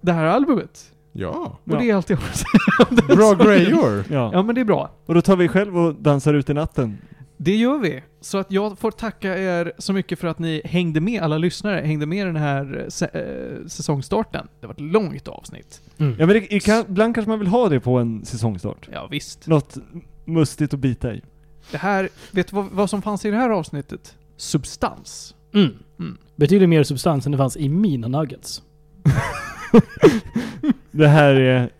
[0.00, 0.92] det här albumet.
[1.12, 1.58] Ja.
[1.64, 1.78] Och Ja.
[1.78, 4.04] det är allt jag har att säga om den Bra grejor.
[4.10, 4.30] Ja.
[4.32, 4.90] Ja men det är bra.
[5.06, 6.98] Och då tar vi själv och dansar ut i natten.
[7.40, 8.02] Det gör vi.
[8.20, 11.80] Så att jag får tacka er så mycket för att ni hängde med, alla lyssnare,
[11.86, 14.48] hängde med i den här eh, sä- eh, säsongstarten.
[14.60, 15.82] Det var ett långt avsnitt.
[15.98, 16.16] Mm.
[16.18, 18.88] Ja men det, det kan, ibland kanske man vill ha det på en säsongstart.
[18.92, 19.46] Ja visst.
[19.46, 19.76] Något
[20.24, 21.22] mustigt att bita i.
[21.70, 24.16] Det här, vet du vad, vad som fanns i det här avsnittet?
[24.36, 25.34] Substans.
[25.54, 25.70] Mm.
[25.98, 26.18] Mm.
[26.36, 28.62] Betydligt mer substans än det fanns i mina nuggets.
[30.90, 31.70] Det här är...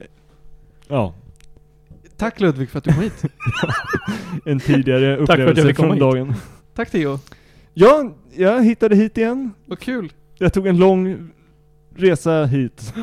[0.88, 1.14] Ja.
[2.18, 3.24] Tack Ludvig för att du kom hit.
[4.44, 6.00] En tidigare Tack för att jag upplevelse från hit.
[6.00, 6.34] dagen.
[6.74, 7.18] Tack Theo.
[7.74, 9.52] Ja, jag hittade hit igen.
[9.66, 10.12] Vad kul.
[10.38, 11.30] Jag tog en lång
[11.96, 12.94] resa hit.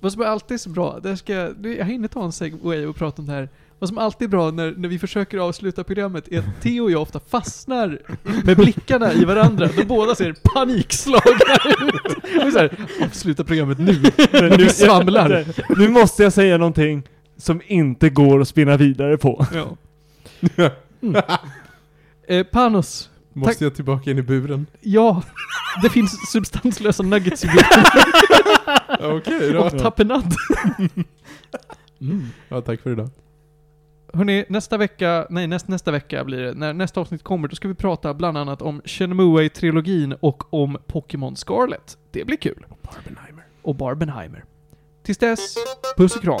[0.00, 2.96] Vad som är alltid så bra, där ska jag, jag hinner ta en segway och
[2.96, 3.48] prata om det här.
[3.78, 6.90] Vad som alltid är bra när, när vi försöker avsluta programmet är att Theo och
[6.90, 7.98] jag ofta fastnar
[8.44, 9.68] med blickarna i varandra.
[9.76, 11.54] Då båda ser panikslagna
[11.88, 12.44] ut.
[12.46, 14.02] Och så här, avsluta programmet nu.
[14.32, 15.44] Men Vi svamlar.
[15.78, 17.02] nu måste jag säga någonting
[17.36, 19.46] som inte går att spinna vidare på.
[19.54, 19.76] Ja.
[22.26, 24.66] Eh, Panos, Måste jag tillbaka in i buren?
[24.80, 25.22] ja,
[25.82, 27.84] det finns substanslösa nuggets i bilden.
[29.16, 29.60] Okej då.
[29.64, 30.34] Och tapenad.
[32.00, 32.26] Mm.
[32.48, 33.10] Ja, tack för idag.
[34.12, 37.68] Hörni, nästa vecka, nej näst, nästa vecka blir det, när nästa avsnitt kommer, då ska
[37.68, 41.98] vi prata bland annat om Shenmue-trilogin och om Pokémon Scarlet.
[42.10, 42.66] Det blir kul.
[42.82, 43.44] Barbenheimer.
[43.62, 44.44] Och Barbenheimer.
[45.02, 45.54] Tills dess,
[45.96, 46.40] puss och kram.